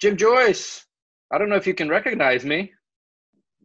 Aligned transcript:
Jim 0.00 0.16
Joyce. 0.16 0.84
I 1.32 1.38
don't 1.38 1.48
know 1.48 1.56
if 1.56 1.66
you 1.66 1.74
can 1.74 1.88
recognize 1.88 2.44
me. 2.44 2.72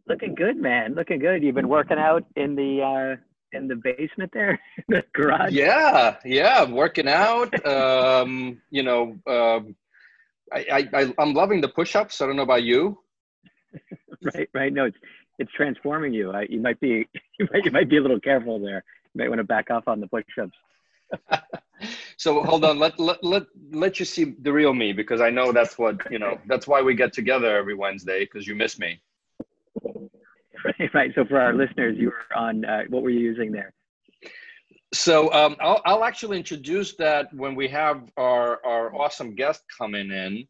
Looking 0.08 0.34
good, 0.34 0.56
man. 0.56 0.94
Looking 0.94 1.18
good. 1.18 1.42
You've 1.42 1.54
been 1.54 1.68
working 1.68 1.98
out 1.98 2.24
in 2.34 2.56
the 2.56 2.82
uh, 2.82 3.56
in 3.56 3.68
the 3.68 3.76
basement 3.76 4.30
there, 4.32 4.58
the 4.88 5.04
garage. 5.14 5.52
Yeah, 5.52 6.16
yeah. 6.24 6.62
I'm 6.62 6.72
working 6.72 7.08
out. 7.08 7.66
um, 7.66 8.60
you 8.70 8.82
know, 8.82 9.16
um, 9.26 9.76
I, 10.52 10.88
I 10.92 11.14
I'm 11.18 11.34
loving 11.34 11.60
the 11.60 11.68
push-ups. 11.68 12.20
I 12.20 12.26
don't 12.26 12.36
know 12.36 12.42
about 12.42 12.64
you. 12.64 12.98
right, 14.34 14.48
right. 14.54 14.72
No, 14.72 14.86
it's 14.86 14.96
it's 15.38 15.52
transforming 15.52 16.12
you. 16.12 16.32
I, 16.32 16.46
you 16.48 16.60
might 16.60 16.80
be 16.80 17.08
you 17.38 17.48
might 17.52 17.64
you 17.64 17.70
might 17.70 17.88
be 17.88 17.98
a 17.98 18.02
little 18.02 18.20
careful 18.20 18.58
there. 18.58 18.84
You 19.14 19.20
might 19.20 19.28
want 19.28 19.38
to 19.38 19.44
back 19.44 19.70
off 19.70 19.86
on 19.86 20.00
the 20.00 20.08
push-ups. 20.08 20.56
So 22.16 22.42
hold 22.42 22.64
on 22.64 22.78
let, 22.78 22.98
let 22.98 23.22
let 23.22 23.44
let 23.70 23.98
you 23.98 24.04
see 24.04 24.34
the 24.42 24.52
real 24.52 24.74
me 24.74 24.92
because 24.92 25.20
i 25.20 25.30
know 25.30 25.52
that's 25.52 25.78
what 25.78 25.96
you 26.10 26.18
know 26.18 26.38
that's 26.46 26.66
why 26.66 26.80
we 26.82 26.94
get 26.94 27.12
together 27.12 27.56
every 27.56 27.74
wednesday 27.74 28.20
because 28.20 28.46
you 28.46 28.54
miss 28.54 28.78
me. 28.78 29.00
Right 30.64 30.94
right 30.94 31.12
so 31.14 31.24
for 31.24 31.40
our 31.40 31.54
listeners 31.54 31.96
you 31.98 32.08
were 32.08 32.36
on 32.36 32.64
uh, 32.64 32.82
what 32.88 33.02
were 33.02 33.10
you 33.10 33.20
using 33.20 33.52
there? 33.52 33.72
So 34.94 35.32
um, 35.32 35.56
I'll, 35.58 35.80
I'll 35.86 36.04
actually 36.04 36.36
introduce 36.36 36.96
that 36.96 37.32
when 37.32 37.54
we 37.54 37.66
have 37.68 38.10
our, 38.18 38.60
our 38.62 38.94
awesome 38.94 39.34
guest 39.34 39.62
coming 39.78 40.10
in 40.10 40.46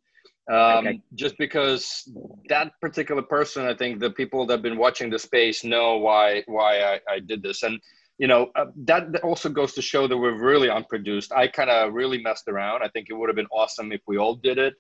um, 0.51 0.87
okay. 0.87 1.01
just 1.15 1.39
because 1.39 2.09
that 2.49 2.73
particular 2.81 3.23
person 3.23 3.65
i 3.65 3.75
think 3.75 4.01
the 4.01 4.11
people 4.11 4.45
that 4.45 4.55
have 4.55 4.63
been 4.63 4.77
watching 4.77 5.09
the 5.09 5.19
space 5.19 5.63
know 5.63 5.99
why 5.99 6.43
why 6.47 6.81
I, 6.81 7.01
I 7.09 7.19
did 7.21 7.43
this. 7.43 7.63
And 7.63 7.81
you 8.19 8.27
know 8.27 8.51
uh, 8.57 8.67
that 8.85 9.21
also 9.23 9.49
goes 9.49 9.73
to 9.75 9.83
show 9.83 10.07
that 10.07 10.17
we're 10.17 10.39
really 10.39 10.69
unproduced. 10.69 11.33
I 11.33 11.49
kind 11.49 11.71
of 11.71 11.93
really 11.93 12.23
messed 12.23 12.49
around. 12.49 12.83
I 12.83 12.89
think 12.89 13.09
it 13.09 13.15
would 13.15 13.29
have 13.29 13.37
been 13.37 13.47
awesome 13.51 13.93
if 13.93 14.01
we 14.07 14.19
all 14.19 14.37
did 14.37 14.59
it. 14.59 14.75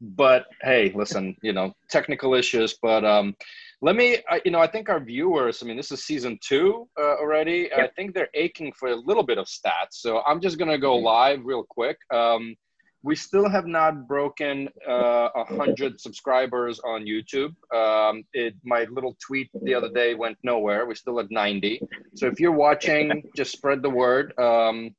But 0.00 0.46
hey 0.62 0.92
listen 0.94 1.36
you 1.42 1.52
know 1.52 1.72
technical 1.88 2.34
issues 2.34 2.76
but 2.82 3.04
um 3.04 3.34
let 3.80 3.96
me 3.96 4.18
I, 4.28 4.40
you 4.44 4.50
know 4.50 4.58
i 4.58 4.66
think 4.66 4.88
our 4.88 4.98
viewers 5.00 5.62
i 5.62 5.66
mean 5.66 5.76
this 5.76 5.92
is 5.92 6.04
season 6.04 6.38
two 6.42 6.88
uh, 7.00 7.14
already. 7.22 7.68
Yep. 7.70 7.78
i 7.78 7.88
think 7.94 8.12
they're 8.12 8.28
aching 8.34 8.72
for 8.72 8.88
a 8.88 8.96
little 8.96 9.22
bit 9.22 9.38
of 9.38 9.46
stats. 9.46 9.92
So 9.92 10.20
i'm 10.26 10.40
just 10.40 10.58
going 10.58 10.70
to 10.70 10.78
go 10.78 10.96
live 10.96 11.40
real 11.44 11.64
quick. 11.68 11.96
Um 12.12 12.56
we 13.04 13.14
still 13.14 13.48
have 13.50 13.66
not 13.66 14.08
broken 14.08 14.68
uh, 14.88 15.28
a 15.36 15.40
uh, 15.40 15.44
hundred 15.44 16.00
subscribers 16.00 16.80
on 16.80 17.04
YouTube. 17.04 17.52
Um, 17.70 18.24
it, 18.32 18.54
my 18.64 18.84
little 18.90 19.14
tweet 19.20 19.50
the 19.62 19.74
other 19.74 19.90
day 19.90 20.14
went 20.14 20.38
nowhere. 20.42 20.86
We're 20.86 20.94
still 20.94 21.20
at 21.20 21.30
90. 21.30 21.82
So 22.14 22.26
if 22.28 22.40
you're 22.40 22.58
watching, 22.66 23.22
just 23.36 23.52
spread 23.52 23.82
the 23.82 23.90
word. 23.90 24.32
Um, 24.38 24.96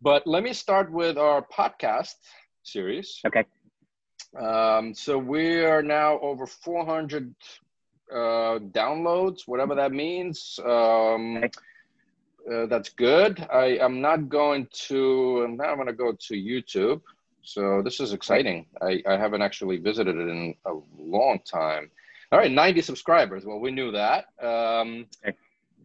but 0.00 0.26
let 0.26 0.42
me 0.42 0.54
start 0.54 0.90
with 0.90 1.18
our 1.18 1.46
podcast 1.46 2.14
series. 2.62 3.20
Okay. 3.26 3.44
Um, 4.40 4.94
so 4.94 5.18
we 5.18 5.62
are 5.62 5.82
now 5.82 6.18
over 6.20 6.46
400 6.46 7.34
uh, 8.10 8.16
downloads, 8.72 9.42
whatever 9.44 9.74
that 9.74 9.92
means. 9.92 10.58
Um, 10.64 11.36
okay. 11.36 11.50
Uh, 12.50 12.66
that's 12.66 12.88
good. 12.90 13.46
I 13.52 13.78
am 13.78 14.00
not 14.00 14.28
going 14.28 14.66
to. 14.88 15.46
now 15.48 15.64
I'm 15.64 15.76
not 15.76 15.76
going 15.76 15.86
to 15.86 15.92
go 15.92 16.12
to 16.12 16.34
YouTube. 16.34 17.00
So 17.42 17.82
this 17.82 18.00
is 18.00 18.12
exciting. 18.12 18.66
I, 18.82 19.02
I 19.06 19.16
haven't 19.16 19.42
actually 19.42 19.78
visited 19.78 20.16
it 20.16 20.28
in 20.28 20.54
a 20.66 20.72
long 20.98 21.40
time. 21.44 21.90
All 22.32 22.38
right, 22.38 22.50
90 22.50 22.82
subscribers. 22.82 23.44
Well, 23.44 23.58
we 23.58 23.70
knew 23.70 23.92
that. 23.92 24.26
Um, 24.40 25.06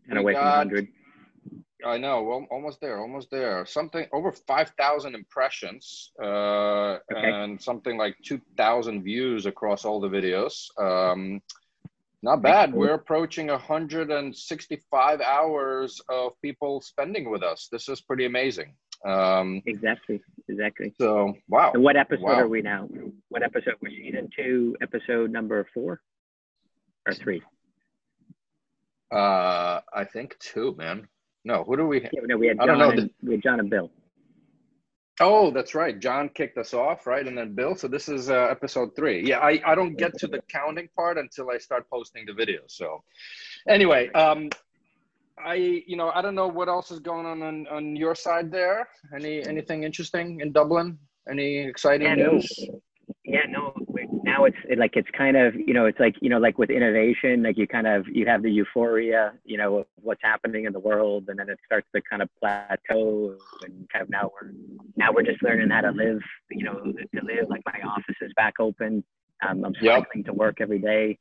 and 0.10 0.20
away 0.20 0.34
got, 0.34 0.42
from 0.42 0.70
100. 0.70 0.88
I 1.86 1.98
know. 1.98 2.24
Well, 2.24 2.48
almost 2.52 2.82
there. 2.82 3.00
Almost 3.00 3.32
there. 3.32 3.66
Something 3.66 4.08
over 4.12 4.32
5,000 4.32 5.16
impressions 5.16 6.12
uh, 6.22 6.26
okay. 6.26 7.00
and 7.14 7.62
something 7.62 7.98
like 7.98 8.16
2,000 8.24 9.04
views 9.04 9.46
across 9.46 9.86
all 9.86 10.00
the 10.00 10.10
videos. 10.10 10.68
Um, 10.80 11.42
not 12.26 12.42
bad. 12.42 12.74
We're 12.74 12.96
approaching 12.96 13.48
165 13.48 15.22
hours 15.22 16.02
of 16.10 16.32
people 16.42 16.82
spending 16.82 17.30
with 17.30 17.44
us. 17.44 17.70
This 17.72 17.88
is 17.88 18.02
pretty 18.02 18.26
amazing. 18.26 18.74
Um, 19.06 19.62
exactly. 19.68 20.20
Exactly. 20.50 20.92
So, 21.00 21.36
wow. 21.48 21.72
So 21.74 21.80
what 21.80 21.96
episode 21.96 22.24
wow. 22.24 22.40
are 22.40 22.48
we 22.48 22.64
now? 22.64 22.90
What 23.30 23.44
episode? 23.44 23.76
We're 23.80 23.92
season 23.92 24.30
two, 24.36 24.76
episode 24.82 25.30
number 25.30 25.68
four 25.72 26.02
or 27.08 27.14
three? 27.14 27.44
Uh, 29.14 29.82
I 29.94 30.06
think 30.12 30.36
two, 30.40 30.74
man. 30.80 31.08
No, 31.44 31.64
who 31.64 31.78
do 31.78 31.86
we? 31.86 32.02
Yeah, 32.02 32.22
no, 32.24 32.38
we 32.38 32.48
had 32.48 32.58
John. 32.58 32.82
And, 32.82 33.12
we 33.22 33.34
had 33.34 33.44
John 33.44 33.60
and 33.60 33.70
Bill. 33.70 33.92
Oh, 35.22 35.50
that's 35.50 35.74
right. 35.74 35.98
John 35.98 36.30
kicked 36.30 36.58
us 36.58 36.74
off, 36.74 37.08
right? 37.08 37.26
And 37.26 37.38
then 37.38 37.54
Bill. 37.54 37.76
So 37.76 37.88
this 37.88 38.10
is 38.10 38.30
uh, 38.30 38.48
episode 38.50 38.96
three. 38.96 39.26
Yeah, 39.26 39.40
I, 39.40 39.62
I 39.66 39.74
don't 39.74 39.96
get 39.96 40.18
to 40.20 40.28
the 40.28 40.42
counting 40.50 40.90
part 40.96 41.18
until 41.18 41.50
I 41.50 41.58
start 41.58 41.90
posting 41.90 42.26
the 42.26 42.34
video. 42.34 42.62
So 42.68 43.02
anyway, 43.68 44.12
um, 44.12 44.50
I 45.44 45.56
you 45.56 45.96
know 45.96 46.12
I 46.14 46.22
don't 46.22 46.36
know 46.36 46.48
what 46.48 46.68
else 46.68 46.92
is 46.92 47.00
going 47.00 47.26
on 47.26 47.42
on, 47.42 47.68
on 47.68 47.96
your 47.96 48.16
side 48.16 48.52
there. 48.52 48.90
Any 49.16 49.46
anything 49.46 49.84
interesting 49.84 50.42
in 50.42 50.52
Dublin? 50.52 50.98
Any 51.30 51.60
exciting 51.60 52.08
yeah, 52.08 52.16
news? 52.16 52.54
No. 52.68 52.82
Yeah, 53.24 53.46
no. 53.50 53.74
Now 54.36 54.46
it's 54.46 54.58
like 54.78 54.96
it's 54.96 55.10
kind 55.18 55.38
of 55.38 55.56
you 55.56 55.74
know 55.74 55.86
it's 55.86 56.00
like 56.00 56.16
you 56.22 56.30
know 56.30 56.40
like 56.40 56.58
with 56.58 56.70
innovation 56.70 57.44
like 57.44 57.58
you 57.58 57.68
kind 57.68 57.88
of 57.88 58.06
you 58.08 58.26
have 58.26 58.44
the 58.44 58.52
euphoria 58.52 59.34
you 59.46 59.58
know 59.58 59.78
of 59.80 59.86
what's 60.02 60.22
happening 60.24 60.66
in 60.66 60.74
the 60.74 60.80
world 60.80 61.26
and 61.30 61.40
then 61.40 61.50
it 61.50 61.60
starts 61.66 61.88
to 61.96 62.02
kind 62.10 62.22
of 62.22 62.30
plateau 62.40 63.38
and 63.64 63.88
kind 63.92 64.04
of 64.04 64.10
now 64.10 64.30
we're 64.34 64.52
now 64.98 65.12
we're 65.14 65.24
just 65.24 65.42
learning 65.42 65.70
how 65.70 65.82
to 65.82 65.92
live 65.92 66.20
you 66.52 66.66
know 66.66 66.74
to 66.84 67.22
live 67.24 67.48
like 67.50 67.62
my 67.66 67.80
office 67.88 68.16
is 68.22 68.32
back 68.36 68.56
open 68.60 69.04
um, 69.48 69.64
I'm 69.64 69.74
cycling 69.76 70.24
yep. 70.24 70.26
to 70.26 70.34
work 70.34 70.58
every 70.62 70.80
day. 70.80 71.18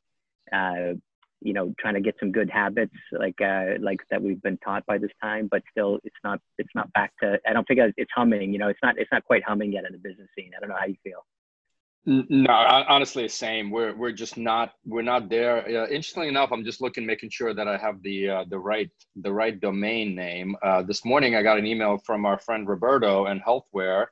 Uh, 0.53 0.95
you 1.41 1.53
know 1.53 1.75
trying 1.79 1.95
to 1.95 2.01
get 2.01 2.15
some 2.19 2.33
good 2.33 2.49
habits 2.49 2.95
like 3.13 3.39
uh 3.41 3.75
like 3.81 4.01
that 4.11 4.23
we've 4.23 4.41
been 4.43 4.57
taught 4.59 4.85
by 4.87 4.97
this 4.97 5.11
time 5.23 5.47
but 5.51 5.63
still 5.71 5.99
it's 6.03 6.17
not 6.25 6.41
it's 6.59 6.75
not 6.75 6.91
back 6.95 7.13
to 7.23 7.39
i 7.47 7.53
don't 7.53 7.69
think 7.69 7.79
it's 7.97 8.11
humming 8.15 8.53
you 8.53 8.59
know 8.59 8.69
it's 8.69 8.79
not 8.83 8.99
it's 8.99 9.11
not 9.13 9.23
quite 9.25 9.45
humming 9.45 9.73
yet 9.73 9.85
in 9.85 9.93
the 9.93 9.99
business 9.99 10.29
scene 10.37 10.51
i 10.57 10.61
don't 10.61 10.71
know 10.71 10.77
how 10.79 10.87
you 10.87 10.97
feel 11.05 11.23
no 12.07 12.53
honestly 12.53 13.29
same. 13.29 13.71
We're 13.71 13.95
we're 13.97 14.13
just 14.13 14.37
not 14.37 14.73
we're 14.85 15.03
not 15.03 15.29
there. 15.29 15.67
Uh, 15.67 15.87
interestingly 15.87 16.29
enough 16.29 16.53
i'm 16.53 16.65
just 16.65 16.81
looking 16.81 17.07
making 17.07 17.31
sure 17.31 17.55
that 17.55 17.67
i 17.67 17.77
have 17.79 18.03
the 18.03 18.29
uh, 18.29 18.45
the 18.49 18.59
right 18.59 18.91
the 19.17 19.33
right 19.33 19.59
domain 19.59 20.15
name. 20.15 20.57
Uh, 20.63 20.83
this 20.83 21.05
morning 21.05 21.35
i 21.35 21.43
got 21.43 21.59
an 21.59 21.67
email 21.67 21.97
from 21.99 22.27
our 22.27 22.39
friend 22.39 22.69
roberto 22.69 23.27
and 23.27 23.43
healthware. 23.43 24.07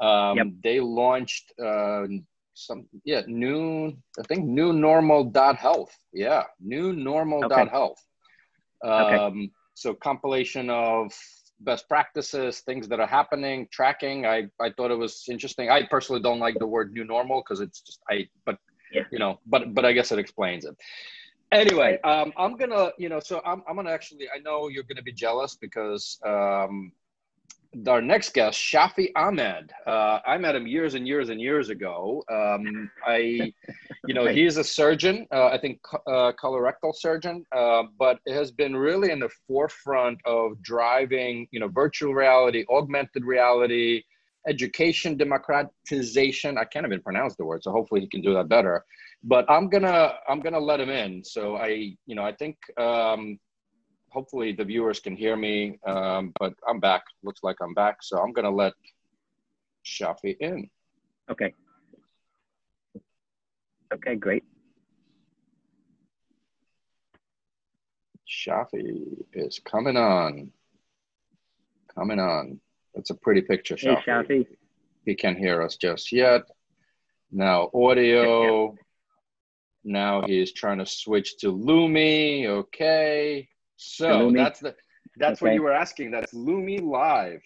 Um, 0.00 0.36
yep. 0.36 0.46
they 0.62 0.80
launched 0.80 1.52
uh, 1.62 2.04
some 2.54 2.86
yeah 3.04 3.22
new 3.26 3.94
i 4.18 4.22
think 4.22 4.46
new 4.46 4.72
normal 4.72 5.24
dot 5.24 5.56
health. 5.56 5.94
Yeah 6.12 6.44
new 6.60 6.92
normal 6.92 7.48
dot 7.48 7.68
health. 7.68 7.98
Um, 8.84 8.92
okay. 8.92 9.50
so 9.74 9.94
compilation 9.94 10.70
of 10.70 11.12
best 11.60 11.88
practices 11.88 12.60
things 12.60 12.88
that 12.88 13.00
are 13.00 13.06
happening 13.06 13.68
tracking. 13.70 14.26
I 14.26 14.48
i 14.60 14.70
thought 14.70 14.90
it 14.90 14.98
was 14.98 15.24
interesting. 15.28 15.70
I 15.70 15.86
personally 15.86 16.22
don't 16.22 16.38
like 16.38 16.58
the 16.58 16.66
word 16.66 16.92
new 16.92 17.04
normal 17.04 17.42
because 17.42 17.60
it's 17.60 17.80
just 17.80 18.00
i 18.10 18.28
but 18.44 18.58
yeah. 18.92 19.02
you 19.10 19.18
know 19.18 19.40
but 19.46 19.74
but 19.74 19.84
i 19.84 19.92
guess 19.92 20.12
it 20.12 20.18
explains 20.18 20.64
it. 20.64 20.76
Anyway 21.52 21.98
um 22.02 22.32
i'm 22.36 22.56
gonna 22.56 22.90
you 22.98 23.08
know 23.08 23.20
so 23.20 23.40
i'm, 23.46 23.62
I'm 23.68 23.76
gonna 23.76 23.90
actually 23.90 24.26
i 24.34 24.38
know 24.38 24.68
you're 24.68 24.82
gonna 24.82 25.02
be 25.02 25.12
jealous 25.12 25.56
because 25.56 26.18
um 26.26 26.92
our 27.86 28.00
next 28.00 28.32
guest, 28.32 28.58
Shafi 28.58 29.10
Ahmed. 29.16 29.72
Uh, 29.86 30.20
I 30.26 30.38
met 30.38 30.54
him 30.54 30.66
years 30.66 30.94
and 30.94 31.06
years 31.06 31.28
and 31.28 31.40
years 31.40 31.68
ago. 31.68 32.22
Um, 32.30 32.90
I, 33.06 33.52
you 34.06 34.14
know, 34.14 34.26
he's 34.38 34.56
a 34.56 34.64
surgeon, 34.64 35.26
uh, 35.32 35.48
I 35.48 35.58
think 35.58 35.80
uh, 36.06 36.32
colorectal 36.42 36.94
surgeon, 36.94 37.44
uh, 37.54 37.84
but 37.98 38.18
has 38.28 38.50
been 38.50 38.76
really 38.76 39.10
in 39.10 39.20
the 39.20 39.30
forefront 39.46 40.18
of 40.24 40.60
driving, 40.62 41.48
you 41.50 41.60
know, 41.60 41.68
virtual 41.68 42.14
reality, 42.14 42.64
augmented 42.70 43.24
reality, 43.24 44.02
education 44.48 45.16
democratization. 45.16 46.56
I 46.58 46.64
can't 46.64 46.86
even 46.86 47.02
pronounce 47.02 47.36
the 47.36 47.44
word, 47.44 47.62
so 47.62 47.72
hopefully 47.72 48.00
he 48.00 48.08
can 48.08 48.22
do 48.22 48.32
that 48.34 48.48
better. 48.48 48.84
But 49.24 49.44
I'm 49.50 49.68
gonna 49.68 50.14
I'm 50.28 50.40
gonna 50.40 50.60
let 50.60 50.80
him 50.80 50.90
in. 50.90 51.24
So 51.24 51.56
I, 51.56 51.96
you 52.06 52.14
know, 52.14 52.22
I 52.22 52.32
think 52.32 52.56
um, 52.78 53.38
hopefully 54.10 54.52
the 54.52 54.64
viewers 54.64 55.00
can 55.00 55.16
hear 55.16 55.36
me, 55.36 55.78
um, 55.86 56.32
but 56.38 56.54
I'm 56.68 56.80
back. 56.80 57.04
Looks 57.22 57.40
like 57.42 57.56
I'm 57.60 57.74
back. 57.74 58.02
So 58.02 58.18
I'm 58.18 58.32
going 58.32 58.44
to 58.44 58.50
let 58.50 58.72
Shafi 59.84 60.36
in. 60.40 60.68
Okay. 61.30 61.52
Okay, 63.92 64.16
great. 64.16 64.44
Shafi 68.28 69.24
is 69.32 69.60
coming 69.64 69.96
on. 69.96 70.50
Coming 71.94 72.18
on. 72.18 72.60
That's 72.94 73.10
a 73.10 73.14
pretty 73.14 73.42
picture, 73.42 73.76
Shafi. 73.76 74.02
Hey, 74.04 74.10
Shafi. 74.10 74.46
He 75.04 75.14
can't 75.14 75.38
hear 75.38 75.62
us 75.62 75.76
just 75.76 76.10
yet. 76.10 76.42
Now, 77.30 77.70
audio. 77.74 78.76
Now 79.84 80.22
he's 80.26 80.52
trying 80.52 80.78
to 80.78 80.86
switch 80.86 81.36
to 81.38 81.52
Lumi. 81.52 82.46
Okay. 82.46 83.48
So 83.76 84.32
that's 84.34 84.60
the 84.60 84.74
that's 85.16 85.40
okay. 85.40 85.50
what 85.50 85.54
you 85.54 85.62
were 85.62 85.72
asking. 85.72 86.10
That's 86.10 86.32
Lumi 86.32 86.82
Live. 86.82 87.42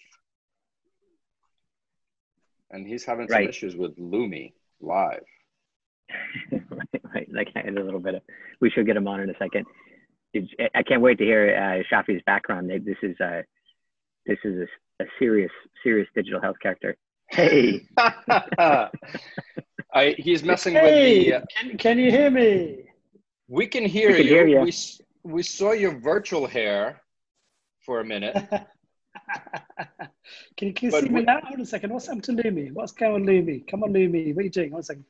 And 2.71 2.87
he's 2.87 3.03
having 3.03 3.27
some 3.27 3.37
right. 3.37 3.49
issues 3.49 3.75
with 3.75 3.97
Lumi 3.97 4.53
Live. 4.79 5.23
right? 6.49 6.89
right. 7.15 7.27
Like 7.31 7.49
a 7.55 7.71
little 7.71 7.99
bit 7.99 8.15
of. 8.15 8.21
We 8.59 8.69
should 8.69 8.85
get 8.85 8.97
him 8.97 9.07
on 9.07 9.21
in 9.21 9.29
a 9.29 9.37
second. 9.37 9.65
I 10.73 10.83
can't 10.83 11.01
wait 11.01 11.17
to 11.17 11.25
hear 11.25 11.55
uh, 11.55 11.83
Shafi's 11.93 12.21
background. 12.25 12.69
This 12.69 12.97
is 13.03 13.15
a 13.19 13.25
uh, 13.25 13.41
this 14.25 14.37
is 14.43 14.67
a, 14.99 15.03
a 15.03 15.07
serious 15.19 15.51
serious 15.83 16.07
digital 16.15 16.41
health 16.41 16.57
character. 16.61 16.95
Hey. 17.29 17.85
I, 19.93 20.15
he's 20.17 20.43
messing 20.43 20.73
hey, 20.73 21.17
with 21.17 21.25
the. 21.25 21.33
Uh, 21.33 21.41
can, 21.57 21.77
can 21.77 21.99
you 21.99 22.11
hear 22.11 22.29
me? 22.29 22.85
We 23.49 23.67
can 23.67 23.85
hear 23.85 24.11
we 24.11 24.15
can 24.15 24.23
you. 24.25 24.29
Hear 24.29 24.47
you. 24.47 24.61
We, 24.61 24.73
we 25.23 25.43
saw 25.43 25.71
your 25.71 25.97
virtual 25.99 26.47
hair 26.47 27.01
for 27.85 27.99
a 27.99 28.05
minute. 28.05 28.35
can 30.57 30.67
you, 30.67 30.73
can 30.73 30.91
you 30.91 30.91
see 30.91 31.09
me 31.09 31.23
now? 31.23 31.39
Hold 31.41 31.55
on 31.55 31.61
a 31.61 31.65
second. 31.65 31.93
What's 31.93 32.07
happened 32.07 32.23
to 32.25 32.33
Lumi? 32.33 32.71
What's 32.73 32.91
going 32.91 33.13
on, 33.13 33.23
Lumi? 33.23 33.67
Come 33.69 33.83
on, 33.83 33.93
Lumi. 33.93 34.35
What 34.35 34.41
are 34.41 34.43
you 34.43 34.49
doing? 34.49 34.71
One 34.71 34.83
second. 34.83 35.05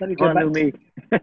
Let 0.00 0.10
me 0.10 0.16
go 0.16 0.26
on, 0.26 0.34
back. 0.34 0.44
Lumi. 0.44 0.78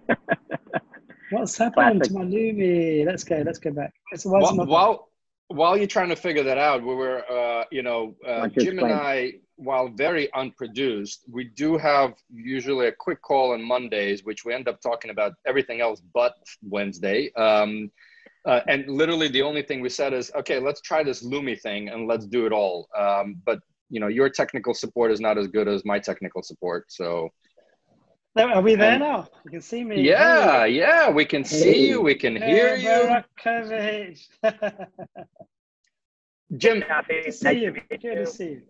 What's 1.31 1.57
happened 1.57 2.01
Classic. 2.01 2.13
to 2.13 2.19
my 2.19 2.25
Lumi? 2.25 3.05
Let's 3.05 3.23
go. 3.23 3.43
Let's 3.45 3.59
go 3.59 3.71
back. 3.71 3.93
So 4.15 4.29
while, 4.29 4.55
while, 4.65 5.09
while 5.47 5.77
you're 5.77 5.87
trying 5.87 6.09
to 6.09 6.15
figure 6.15 6.43
that 6.43 6.57
out, 6.57 6.81
we 6.81 6.93
were, 6.93 7.23
uh, 7.29 7.65
you 7.71 7.81
know, 7.81 8.15
uh, 8.25 8.47
Jim 8.47 8.79
and 8.79 8.93
I 8.93 9.33
while 9.57 9.87
very 9.87 10.31
unproduced, 10.33 11.23
we 11.31 11.45
do 11.45 11.77
have 11.77 12.13
usually 12.29 12.87
a 12.87 12.91
quick 12.91 13.21
call 13.21 13.53
on 13.53 13.63
Mondays, 13.63 14.23
which 14.23 14.43
we 14.43 14.53
end 14.53 14.67
up 14.67 14.81
talking 14.81 15.11
about 15.11 15.33
everything 15.45 15.81
else 15.81 16.01
but 16.13 16.35
Wednesday. 16.61 17.31
Um, 17.33 17.91
uh, 18.45 18.61
and 18.67 18.87
literally, 18.87 19.27
the 19.27 19.41
only 19.41 19.61
thing 19.63 19.81
we 19.81 19.89
said 19.89 20.13
is, 20.13 20.31
okay, 20.35 20.59
let's 20.59 20.81
try 20.81 21.03
this 21.03 21.23
Lumi 21.23 21.59
thing 21.59 21.89
and 21.89 22.07
let's 22.07 22.25
do 22.25 22.45
it 22.45 22.51
all. 22.51 22.87
Um, 22.97 23.35
but 23.45 23.59
you 23.89 23.99
know, 23.99 24.07
your 24.07 24.29
technical 24.29 24.73
support 24.73 25.11
is 25.11 25.19
not 25.19 25.37
as 25.37 25.47
good 25.47 25.67
as 25.67 25.85
my 25.85 25.99
technical 25.99 26.41
support, 26.43 26.85
so. 26.89 27.29
Are 28.37 28.61
we 28.61 28.75
there 28.75 28.99
now? 28.99 29.29
You 29.45 29.51
can 29.51 29.61
see 29.61 29.85
me. 29.85 30.01
Yeah, 30.01 30.65
yeah, 30.65 31.09
we 31.09 31.23
can 31.23 31.45
see 31.45 31.87
you. 31.87 32.01
We 32.01 32.15
can 32.15 32.35
hear 32.35 32.75
you. 32.75 33.23
Jim, 36.57 36.83
good 37.07 37.23
to 37.25 37.31
see 37.31 37.63
you. 37.63 37.71
Good 37.71 38.01
to 38.01 38.25
see 38.25 38.43
you. 38.45 38.61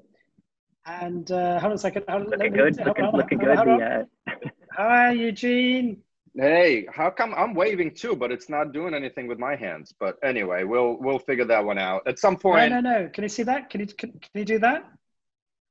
And 0.86 1.32
uh, 1.32 1.60
hold 1.60 1.72
on 1.72 1.76
a 1.76 1.78
second. 1.80 2.04
Hold, 2.08 2.30
looking 2.30 2.54
good. 2.54 2.78
Me, 2.78 2.84
looking, 2.86 3.12
looking 3.12 3.38
good. 3.40 3.58
The, 3.58 4.06
uh... 4.28 4.34
Hi, 4.74 5.12
Eugene. 5.12 6.04
Hey, 6.38 6.86
how 6.92 7.10
come 7.10 7.34
I'm 7.36 7.54
waving 7.54 7.94
too, 7.94 8.16
but 8.16 8.32
it's 8.32 8.50
not 8.50 8.74
doing 8.74 8.94
anything 8.94 9.28
with 9.28 9.40
my 9.40 9.56
hands? 9.56 9.94
But 10.00 10.18
anyway, 10.24 10.64
we'll 10.64 10.98
we'll 11.00 11.20
figure 11.20 11.46
that 11.46 11.64
one 11.64 11.78
out 11.78 12.08
at 12.08 12.20
some 12.20 12.38
point. 12.38 12.72
No, 12.72 12.82
no, 12.82 13.00
no. 13.00 13.10
Can 13.10 13.24
you 13.24 13.30
see 13.30 13.44
that? 13.44 13.70
Can 13.70 13.82
you 13.82 13.88
can, 13.88 14.12
can 14.12 14.32
you 14.34 14.46
do 14.46 14.60
that? 14.60 14.86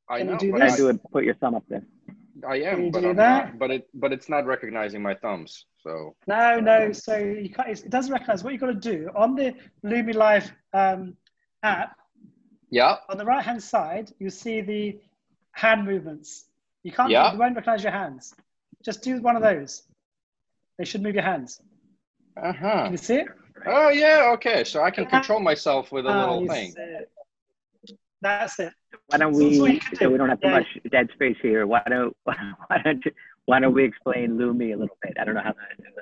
I 0.08 0.19
can 0.19 0.26
know. 0.28 0.32
You 0.34 0.38
do 0.38 0.52
this? 0.52 0.75
I 0.75 0.76
do 0.76 0.88
it. 0.88 1.00
Put 1.12 1.25
your 1.25 1.34
thumb 1.34 1.55
up 1.55 1.64
there. 1.69 1.84
I 2.46 2.56
am, 2.56 2.90
but 2.90 3.05
I'm 3.05 3.16
not, 3.16 3.58
but 3.58 3.70
it 3.70 3.88
but 3.94 4.12
it's 4.12 4.28
not 4.28 4.46
recognizing 4.46 5.02
my 5.02 5.14
thumbs. 5.14 5.66
So 5.82 6.14
no, 6.26 6.61
no. 6.61 6.93
So 6.93 7.17
you 7.17 7.50
can't, 7.50 7.69
it 7.69 7.90
doesn't 7.90 8.12
recognize. 8.12 8.43
What 8.43 8.52
you 8.52 8.58
got 8.58 8.67
to 8.67 8.75
do 8.75 9.10
on 9.14 9.34
the 9.34 9.55
Lumi 9.84 10.14
Live 10.14 10.50
um, 10.72 11.17
app 11.62 11.96
yeah. 12.75 12.96
On 13.08 13.17
the 13.17 13.25
right 13.25 13.44
hand 13.44 13.62
side, 13.62 14.10
you 14.19 14.31
see 14.31 14.60
the 14.60 14.99
hand 15.52 15.84
movements. 15.84 16.46
You 16.82 16.90
can't, 16.90 17.08
yeah. 17.08 17.32
you 17.32 17.38
won't 17.38 17.55
recognize 17.55 17.84
your 17.84 17.93
hands. 17.93 18.34
Just 18.84 19.02
do 19.02 19.22
one 19.22 19.37
of 19.37 19.43
those. 19.43 19.82
They 20.78 20.84
should 20.84 21.02
move 21.02 21.14
your 21.14 21.24
hands. 21.24 21.60
Uh 22.36 22.52
huh. 22.52 22.82
Can 22.84 22.92
you 22.92 22.98
see 22.98 23.16
it? 23.16 23.28
Oh, 23.66 23.90
yeah. 23.90 24.30
Okay. 24.34 24.64
So 24.64 24.82
I 24.82 24.90
can 24.90 25.06
control 25.06 25.40
myself 25.40 25.92
with 25.92 26.06
a 26.06 26.08
oh, 26.08 26.38
little 26.38 26.48
thing. 26.48 26.74
That's 28.20 28.58
it. 28.58 28.72
Why 29.08 29.18
don't 29.18 29.34
we, 29.34 29.80
so 29.98 30.10
we 30.10 30.16
don't 30.16 30.28
have 30.28 30.40
too 30.40 30.48
yeah. 30.48 30.58
much 30.58 30.66
dead 30.90 31.08
space 31.14 31.36
here, 31.42 31.66
why 31.66 31.82
don't, 31.88 32.16
why 32.24 32.36
don't, 32.82 33.04
why 33.44 33.60
don't 33.60 33.74
we 33.74 33.84
explain 33.84 34.38
Lumi 34.38 34.72
a 34.72 34.76
little 34.76 34.96
bit? 35.02 35.12
I 35.20 35.24
don't 35.24 35.34
know 35.34 35.42
how 35.42 35.52
that. 35.52 35.94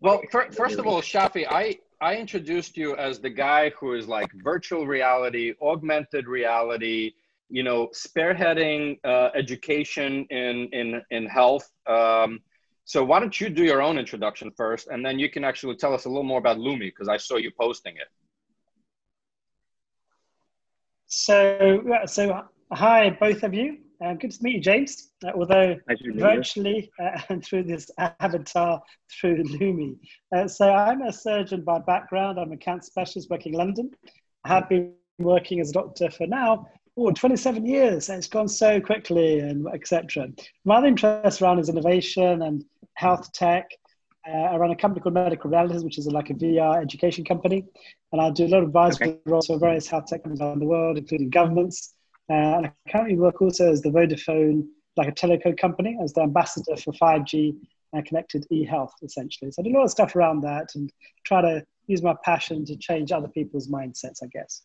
Well, 0.00 0.22
for, 0.30 0.50
first 0.52 0.78
of 0.78 0.86
all, 0.86 1.00
Shafi, 1.00 1.46
I, 1.48 1.78
I 2.00 2.16
introduced 2.16 2.76
you 2.76 2.96
as 2.96 3.18
the 3.18 3.30
guy 3.30 3.70
who 3.70 3.94
is 3.94 4.08
like 4.08 4.28
virtual 4.42 4.86
reality, 4.86 5.54
augmented 5.60 6.26
reality, 6.26 7.12
you 7.48 7.62
know, 7.62 7.88
spearheading 7.88 8.98
uh, 9.04 9.30
education 9.34 10.26
in 10.30 10.68
in 10.72 11.02
in 11.10 11.26
health. 11.26 11.70
Um, 11.86 12.40
so 12.86 13.02
why 13.02 13.18
don't 13.18 13.40
you 13.40 13.50
do 13.50 13.64
your 13.64 13.82
own 13.82 13.98
introduction 13.98 14.52
first, 14.56 14.86
and 14.86 15.04
then 15.04 15.18
you 15.18 15.28
can 15.28 15.42
actually 15.42 15.74
tell 15.74 15.92
us 15.92 16.04
a 16.04 16.08
little 16.08 16.22
more 16.22 16.38
about 16.38 16.58
Lumi 16.58 16.86
because 16.86 17.08
I 17.08 17.16
saw 17.16 17.34
you 17.36 17.50
posting 17.50 17.96
it. 17.96 18.06
So, 21.08 21.82
so 22.06 22.44
hi, 22.72 23.10
both 23.10 23.42
of 23.42 23.52
you. 23.52 23.78
Uh, 24.04 24.14
good 24.14 24.30
to 24.30 24.38
meet 24.40 24.54
you, 24.54 24.60
James. 24.60 25.08
Uh, 25.24 25.32
although 25.34 25.76
virtually 26.14 26.92
uh, 27.02 27.18
and 27.28 27.44
through 27.44 27.64
this 27.64 27.90
avatar 27.98 28.80
through 29.20 29.42
Lumi. 29.42 29.96
Uh, 30.34 30.46
so 30.46 30.72
I'm 30.72 31.02
a 31.02 31.12
surgeon 31.12 31.62
by 31.62 31.80
background. 31.80 32.38
I'm 32.38 32.52
a 32.52 32.56
cancer 32.56 32.86
specialist 32.86 33.30
working 33.30 33.54
in 33.54 33.58
London. 33.58 33.90
I 34.44 34.48
have 34.48 34.68
been 34.68 34.92
working 35.18 35.58
as 35.58 35.70
a 35.70 35.72
doctor 35.72 36.08
for 36.08 36.28
now 36.28 36.68
oh, 36.96 37.10
27 37.10 37.66
years. 37.66 38.08
It's 38.08 38.28
gone 38.28 38.48
so 38.48 38.80
quickly, 38.80 39.40
and 39.40 39.66
etc. 39.72 40.28
My 40.64 40.76
other 40.76 40.88
interest 40.88 41.42
around 41.42 41.58
is 41.58 41.68
innovation 41.68 42.42
and 42.42 42.64
health 42.94 43.32
tech. 43.32 43.70
Uh, 44.28 44.32
I 44.32 44.56
run 44.56 44.72
a 44.72 44.76
company 44.76 45.02
called 45.02 45.14
Medical 45.14 45.50
Realities, 45.50 45.84
which 45.84 45.98
is 45.98 46.06
like 46.06 46.30
a 46.30 46.34
VR 46.34 46.82
education 46.82 47.24
company, 47.24 47.64
and 48.12 48.20
I 48.20 48.30
do 48.30 48.46
a 48.46 48.48
lot 48.48 48.62
of 48.62 48.68
advisory 48.68 49.08
okay. 49.10 49.20
roles 49.24 49.46
for 49.46 49.58
various 49.58 49.86
health 49.86 50.06
tech 50.06 50.24
companies 50.24 50.40
around 50.40 50.58
the 50.58 50.66
world, 50.66 50.98
including 50.98 51.30
governments 51.30 51.94
uh, 52.28 52.34
and 52.34 52.66
I 52.66 52.72
currently 52.90 53.16
work 53.16 53.40
also 53.40 53.70
as 53.70 53.82
the 53.82 53.90
Vodafone, 53.90 54.66
like 54.96 55.08
a 55.08 55.12
telecom 55.12 55.56
company, 55.58 55.96
as 56.02 56.12
the 56.12 56.22
ambassador 56.22 56.76
for 56.76 56.92
5G 56.92 57.56
and 57.92 58.04
connected 58.04 58.46
e-health, 58.50 58.92
essentially. 59.02 59.50
So 59.52 59.62
I 59.62 59.64
do 59.64 59.70
a 59.70 59.76
lot 59.76 59.84
of 59.84 59.90
stuff 59.90 60.16
around 60.16 60.40
that 60.40 60.74
and 60.74 60.92
try 61.24 61.40
to 61.40 61.64
use 61.86 62.02
my 62.02 62.14
passion 62.24 62.64
to 62.64 62.76
change 62.76 63.12
other 63.12 63.28
people's 63.28 63.68
mindsets, 63.68 64.22
I 64.24 64.26
guess. 64.32 64.62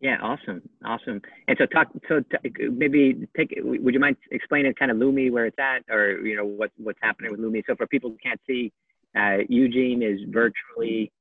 Yeah, 0.00 0.18
awesome, 0.20 0.62
awesome. 0.84 1.22
And 1.48 1.56
so, 1.58 1.66
talk. 1.66 1.88
So, 2.08 2.20
t- 2.20 2.68
maybe 2.68 3.26
take. 3.36 3.58
Would 3.62 3.94
you 3.94 4.00
mind 4.00 4.16
explaining 4.30 4.74
kind 4.74 4.90
of 4.90 4.98
Lumi 4.98 5.32
where 5.32 5.46
it's 5.46 5.58
at, 5.58 5.84
or 5.90 6.18
you 6.26 6.36
know 6.36 6.44
what 6.44 6.70
what's 6.76 6.98
happening 7.02 7.30
with 7.30 7.40
Lumi? 7.40 7.62
So, 7.66 7.74
for 7.76 7.86
people 7.86 8.10
who 8.10 8.18
can't 8.22 8.40
see, 8.46 8.72
uh, 9.16 9.38
Eugene 9.48 10.02
is 10.02 10.20
virtually 10.28 11.12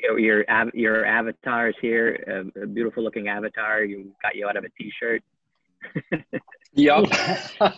your 0.00 0.44
your 0.74 1.04
avatar 1.04 1.68
is 1.68 1.74
here, 1.80 2.52
a, 2.56 2.62
a, 2.62 2.66
beautiful 2.66 3.02
looking 3.02 3.28
avatar. 3.28 3.84
You 3.84 4.12
got 4.22 4.36
you 4.36 4.48
out 4.48 4.56
of 4.56 4.64
a 4.64 4.68
t-shirt. 4.78 5.22
yep. 6.72 7.04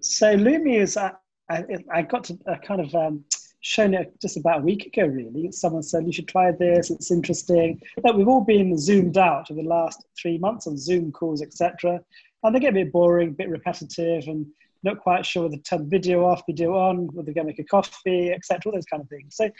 so 0.00 0.36
Lumi 0.36 0.80
is 0.80 0.96
I, 0.96 1.12
I, 1.48 1.64
I 1.92 2.02
got 2.02 2.24
to 2.24 2.38
uh, 2.50 2.56
kind 2.66 2.80
of 2.80 2.94
um, 2.94 3.24
shown 3.64 3.94
it 3.94 4.12
just 4.20 4.36
about 4.36 4.60
a 4.60 4.62
week 4.62 4.84
ago. 4.84 5.06
Really, 5.06 5.50
someone 5.50 5.82
said 5.82 6.06
you 6.06 6.12
should 6.12 6.28
try 6.28 6.52
this. 6.52 6.90
It's 6.90 7.10
interesting. 7.10 7.80
But 8.02 8.16
we've 8.16 8.28
all 8.28 8.44
been 8.44 8.76
zoomed 8.78 9.16
out 9.16 9.50
over 9.50 9.62
the 9.62 9.68
last 9.68 10.04
three 10.20 10.36
months 10.36 10.66
on 10.66 10.76
Zoom 10.76 11.10
calls, 11.10 11.40
etc. 11.40 12.00
And 12.42 12.54
they 12.54 12.60
get 12.60 12.70
a 12.70 12.84
bit 12.84 12.92
boring, 12.92 13.30
a 13.30 13.32
bit 13.32 13.48
repetitive, 13.48 14.28
and 14.28 14.46
not 14.82 15.00
quite 15.00 15.24
sure 15.24 15.44
whether 15.44 15.56
to 15.56 15.62
turn 15.62 15.88
video 15.88 16.26
off, 16.26 16.42
video 16.46 16.76
on, 16.76 17.06
whether 17.06 17.24
they're 17.24 17.34
going 17.34 17.46
to 17.46 17.52
make 17.52 17.58
a 17.58 17.64
coffee, 17.64 18.32
etc. 18.32 18.60
All 18.66 18.72
those 18.72 18.84
kind 18.84 19.02
of 19.02 19.08
things. 19.08 19.34
So 19.34 19.50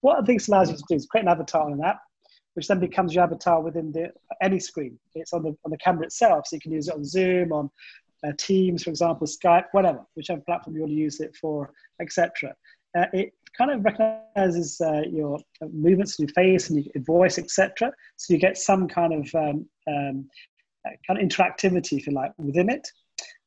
what 0.00 0.22
I 0.22 0.24
think 0.24 0.46
allows 0.46 0.70
you 0.70 0.76
to 0.76 0.82
do 0.88 0.94
is 0.94 1.06
create 1.06 1.22
an 1.22 1.28
avatar 1.28 1.66
on 1.66 1.72
an 1.72 1.82
app, 1.82 2.00
which 2.54 2.68
then 2.68 2.78
becomes 2.78 3.14
your 3.14 3.24
avatar 3.24 3.60
within 3.60 3.90
the 3.90 4.12
any 4.40 4.60
screen. 4.60 4.96
It's 5.16 5.32
on 5.32 5.42
the 5.42 5.56
on 5.64 5.72
the 5.72 5.78
camera 5.78 6.04
itself, 6.04 6.46
so 6.46 6.54
you 6.54 6.60
can 6.60 6.72
use 6.72 6.86
it 6.86 6.94
on 6.94 7.04
Zoom, 7.04 7.52
on 7.52 7.68
uh, 8.24 8.30
Teams, 8.38 8.84
for 8.84 8.90
example, 8.90 9.26
Skype, 9.26 9.64
whatever, 9.72 10.06
whichever 10.14 10.40
platform 10.42 10.76
you 10.76 10.82
want 10.82 10.92
to 10.92 10.96
use 10.96 11.18
it 11.18 11.34
for, 11.34 11.72
etc. 12.00 12.54
Uh, 12.96 13.06
it 13.12 13.32
kind 13.56 13.70
of 13.70 13.84
recognizes 13.84 14.80
uh, 14.80 15.02
your 15.10 15.38
movements, 15.72 16.18
your 16.18 16.28
face, 16.28 16.70
and 16.70 16.84
your 16.84 17.04
voice, 17.04 17.38
etc. 17.38 17.92
So 18.16 18.34
you 18.34 18.40
get 18.40 18.58
some 18.58 18.88
kind 18.88 19.12
of 19.12 19.34
um, 19.34 19.66
um, 19.88 20.28
uh, 20.86 20.90
kind 21.06 21.20
of 21.20 21.28
interactivity, 21.28 21.98
if 21.98 22.06
you 22.06 22.12
like, 22.12 22.32
within 22.38 22.70
it. 22.70 22.88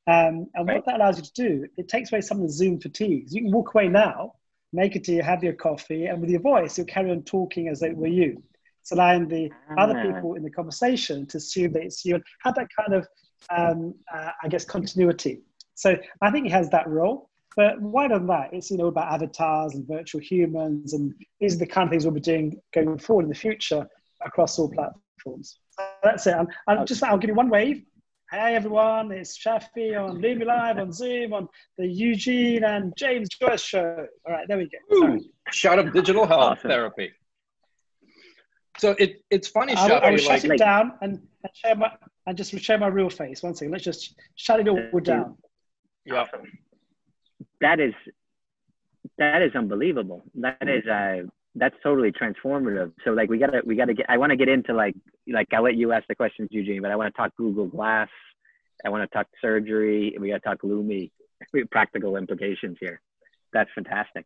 Um, 0.06 0.48
and 0.54 0.68
right. 0.68 0.76
what 0.76 0.86
that 0.86 0.96
allows 0.96 1.18
you 1.18 1.24
to 1.24 1.34
do, 1.34 1.68
it 1.78 1.88
takes 1.88 2.12
away 2.12 2.22
some 2.22 2.38
of 2.38 2.44
the 2.44 2.54
Zoom 2.54 2.80
fatigue. 2.80 3.28
You 3.30 3.44
can 3.44 3.52
walk 3.52 3.74
away 3.74 3.88
now 3.88 4.34
make 4.74 4.96
it 4.96 5.04
to 5.06 5.14
you, 5.14 5.22
have 5.22 5.44
your 5.44 5.54
coffee, 5.54 6.08
and 6.08 6.20
with 6.20 6.32
your 6.32 6.42
voice, 6.42 6.78
you'll 6.78 6.88
carry 6.88 7.12
on 7.12 7.22
talking 7.22 7.70
as 7.70 7.80
though 7.80 7.88
it 7.88 7.96
were 7.96 8.08
you. 8.08 8.42
It's 8.82 8.92
allowing 8.92 9.28
the 9.30 9.50
other 9.78 9.98
ah. 9.98 10.04
people 10.04 10.34
in 10.34 10.44
the 10.44 10.50
conversation 10.50 11.26
to 11.28 11.38
assume 11.38 11.72
that 11.74 11.84
it's 11.84 12.04
you 12.04 12.16
and 12.16 12.24
have 12.42 12.56
that 12.56 12.68
kind 12.76 12.94
of, 12.96 13.08
um, 13.50 13.94
uh, 14.14 14.32
I 14.44 14.48
guess, 14.50 14.66
continuity. 14.66 15.42
So 15.76 15.96
I 16.22 16.32
think 16.32 16.48
it 16.48 16.52
has 16.52 16.70
that 16.72 16.88
role. 16.88 17.30
But 17.56 17.82
wider 17.82 18.18
than 18.18 18.28
that, 18.28 18.54
it's 18.54 18.72
you 18.72 18.78
know 18.78 18.88
about 18.88 19.14
avatars 19.14 19.76
and 19.76 19.88
virtual 19.88 20.22
humans, 20.22 20.94
and 20.94 21.14
these 21.40 21.56
are 21.56 21.60
the 21.60 21.68
kind 21.68 21.88
of 21.88 21.92
things 21.92 22.06
we'll 22.06 22.14
be 22.14 22.20
doing 22.20 22.60
going 22.74 22.98
forward 22.98 23.24
in 23.24 23.30
the 23.30 23.36
future 23.36 23.88
across 24.26 24.58
all 24.58 24.70
platforms. 24.70 25.60
So 25.70 25.86
that's 26.04 26.28
it. 26.28 26.36
I'm, 26.36 26.48
I'm 26.68 26.86
just 26.86 27.04
I'll 27.04 27.18
give 27.18 27.30
you 27.30 27.36
one 27.36 27.50
wave, 27.50 27.84
Hey 28.34 28.56
everyone, 28.56 29.12
it's 29.12 29.38
Shafi 29.38 29.96
on 29.96 30.20
Lumi 30.20 30.44
Live 30.44 30.80
on 30.80 30.92
Zoom 30.92 31.34
on 31.34 31.48
the 31.78 31.86
Eugene 31.86 32.64
and 32.64 32.92
James 32.98 33.30
Joyce 33.30 33.62
show. 33.62 34.08
All 34.26 34.34
right, 34.34 34.48
there 34.48 34.58
we 34.58 34.68
go. 34.68 34.96
Ooh, 34.96 35.22
Shout 35.52 35.78
out 35.78 35.94
digital 35.94 36.26
health 36.26 36.58
awesome. 36.58 36.68
therapy. 36.72 37.12
So 38.80 38.96
it, 38.98 39.22
it's 39.30 39.48
funny, 39.50 39.76
Shafi. 39.76 40.02
I 40.02 40.10
will 40.10 40.26
like, 40.26 40.42
shut 40.42 40.46
it 40.46 40.58
down 40.58 40.94
and, 41.04 41.20
and 41.44 41.52
share 41.54 41.76
my 41.76 41.92
and 42.26 42.36
just 42.36 42.58
share 42.60 42.80
my 42.80 42.88
real 42.88 43.12
face. 43.12 43.44
One 43.44 43.54
second. 43.54 43.72
Let's 43.72 43.84
just 43.84 44.16
shut 44.34 44.60
it 44.62 44.68
all 44.68 45.00
down. 45.00 45.38
Yeah. 46.04 46.26
That 47.64 47.80
is 47.80 47.94
that 49.18 49.42
is 49.42 49.56
unbelievable. 49.56 50.24
That 50.36 50.58
is 50.68 50.86
uh, 50.86 51.24
that's 51.56 51.76
totally 51.82 52.12
transformative. 52.12 52.92
So 53.06 53.12
like 53.12 53.30
we 53.30 53.38
gotta 53.38 53.62
we 53.66 53.76
gotta 53.76 53.94
get. 53.94 54.06
I 54.10 54.18
want 54.18 54.32
to 54.32 54.36
get 54.36 54.50
into 54.50 54.74
like 54.74 54.96
like 55.28 55.48
I'll 55.54 55.64
let 55.64 55.76
you 55.76 55.94
ask 55.94 56.06
the 56.08 56.16
questions, 56.16 56.50
Eugene, 56.52 56.82
but 56.82 56.92
I 56.92 56.98
want 56.98 57.14
to 57.14 57.18
talk 57.18 57.32
Google 57.38 57.68
Glass. 57.68 58.10
I 58.86 58.90
want 58.90 59.10
to 59.10 59.16
talk 59.16 59.28
surgery. 59.42 60.16
We 60.20 60.30
got 60.30 60.44
to 60.44 60.50
talk 60.50 60.62
Lumi. 60.62 61.12
Practical 61.72 62.18
implications 62.18 62.78
here. 62.82 63.02
That's 63.54 63.70
fantastic. 63.74 64.26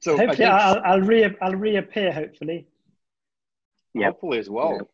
So 0.00 0.16
hopefully 0.16 0.44
I'll, 0.44 0.80
I'll, 0.84 1.00
re- 1.00 1.36
I'll 1.40 1.54
reappear. 1.54 2.12
Hopefully. 2.12 2.68
Yep. 3.94 4.12
Hopefully 4.12 4.38
as 4.38 4.50
well. 4.50 4.74
Yep 4.74 4.88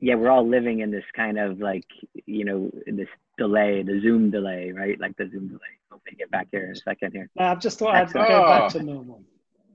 yeah, 0.00 0.14
we're 0.14 0.30
all 0.30 0.46
living 0.46 0.80
in 0.80 0.90
this 0.90 1.04
kind 1.14 1.38
of 1.38 1.60
like, 1.60 1.86
you 2.26 2.44
know, 2.44 2.70
this 2.86 3.08
delay, 3.36 3.82
the 3.82 4.00
Zoom 4.00 4.30
delay, 4.30 4.70
right? 4.72 4.98
Like 5.00 5.16
the 5.16 5.28
Zoom 5.28 5.48
delay. 5.48 5.60
Hope 5.90 6.02
they 6.08 6.16
get 6.16 6.30
back 6.30 6.48
here 6.52 6.66
in 6.66 6.72
a 6.72 6.76
second 6.76 7.12
here. 7.12 7.28
No, 7.36 7.46
I've 7.46 7.60
just 7.60 7.78
thought 7.78 7.94
I'd 7.94 8.12
go 8.12 8.20
back 8.20 8.70
to 8.72 8.82
normal. 8.82 9.22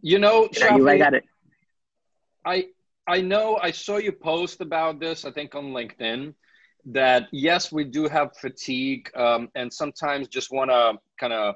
You 0.01 0.19
know, 0.19 0.47
Shafi, 0.47 0.77
you, 0.77 0.89
I 0.89 0.97
got 0.97 1.13
it. 1.13 1.25
I 2.45 2.67
I 3.07 3.21
know 3.21 3.57
I 3.61 3.71
saw 3.71 3.97
you 3.97 4.11
post 4.11 4.61
about 4.61 4.99
this. 4.99 5.25
I 5.25 5.31
think 5.31 5.55
on 5.55 5.71
LinkedIn 5.71 6.33
that 6.85 7.27
yes, 7.31 7.71
we 7.71 7.83
do 7.83 8.07
have 8.07 8.35
fatigue, 8.37 9.09
um, 9.15 9.49
and 9.55 9.71
sometimes 9.71 10.27
just 10.27 10.51
want 10.51 10.69
to 10.69 10.99
kind 11.19 11.33
of 11.33 11.55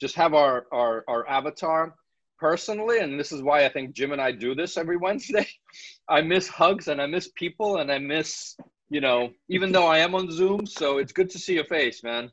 just 0.00 0.14
have 0.14 0.34
our 0.34 0.66
our 0.72 1.04
our 1.08 1.28
avatar 1.28 1.94
personally, 2.38 2.98
and 3.00 3.18
this 3.18 3.32
is 3.32 3.42
why 3.42 3.64
I 3.64 3.68
think 3.68 3.92
Jim 3.92 4.12
and 4.12 4.20
I 4.20 4.32
do 4.32 4.54
this 4.54 4.76
every 4.76 4.96
Wednesday. 4.96 5.46
I 6.08 6.22
miss 6.22 6.48
hugs 6.48 6.88
and 6.88 7.00
I 7.00 7.06
miss 7.06 7.28
people 7.34 7.78
and 7.78 7.90
I 7.90 7.98
miss, 7.98 8.56
you 8.90 9.00
know, 9.00 9.30
even 9.48 9.72
though 9.72 9.86
I 9.86 9.98
am 9.98 10.14
on 10.14 10.30
Zoom, 10.30 10.66
so 10.66 10.98
it's 10.98 11.12
good 11.12 11.30
to 11.30 11.38
see 11.38 11.54
your 11.54 11.64
face, 11.64 12.02
man, 12.02 12.30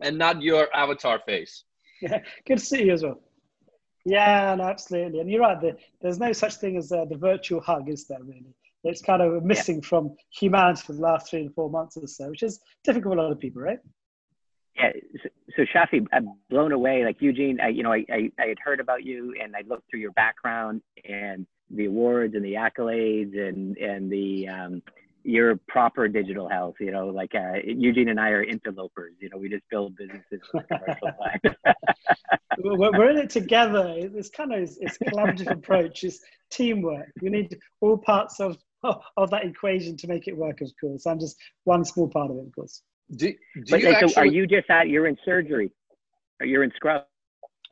and 0.00 0.18
not 0.18 0.42
your 0.42 0.68
avatar 0.74 1.20
face. 1.26 1.64
Yeah, 2.02 2.20
good 2.46 2.58
to 2.58 2.64
see 2.64 2.84
you 2.84 2.92
as 2.92 3.02
well. 3.02 3.20
Yeah, 4.04 4.54
no, 4.56 4.64
absolutely. 4.64 5.20
And 5.20 5.30
you're 5.30 5.42
right, 5.42 5.60
the, 5.60 5.76
there's 6.00 6.18
no 6.18 6.32
such 6.32 6.54
thing 6.56 6.76
as 6.76 6.90
uh, 6.90 7.04
the 7.04 7.16
virtual 7.16 7.60
hug, 7.60 7.88
is 7.88 8.06
there 8.06 8.22
really? 8.22 8.54
It's 8.82 9.02
kind 9.02 9.20
of 9.20 9.44
missing 9.44 9.76
yeah. 9.76 9.88
from 9.88 10.16
humanity 10.30 10.82
for 10.86 10.94
the 10.94 11.02
last 11.02 11.28
three 11.28 11.44
to 11.46 11.50
four 11.50 11.68
months 11.68 11.98
or 11.98 12.06
so, 12.06 12.30
which 12.30 12.42
is 12.42 12.60
difficult 12.82 13.14
for 13.14 13.18
a 13.18 13.22
lot 13.22 13.32
of 13.32 13.38
people, 13.38 13.60
right? 13.60 13.78
Yeah, 14.80 14.92
so, 15.56 15.62
Shafi, 15.74 16.06
I'm 16.12 16.34
blown 16.48 16.72
away. 16.72 17.04
Like 17.04 17.16
Eugene, 17.20 17.60
I, 17.60 17.68
you 17.68 17.82
know, 17.82 17.92
I, 17.92 18.04
I, 18.10 18.30
I 18.38 18.46
had 18.46 18.58
heard 18.64 18.80
about 18.80 19.04
you 19.04 19.34
and 19.42 19.54
I 19.54 19.62
looked 19.66 19.90
through 19.90 20.00
your 20.00 20.12
background 20.12 20.82
and 21.04 21.46
the 21.70 21.86
awards 21.86 22.34
and 22.34 22.44
the 22.44 22.54
accolades 22.54 23.38
and 23.38 23.76
and 23.78 24.10
the 24.10 24.48
um, 24.48 24.82
your 25.22 25.56
proper 25.68 26.08
digital 26.08 26.48
health. 26.48 26.76
You 26.80 26.92
know, 26.92 27.08
like 27.08 27.34
uh, 27.34 27.58
Eugene 27.64 28.08
and 28.08 28.20
I 28.20 28.30
are 28.30 28.42
interlopers. 28.42 29.14
You 29.20 29.30
know, 29.30 29.36
we 29.36 29.48
just 29.48 29.64
build 29.70 29.96
businesses. 29.96 30.40
we're, 32.58 32.92
we're 32.92 33.10
in 33.10 33.18
it 33.18 33.30
together. 33.30 33.94
It's 33.96 34.30
kind 34.30 34.52
of 34.52 34.70
it's 34.80 34.98
collaborative 34.98 35.50
approach. 35.50 36.04
It's 36.04 36.20
teamwork. 36.50 37.10
We 37.20 37.28
need 37.28 37.58
all 37.80 37.98
parts 37.98 38.40
of 38.40 38.58
of 38.82 39.30
that 39.30 39.44
equation 39.44 39.96
to 39.98 40.08
make 40.08 40.26
it 40.26 40.36
work. 40.36 40.60
Of 40.60 40.72
course, 40.80 41.06
I'm 41.06 41.20
just 41.20 41.36
one 41.64 41.84
small 41.84 42.08
part 42.08 42.30
of 42.30 42.38
it. 42.38 42.46
Of 42.46 42.54
course. 42.54 42.82
Do, 43.16 43.32
do 43.32 43.36
but, 43.68 43.80
you 43.80 43.88
actually... 43.88 44.14
are 44.14 44.26
you 44.26 44.46
just 44.46 44.70
at 44.70 44.88
you're 44.88 45.06
in 45.06 45.16
surgery? 45.24 45.72
Or 46.40 46.46
you're 46.46 46.62
in 46.62 46.72
scrub? 46.76 47.04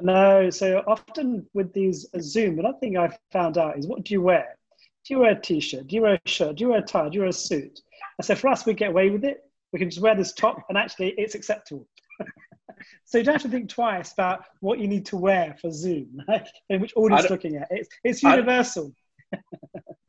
No, 0.01 0.51
so 0.51 0.83
often 0.87 1.47
with 1.55 1.73
these 1.73 2.07
Zoom, 2.21 2.59
another 2.59 2.79
thing 2.79 2.97
I've 2.97 3.19
found 3.33 3.59
out 3.59 3.79
is 3.79 3.87
what 3.87 4.05
do 4.05 4.15
you 4.15 4.23
wear? 4.23 4.57
Do 5.05 5.15
you 5.15 5.21
wear 5.21 5.33
a 5.33 5.41
t-shirt? 5.41 5.87
Do 5.87 5.97
you 5.97 6.03
wear 6.03 6.15
a 6.15 6.29
shirt? 6.29 6.57
Do 6.57 6.65
you 6.65 6.71
wear 6.71 6.81
a 6.81 6.83
tie? 6.83 7.09
Do 7.09 7.15
you 7.15 7.21
wear 7.21 7.31
a 7.31 7.33
suit? 7.33 7.81
I 8.21 8.23
said 8.23 8.39
for 8.39 8.49
us, 8.49 8.67
we 8.67 8.75
get 8.75 8.91
away 8.91 9.11
with 9.11 9.25
it. 9.25 9.45
We 9.73 9.79
can 9.79 9.91
just 9.91 10.03
wear 10.03 10.15
this 10.15 10.33
top, 10.33 10.65
and 10.69 10.79
actually, 10.79 11.11
it's 11.19 11.35
acceptable. 11.35 11.87
so 13.05 13.19
you 13.19 13.25
don't 13.25 13.35
have 13.35 13.43
to 13.43 13.49
think 13.49 13.69
twice 13.69 14.13
about 14.13 14.45
what 14.61 14.79
you 14.79 14.89
need 14.89 15.07
to 15.07 15.17
wear 15.17 15.57
for 15.61 15.71
Zoom, 15.71 16.23
right? 16.29 16.49
and 16.71 16.81
which 16.81 16.93
audience 16.97 17.25
is 17.25 17.31
looking 17.31 17.57
at. 17.57 17.69
It's 17.71 17.89
it's 18.05 18.23
universal. 18.23 18.93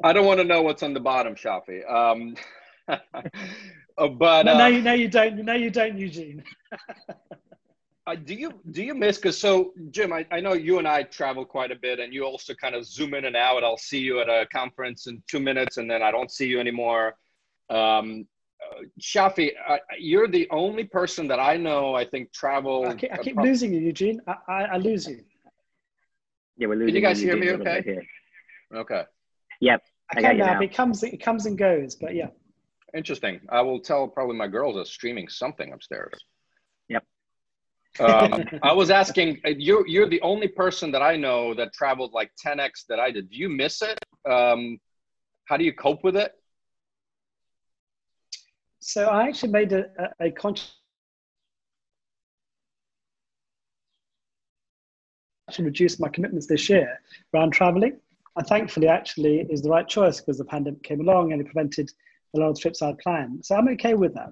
I 0.04 0.14
don't 0.14 0.26
want 0.26 0.40
to 0.40 0.46
know 0.46 0.62
what's 0.62 0.84
on 0.84 0.94
the 0.94 1.00
bottom, 1.00 1.36
Shafi. 1.36 1.90
Um, 1.90 2.36
Uh, 2.90 2.98
but 4.08 4.44
no, 4.46 4.54
uh, 4.54 4.58
no, 4.58 4.68
you, 4.68 4.82
no, 4.82 4.94
you 4.94 5.08
don't. 5.08 5.36
No, 5.44 5.54
you 5.54 5.70
don't, 5.70 5.98
Eugene. 5.98 6.44
uh, 8.08 8.16
do 8.16 8.34
you 8.34 8.54
do 8.72 8.82
you 8.82 8.94
miss? 8.94 9.18
Because 9.18 9.38
so, 9.38 9.74
Jim, 9.92 10.14
I, 10.14 10.26
I 10.32 10.40
know 10.40 10.54
you 10.54 10.78
and 10.80 10.88
I 10.88 11.04
travel 11.04 11.44
quite 11.46 11.72
a 11.72 11.76
bit, 11.76 12.00
and 12.00 12.14
you 12.14 12.24
also 12.24 12.54
kind 12.54 12.76
of 12.76 12.86
zoom 12.86 13.14
in 13.14 13.26
and 13.26 13.36
out. 13.36 13.64
I'll 13.64 13.78
see 13.78 14.00
you 14.00 14.22
at 14.22 14.30
a 14.30 14.46
conference 14.54 15.08
in 15.08 15.22
two 15.28 15.40
minutes, 15.40 15.78
and 15.78 15.92
then 15.92 16.02
I 16.02 16.12
don't 16.12 16.32
see 16.32 16.48
you 16.48 16.60
anymore. 16.60 17.16
Um, 17.70 18.26
uh, 18.62 18.84
Shafi, 19.02 19.52
uh, 19.68 19.78
you're 19.98 20.28
the 20.28 20.48
only 20.50 20.86
person 20.86 21.28
that 21.28 21.40
I 21.40 21.58
know. 21.58 21.94
I 21.94 22.06
think 22.06 22.32
travel. 22.32 22.88
I 22.88 22.96
keep, 22.96 23.14
I 23.14 23.18
keep 23.18 23.36
losing 23.36 23.74
you, 23.74 23.80
Eugene. 23.80 24.22
I, 24.28 24.36
I, 24.48 24.64
I, 24.64 24.78
lose 24.78 25.08
you. 25.08 25.24
Yeah, 26.58 26.68
we're 26.68 26.76
losing. 26.76 26.88
Can 26.88 26.96
you 26.96 27.02
guys 27.02 27.20
hear 27.20 27.38
me? 27.38 27.52
Okay. 27.52 28.00
Okay. 28.74 29.04
Yep. 29.62 29.84
I, 30.16 30.20
I 30.20 30.22
can 30.22 30.38
now. 30.38 30.60
It 30.62 30.74
comes. 30.74 31.04
It 31.04 31.22
comes 31.22 31.46
and 31.46 31.58
goes, 31.58 31.96
but 31.96 32.16
yeah. 32.16 32.28
Interesting. 32.96 33.40
I 33.50 33.62
will 33.62 33.80
tell 33.80 34.08
probably 34.08 34.36
my 34.36 34.48
girls 34.48 34.78
are 34.78 34.86
streaming 34.86 35.28
something 35.28 35.72
upstairs. 35.74 36.14
Yep. 36.88 37.04
um, 38.00 38.46
I 38.64 38.74
was 38.74 38.90
asking, 38.90 39.40
uh, 39.46 39.50
you're, 39.50 39.88
you're 39.88 40.10
the 40.10 40.22
only 40.22 40.48
person 40.48 40.92
that 40.92 41.02
I 41.02 41.16
know 41.16 41.54
that 41.54 41.74
traveled 41.74 42.14
like 42.14 42.32
10x 42.44 42.86
that 42.90 43.00
I 43.00 43.12
did. 43.12 43.30
Do 43.30 43.38
you 43.38 43.50
miss 43.50 43.82
it? 43.82 44.00
Um, 44.30 44.80
how 45.46 45.58
do 45.58 45.64
you 45.64 45.74
cope 45.74 46.04
with 46.04 46.16
it? 46.16 46.32
So 48.80 49.06
I 49.06 49.28
actually 49.28 49.52
made 49.52 49.72
a, 49.74 49.86
a, 50.20 50.28
a 50.28 50.32
conscious 50.32 50.74
to 55.52 55.64
reduce 55.64 56.00
my 56.00 56.10
commitments 56.10 56.48
this 56.48 56.70
year 56.70 57.00
around 57.34 57.52
traveling. 57.52 58.00
And 58.36 58.48
thankfully, 58.48 58.88
actually, 58.88 59.40
is 59.50 59.62
the 59.62 59.70
right 59.70 59.88
choice 59.88 60.20
because 60.20 60.38
the 60.38 60.46
pandemic 60.46 60.84
came 60.84 61.02
along 61.02 61.34
and 61.34 61.42
it 61.42 61.46
prevented 61.46 61.92
a 62.36 62.40
lot 62.40 62.50
of 62.50 62.60
trips 62.60 62.82
I'd 62.82 62.98
planned. 63.00 63.46
So 63.46 63.56
I'm 63.56 63.68
okay 63.70 63.94
with 63.94 64.14
that. 64.16 64.30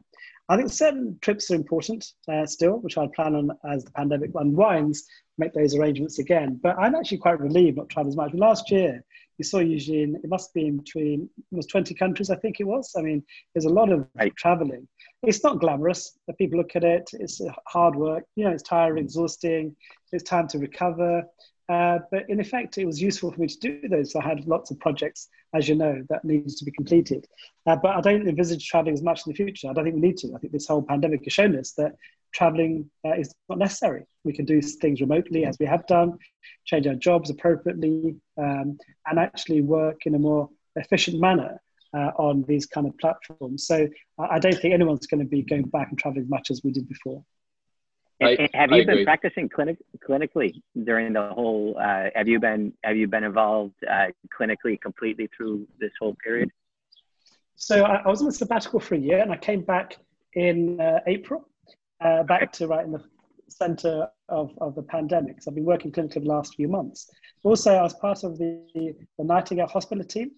I 0.50 0.56
think 0.56 0.72
certain 0.72 1.18
trips 1.22 1.51
are 1.51 1.56
important 1.56 2.06
uh, 2.32 2.46
still, 2.46 2.80
which 2.80 2.98
I'd 2.98 3.12
plan 3.13 3.36
on 3.36 3.51
as 3.70 3.84
the 3.84 3.92
pandemic 3.92 4.32
unwinds, 4.34 5.06
make 5.38 5.54
those 5.54 5.75
arrangements 5.75 6.20
again. 6.20 6.60
But 6.62 6.77
I'm 6.80 6.96
actually 6.96 7.18
quite 7.18 7.39
relieved 7.39 7.77
not 7.77 7.89
traveling 7.89 8.13
as 8.13 8.16
much. 8.16 8.34
Last 8.34 8.72
year, 8.72 9.04
you 9.38 9.44
saw 9.44 9.60
Eugene, 9.60 10.16
it 10.24 10.30
must 10.30 10.54
be 10.54 10.68
in 10.68 10.77
between 10.77 11.30
almost 11.51 11.70
20 11.70 11.94
countries, 11.96 12.30
I 12.30 12.38
think 12.38 12.60
it 12.60 12.63
was. 12.63 12.94
I 12.98 13.01
mean, 13.01 13.24
there's 13.54 13.66
a 13.66 13.70
lot 13.70 13.92
of 13.92 14.08
right. 14.16 14.36
traveling. 14.36 14.88
It's 15.24 15.44
not 15.44 15.60
glamorous. 15.60 16.18
People 16.38 16.60
look 16.60 16.75
at 16.75 16.84
it, 16.84 17.10
it's 17.13 17.42
hard 17.68 17.96
work. 17.96 18.24
You 18.36 18.46
know, 18.46 18.51
it's 18.51 18.63
tiring, 18.63 19.04
exhausting. 19.04 19.75
It's 20.12 20.24
time 20.24 20.48
to 20.50 20.60
recover. 20.60 21.24
Uh, 21.69 22.00
but 22.12 22.29
in 22.29 22.39
effect, 22.39 22.77
it 22.77 22.86
was 22.86 23.01
useful 23.01 23.31
for 23.31 23.41
me 23.41 23.47
to 23.47 23.59
do 23.59 23.88
those. 23.89 24.15
I 24.15 24.24
had 24.24 24.47
lots 24.47 24.71
of 24.71 24.79
projects, 24.79 25.27
as 25.53 25.67
you 25.67 25.75
know, 25.75 26.01
that 26.09 26.24
needed 26.24 26.55
to 26.55 26.65
be 26.65 26.71
completed. 26.71 27.27
Uh, 27.65 27.75
but 27.75 27.95
I 27.95 28.01
don't 28.01 28.27
envisage 28.27 28.65
traveling 28.65 28.93
as 28.93 29.03
much 29.03 29.25
in 29.25 29.31
the 29.31 29.36
future. 29.36 29.69
I 29.69 29.74
don't 29.74 29.83
think 29.83 29.95
we 29.95 30.01
need 30.01 30.17
to. 30.17 30.33
I 30.33 30.39
think 30.39 30.53
this 30.53 30.67
whole 30.67 30.81
pandemic 30.81 31.25
has 31.25 31.33
shown 31.33 31.57
us 31.57 31.74
that 31.74 31.95
traveling 32.33 32.89
uh, 33.05 33.13
is 33.13 33.33
not 33.50 33.57
necessary. 33.57 34.05
We 34.24 34.33
can 34.33 34.45
do 34.45 34.62
things 34.62 35.01
remotely, 35.01 35.45
as 35.45 35.57
we 35.59 35.65
have 35.65 35.86
done, 35.88 36.17
change 36.65 36.88
our 36.88 36.95
jobs 36.95 37.29
appropriately, 37.29 38.15
um, 38.38 38.77
and 39.05 39.19
actually 39.19 39.62
work 39.62 40.05
in 40.05 40.15
a 40.15 40.19
more 40.19 40.50
efficient 40.75 41.19
manner 41.19 41.59
uh, 41.93 42.12
on 42.17 42.43
these 42.47 42.65
kind 42.65 42.88
of 42.88 42.97
platforms. 42.97 43.65
So 43.65 43.88
I 44.17 44.39
don't 44.39 44.57
think 44.57 44.74
anyone's 44.74 45.07
going 45.07 45.21
to 45.21 45.29
be 45.29 45.41
going 45.41 45.63
back 45.63 45.89
and 45.89 45.97
traveling 45.97 46.24
as 46.24 46.29
much 46.29 46.51
as 46.51 46.62
we 46.63 46.71
did 46.71 46.88
before. 46.88 47.24
I, 48.21 48.50
have 48.53 48.71
you 48.71 48.81
I 48.81 48.86
been 48.86 49.05
practicing 49.05 49.47
clinic 49.47 49.77
clinically 50.07 50.62
during 50.83 51.13
the 51.13 51.29
whole? 51.29 51.77
Uh, 51.79 52.09
have 52.15 52.27
you 52.27 52.39
been 52.39 52.74
have 52.83 52.97
you 52.97 53.07
been 53.07 53.24
involved 53.24 53.75
uh, 53.88 54.07
clinically 54.38 54.79
completely 54.81 55.29
through 55.36 55.67
this 55.79 55.91
whole 56.00 56.15
period? 56.24 56.50
So 57.55 57.83
I, 57.83 57.97
I, 57.97 58.07
was 58.07 58.21
on 58.21 58.27
a 58.27 58.31
sabbatical 58.31 58.79
for 58.79 58.95
a 58.95 59.00
year, 59.00 59.19
and 59.19 59.31
I 59.31 59.38
came 59.38 59.62
back 59.62 59.97
in 60.33 60.79
uh, 60.79 61.00
April, 61.07 61.47
uh, 62.01 62.24
back 62.24 62.51
to 62.53 62.67
right 62.67 62.86
in 62.86 62.91
the 62.91 63.03
center 63.50 64.07
of, 64.29 64.51
of 64.59 64.75
the 64.75 64.83
pandemic. 64.83 65.41
So 65.41 65.51
I've 65.51 65.55
been 65.55 65.65
working 65.65 65.91
clinically 65.91 66.24
the 66.24 66.29
last 66.29 66.55
few 66.55 66.67
months. 66.67 67.09
Also, 67.43 67.74
I 67.74 67.81
was 67.81 67.93
part 67.95 68.24
of 68.24 68.38
the, 68.38 68.95
the 69.17 69.24
Nightingale 69.24 69.67
Hospital 69.67 70.03
team, 70.03 70.31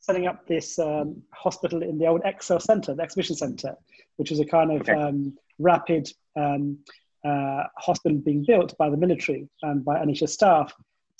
setting 0.00 0.26
up 0.26 0.46
this 0.46 0.78
um, 0.78 1.22
hospital 1.32 1.82
in 1.82 1.98
the 1.98 2.06
old 2.06 2.22
Excel 2.24 2.60
Center, 2.60 2.94
the 2.94 3.02
exhibition 3.02 3.36
center, 3.36 3.76
which 4.16 4.32
is 4.32 4.40
a 4.40 4.44
kind 4.44 4.72
of 4.72 4.80
okay. 4.82 4.92
um, 4.92 5.36
rapid 5.58 6.10
um, 6.36 6.78
uh, 7.24 7.64
hospital 7.78 8.18
being 8.18 8.44
built 8.46 8.76
by 8.78 8.90
the 8.90 8.96
military 8.96 9.48
and 9.62 9.84
by 9.84 9.96
NHS 9.98 10.30
staff 10.30 10.72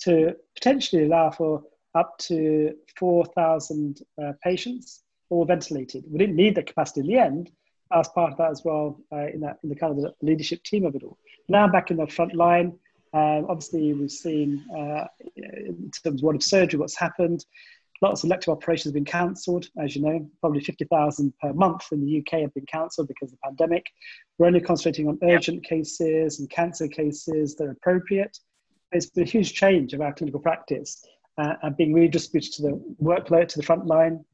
to 0.02 0.34
potentially 0.54 1.04
allow 1.04 1.30
for 1.30 1.62
up 1.94 2.18
to 2.18 2.74
4,000 2.98 4.00
uh, 4.22 4.32
patients, 4.42 5.02
all 5.30 5.44
ventilated. 5.44 6.04
We 6.10 6.18
didn't 6.18 6.36
need 6.36 6.54
the 6.54 6.62
capacity 6.62 7.00
in 7.00 7.06
the 7.06 7.18
end. 7.18 7.50
as 7.92 8.08
part 8.08 8.32
of 8.32 8.38
that 8.38 8.50
as 8.50 8.62
well 8.64 9.00
uh, 9.12 9.28
in, 9.28 9.40
that, 9.40 9.58
in 9.62 9.68
the 9.68 9.76
kind 9.76 9.92
of 9.92 10.02
the 10.02 10.14
leadership 10.22 10.62
team 10.64 10.84
of 10.84 10.94
it 10.94 11.02
all. 11.02 11.18
Now 11.48 11.68
back 11.68 11.90
in 11.90 11.96
the 11.96 12.06
front 12.06 12.34
line, 12.34 12.78
um, 13.12 13.46
obviously 13.48 13.92
we've 13.92 14.10
seen 14.10 14.64
uh, 14.76 15.06
in 15.36 15.90
terms 16.02 16.20
of 16.20 16.24
what 16.24 16.34
of 16.34 16.42
surgery, 16.42 16.80
what's 16.80 16.98
happened. 16.98 17.44
Lots 18.02 18.22
of 18.22 18.28
elective 18.28 18.52
operations 18.52 18.86
have 18.86 18.94
been 18.94 19.04
cancelled. 19.04 19.68
As 19.78 19.94
you 19.94 20.02
know, 20.02 20.28
probably 20.40 20.60
50,000 20.60 21.32
per 21.40 21.52
month 21.52 21.92
in 21.92 22.04
the 22.04 22.18
UK 22.18 22.40
have 22.40 22.54
been 22.54 22.66
cancelled 22.66 23.08
because 23.08 23.32
of 23.32 23.38
the 23.38 23.46
pandemic. 23.48 23.86
We're 24.38 24.46
only 24.46 24.60
concentrating 24.60 25.08
on 25.08 25.18
urgent 25.22 25.64
cases 25.64 26.40
and 26.40 26.50
cancer 26.50 26.88
cases 26.88 27.54
that 27.56 27.64
are 27.64 27.70
appropriate. 27.70 28.38
It's 28.92 29.06
been 29.06 29.24
a 29.24 29.26
huge 29.26 29.54
change 29.54 29.92
of 29.92 30.00
our 30.00 30.12
clinical 30.12 30.40
practice 30.40 31.04
uh, 31.38 31.54
and 31.62 31.76
being 31.76 31.92
redistributed 31.92 32.52
to 32.54 32.62
the 32.62 32.94
workload, 33.02 33.48
to 33.48 33.58
the 33.58 33.64
front 33.64 33.86
line, 33.86 34.24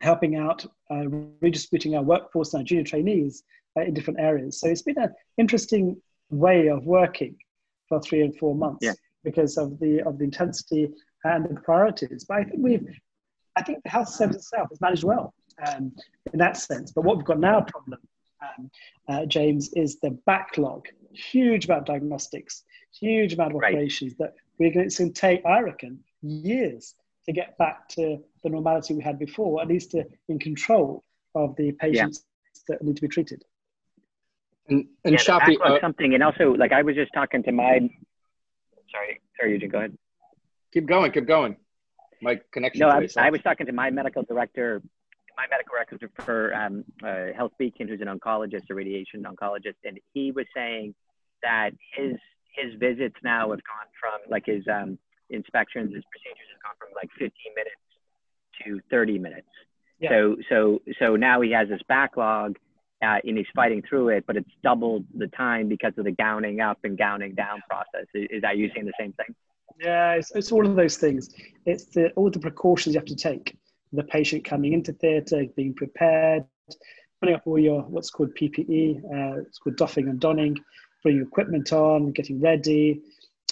helping 0.00 0.36
out, 0.36 0.66
uh, 0.90 1.06
redistributing 1.40 1.94
our 1.96 2.02
workforce 2.02 2.54
and 2.54 2.60
our 2.60 2.64
junior 2.64 2.84
trainees 2.84 3.42
uh, 3.76 3.82
in 3.82 3.94
different 3.94 4.18
areas. 4.18 4.58
So 4.58 4.68
it's 4.68 4.82
been 4.82 4.98
an 4.98 5.14
interesting 5.38 6.00
way 6.30 6.68
of 6.68 6.84
working 6.84 7.36
for 7.88 8.00
three 8.00 8.22
and 8.22 8.36
four 8.36 8.54
months 8.54 8.84
yeah. 8.84 8.94
because 9.24 9.58
of 9.58 9.78
the 9.78 10.02
of 10.02 10.18
the 10.18 10.24
intensity 10.24 10.88
and 11.24 11.44
the 11.44 11.60
priorities. 11.60 12.24
But 12.24 12.38
I 12.38 12.44
think 12.44 12.60
we've, 12.62 12.88
I 13.56 13.62
think 13.62 13.82
the 13.82 13.90
health 13.90 14.08
service 14.08 14.36
itself 14.36 14.68
has 14.70 14.80
managed 14.80 15.04
well 15.04 15.34
um, 15.66 15.92
in 16.32 16.38
that 16.38 16.56
sense. 16.56 16.92
But 16.92 17.04
what 17.04 17.16
we've 17.16 17.26
got 17.26 17.40
now 17.40 17.58
a 17.58 17.64
problem, 17.64 18.00
um, 18.42 18.70
uh, 19.08 19.26
James, 19.26 19.72
is 19.74 19.98
the 20.00 20.10
backlog. 20.26 20.86
Huge 21.12 21.64
amount 21.64 21.80
of 21.80 21.86
diagnostics, 21.86 22.62
huge 22.98 23.34
amount 23.34 23.52
of 23.54 23.60
right. 23.60 23.74
operations 23.74 24.14
that 24.18 24.34
we're 24.58 24.72
going 24.72 24.88
to 24.88 25.10
take, 25.10 25.44
I 25.44 25.60
reckon, 25.60 26.00
years 26.22 26.94
to 27.26 27.32
get 27.32 27.58
back 27.58 27.88
to 27.90 28.18
the 28.42 28.48
normality 28.48 28.94
we 28.94 29.02
had 29.02 29.18
before, 29.18 29.60
at 29.60 29.68
least 29.68 29.90
to, 29.90 30.06
in 30.28 30.38
control 30.38 31.02
of 31.34 31.56
the 31.56 31.72
patients 31.72 32.24
yeah. 32.68 32.76
that 32.76 32.84
need 32.84 32.96
to 32.96 33.02
be 33.02 33.08
treated. 33.08 33.44
And, 34.68 34.86
and 35.04 35.14
yeah, 35.14 35.18
Shafi, 35.18 35.56
uh, 35.60 35.80
something, 35.80 36.14
and 36.14 36.22
also 36.22 36.54
like 36.54 36.72
I 36.72 36.82
was 36.82 36.94
just 36.94 37.12
talking 37.12 37.42
to 37.42 37.52
my, 37.52 37.90
sorry, 38.90 39.20
sorry, 39.38 39.52
Eugene, 39.52 39.68
go 39.68 39.78
ahead. 39.78 39.98
Keep 40.72 40.86
going, 40.86 41.10
keep 41.12 41.26
going. 41.26 41.56
My 42.22 42.38
connection. 42.52 42.80
No, 42.80 42.88
I 42.88 42.98
was, 42.98 43.16
I 43.16 43.30
was 43.30 43.40
talking 43.42 43.66
to 43.66 43.72
my 43.72 43.90
medical 43.90 44.22
director, 44.22 44.82
my 45.36 45.46
medical 45.50 45.74
director 45.74 46.10
for 46.24 46.54
um, 46.54 46.84
uh, 47.02 47.32
HealthBeacon, 47.38 47.88
who's 47.88 48.00
an 48.00 48.08
oncologist, 48.08 48.70
a 48.70 48.74
radiation 48.74 49.24
oncologist, 49.24 49.76
and 49.84 49.98
he 50.12 50.32
was 50.32 50.46
saying 50.54 50.94
that 51.42 51.70
his 51.94 52.16
his 52.54 52.74
visits 52.78 53.16
now 53.22 53.50
have 53.50 53.60
gone 53.64 53.88
from 53.98 54.30
like 54.30 54.44
his 54.46 54.62
um, 54.68 54.98
inspections, 55.30 55.94
his 55.94 56.04
procedures 56.10 56.48
have 56.52 56.62
gone 56.62 56.74
from 56.78 56.88
like 56.94 57.10
15 57.12 57.30
minutes 57.54 57.76
to 58.64 58.80
30 58.90 59.18
minutes. 59.18 59.48
Yeah. 59.98 60.10
So 60.10 60.36
so 60.48 60.82
so 60.98 61.16
now 61.16 61.40
he 61.40 61.52
has 61.52 61.68
this 61.68 61.80
backlog 61.88 62.58
uh, 63.02 63.16
and 63.24 63.38
he's 63.38 63.46
fighting 63.54 63.82
through 63.88 64.10
it, 64.10 64.24
but 64.26 64.36
it's 64.36 64.50
doubled 64.62 65.04
the 65.16 65.28
time 65.28 65.68
because 65.68 65.92
of 65.96 66.04
the 66.04 66.10
gowning 66.10 66.60
up 66.60 66.78
and 66.84 66.98
gowning 66.98 67.34
down 67.34 67.62
process. 67.68 68.06
Is, 68.14 68.28
is 68.30 68.42
that 68.42 68.58
you 68.58 68.70
saying 68.74 68.86
the 68.86 68.92
same 68.98 69.12
thing? 69.14 69.34
Yeah, 69.80 70.12
it's, 70.12 70.30
it's 70.34 70.52
all 70.52 70.66
of 70.66 70.76
those 70.76 70.98
things. 70.98 71.30
It's 71.64 71.86
the, 71.86 72.10
all 72.10 72.30
the 72.30 72.38
precautions 72.38 72.94
you 72.94 73.00
have 73.00 73.08
to 73.08 73.16
take. 73.16 73.56
The 73.92 74.04
patient 74.04 74.44
coming 74.44 74.74
into 74.74 74.92
theatre, 74.92 75.44
being 75.56 75.74
prepared, 75.74 76.44
putting 77.20 77.34
up 77.34 77.42
all 77.46 77.58
your 77.58 77.82
what's 77.82 78.10
called 78.10 78.34
PPE, 78.34 78.98
uh, 79.04 79.40
it's 79.40 79.58
called 79.58 79.76
doffing 79.76 80.08
and 80.08 80.20
donning, 80.20 80.56
putting 81.02 81.22
equipment 81.22 81.72
on, 81.72 82.12
getting 82.12 82.40
ready, 82.40 83.00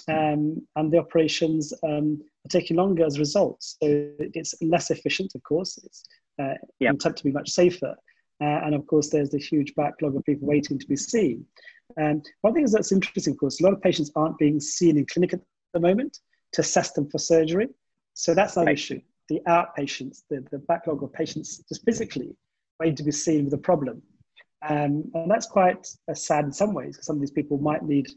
um, 0.07 0.65
and 0.75 0.91
the 0.91 0.99
operations 0.99 1.73
um, 1.83 2.21
are 2.45 2.49
taking 2.49 2.77
longer 2.77 3.05
as 3.05 3.17
a 3.17 3.19
result. 3.19 3.57
So 3.61 3.77
it's 4.19 4.53
less 4.61 4.91
efficient, 4.91 5.33
of 5.35 5.43
course. 5.43 5.79
It's 5.83 6.03
uh, 6.39 6.53
yep. 6.79 6.99
to 6.99 7.23
be 7.23 7.31
much 7.31 7.49
safer. 7.49 7.95
Uh, 8.41 8.61
and 8.63 8.73
of 8.73 8.87
course, 8.87 9.09
there's 9.09 9.31
the 9.31 9.39
huge 9.39 9.73
backlog 9.75 10.15
of 10.15 10.23
people 10.23 10.47
waiting 10.47 10.79
to 10.79 10.87
be 10.87 10.95
seen. 10.95 11.45
Um, 11.99 12.21
one 12.41 12.53
thing 12.53 12.63
is 12.63 12.71
that's 12.71 12.91
interesting, 12.91 13.33
of 13.33 13.39
course, 13.39 13.59
a 13.59 13.63
lot 13.63 13.73
of 13.73 13.81
patients 13.81 14.11
aren't 14.15 14.37
being 14.37 14.59
seen 14.59 14.97
in 14.97 15.05
clinic 15.07 15.33
at 15.33 15.41
the 15.73 15.79
moment 15.79 16.19
to 16.53 16.61
assess 16.61 16.91
them 16.93 17.09
for 17.09 17.17
surgery. 17.17 17.67
So 18.13 18.33
that's 18.33 18.55
another 18.55 18.67
right. 18.67 18.77
issue. 18.77 19.01
The 19.27 19.41
outpatients, 19.47 20.23
the, 20.29 20.43
the 20.51 20.57
backlog 20.57 21.03
of 21.03 21.13
patients 21.13 21.63
just 21.69 21.85
physically 21.85 22.35
waiting 22.79 22.95
to 22.95 23.03
be 23.03 23.11
seen 23.11 23.45
with 23.45 23.53
a 23.53 23.57
problem. 23.57 24.01
Um, 24.67 25.09
and 25.13 25.29
that's 25.29 25.45
quite 25.45 25.87
uh, 26.09 26.13
sad 26.13 26.45
in 26.45 26.51
some 26.51 26.73
ways, 26.73 26.95
because 26.95 27.05
some 27.05 27.17
of 27.17 27.21
these 27.21 27.31
people 27.31 27.57
might 27.59 27.83
need 27.83 28.07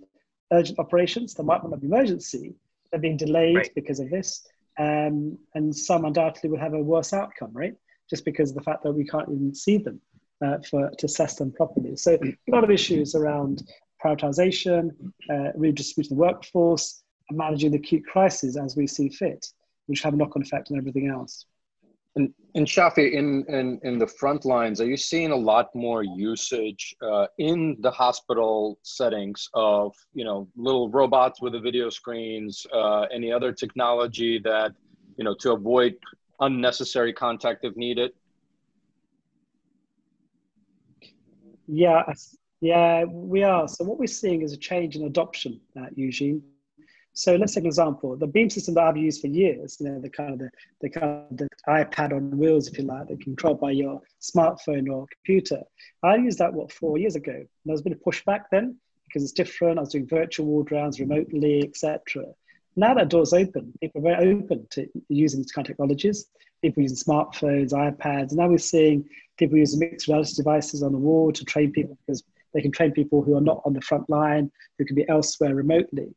urgent 0.53 0.79
operations, 0.79 1.35
they 1.35 1.42
might 1.42 1.62
want 1.62 1.74
an 1.74 1.85
emergency, 1.85 2.55
they're 2.90 3.00
being 3.00 3.16
delayed 3.16 3.57
right. 3.57 3.74
because 3.74 4.00
of 4.00 4.11
this. 4.11 4.46
Um, 4.79 5.38
and 5.55 5.74
some 5.74 6.05
undoubtedly 6.05 6.50
will 6.50 6.59
have 6.59 6.74
a 6.74 6.83
worse 6.83 7.12
outcome, 7.12 7.50
right? 7.53 7.74
Just 8.09 8.24
because 8.24 8.50
of 8.50 8.57
the 8.57 8.62
fact 8.62 8.83
that 8.83 8.92
we 8.92 9.05
can't 9.05 9.29
even 9.29 9.55
see 9.55 9.76
them 9.76 10.00
uh, 10.44 10.59
for 10.68 10.90
to 10.98 11.07
assess 11.07 11.37
them 11.37 11.53
properly. 11.53 11.96
So 11.96 12.18
a 12.22 12.50
lot 12.50 12.64
of 12.64 12.70
issues 12.70 13.14
around 13.14 13.62
prioritization, 14.03 14.90
uh, 15.31 15.53
redistributing 15.55 16.16
the 16.16 16.20
workforce, 16.20 17.03
and 17.33 17.38
managing 17.38 17.71
the 17.71 17.79
acute 17.79 18.05
crises 18.07 18.57
as 18.57 18.77
we 18.77 18.87
see 18.87 19.09
fit, 19.09 19.47
which 19.87 20.03
have 20.03 20.14
a 20.14 20.16
knock-on 20.16 20.42
effect 20.42 20.71
on 20.71 20.77
everything 20.77 21.09
else. 21.09 21.47
And, 22.14 22.29
and 22.55 22.66
Shafi, 22.66 23.12
in, 23.12 23.42
in, 23.49 23.81
in 23.85 23.99
the 23.99 24.07
front 24.07 24.45
lines, 24.45 24.83
are 24.83 24.85
you 24.85 24.99
seeing 24.99 25.33
a 25.33 25.37
lot 25.37 25.75
more 25.75 26.03
usage 26.03 26.95
uh, 27.01 27.27
in 27.38 27.77
the 27.81 27.90
hospital 27.90 28.79
settings 28.83 29.49
of, 29.55 29.95
you 30.12 30.25
know, 30.25 30.47
little 30.55 30.90
robots 30.90 31.40
with 31.40 31.55
the 31.55 31.61
video 31.61 31.88
screens, 31.88 32.66
uh, 32.75 33.03
any 33.05 33.33
other 33.33 33.51
technology 33.51 34.38
that, 34.45 34.73
you 35.16 35.25
know, 35.25 35.35
to 35.40 35.53
avoid 35.53 35.95
unnecessary 36.40 37.14
contact 37.14 37.64
if 37.64 37.75
needed? 37.77 38.11
Yeah, 41.66 42.03
yeah, 42.61 43.05
we 43.05 43.42
are. 43.42 43.66
So 43.68 43.85
what 43.85 43.99
we're 43.99 44.07
seeing 44.07 44.42
is 44.42 44.53
a 44.53 44.59
change 44.59 44.97
in 44.97 45.05
adoption, 45.05 45.61
uh, 45.81 45.87
Eugene. 45.97 46.42
So 47.14 47.37
let's 47.37 47.55
take 47.55 47.64
an 47.64 47.66
example. 47.66 48.16
The 48.16 48.27
beam 48.27 48.48
system 48.48 48.75
that 48.75 48.85
I've 48.85 48.96
used 48.96 49.20
for 49.20 49.27
years, 49.27 49.77
you 49.79 49.88
know, 49.88 50.01
the 50.01 50.09
kind 50.09 50.33
of 50.33 50.38
the, 50.38 50.51
the 50.81 50.88
kind 50.88 51.27
of 51.31 51.37
the 51.37 51.48
iPad 51.68 52.12
on 52.12 52.38
wheels, 52.38 52.68
if 52.68 52.79
you 52.79 52.85
like, 52.85 53.09
that 53.09 53.20
controlled 53.20 53.61
by 53.61 53.72
your 53.72 54.01
smartphone 54.20 54.90
or 54.90 55.07
computer. 55.12 55.61
I 56.03 56.16
used 56.16 56.38
that 56.38 56.55
what 56.55 56.72
four 56.72 56.96
years 56.96 57.14
ago. 57.14 57.33
And 57.33 57.48
there 57.66 57.72
was 57.72 57.83
a 57.83 57.85
bit 57.85 57.92
of 57.92 58.01
pushback 58.01 58.44
then 58.51 58.77
because 59.05 59.22
it's 59.22 59.33
different. 59.33 59.79
I 59.79 59.83
was 59.83 59.90
doing 59.90 60.07
virtual 60.07 60.46
ward 60.46 60.72
rounds 60.72 61.01
remotely, 61.01 61.62
etc. 61.62 62.25
Now 62.77 62.94
that 62.94 63.11
door's 63.11 63.35
open, 63.35 63.75
people 63.81 64.01
are 64.01 64.16
very 64.16 64.33
open 64.33 64.66
to 64.70 64.88
using 65.09 65.40
these 65.40 65.53
kind 65.53 65.66
of 65.66 65.70
technologies. 65.70 66.27
People 66.62 66.83
using 66.83 66.96
smartphones, 66.96 67.72
iPads. 67.72 68.33
Now 68.33 68.48
we're 68.48 68.57
seeing 68.57 69.07
people 69.37 69.59
using 69.59 69.81
mixed 69.81 70.09
reality 70.09 70.35
devices 70.35 70.83
on 70.83 70.92
the 70.92 70.98
wall 70.98 71.31
to 71.33 71.44
train 71.44 71.72
people 71.72 71.98
because 72.07 72.22
they 72.55 72.62
can 72.62 72.72
train 72.72 72.92
people 72.92 73.22
who 73.22 73.37
are 73.37 73.42
not 73.42 73.61
on 73.66 73.75
the 73.75 73.81
front 73.83 74.09
line, 74.09 74.51
who 74.79 74.87
can 74.87 74.96
be 74.96 75.09
elsewhere 75.09 75.55
remotely. 75.55 76.14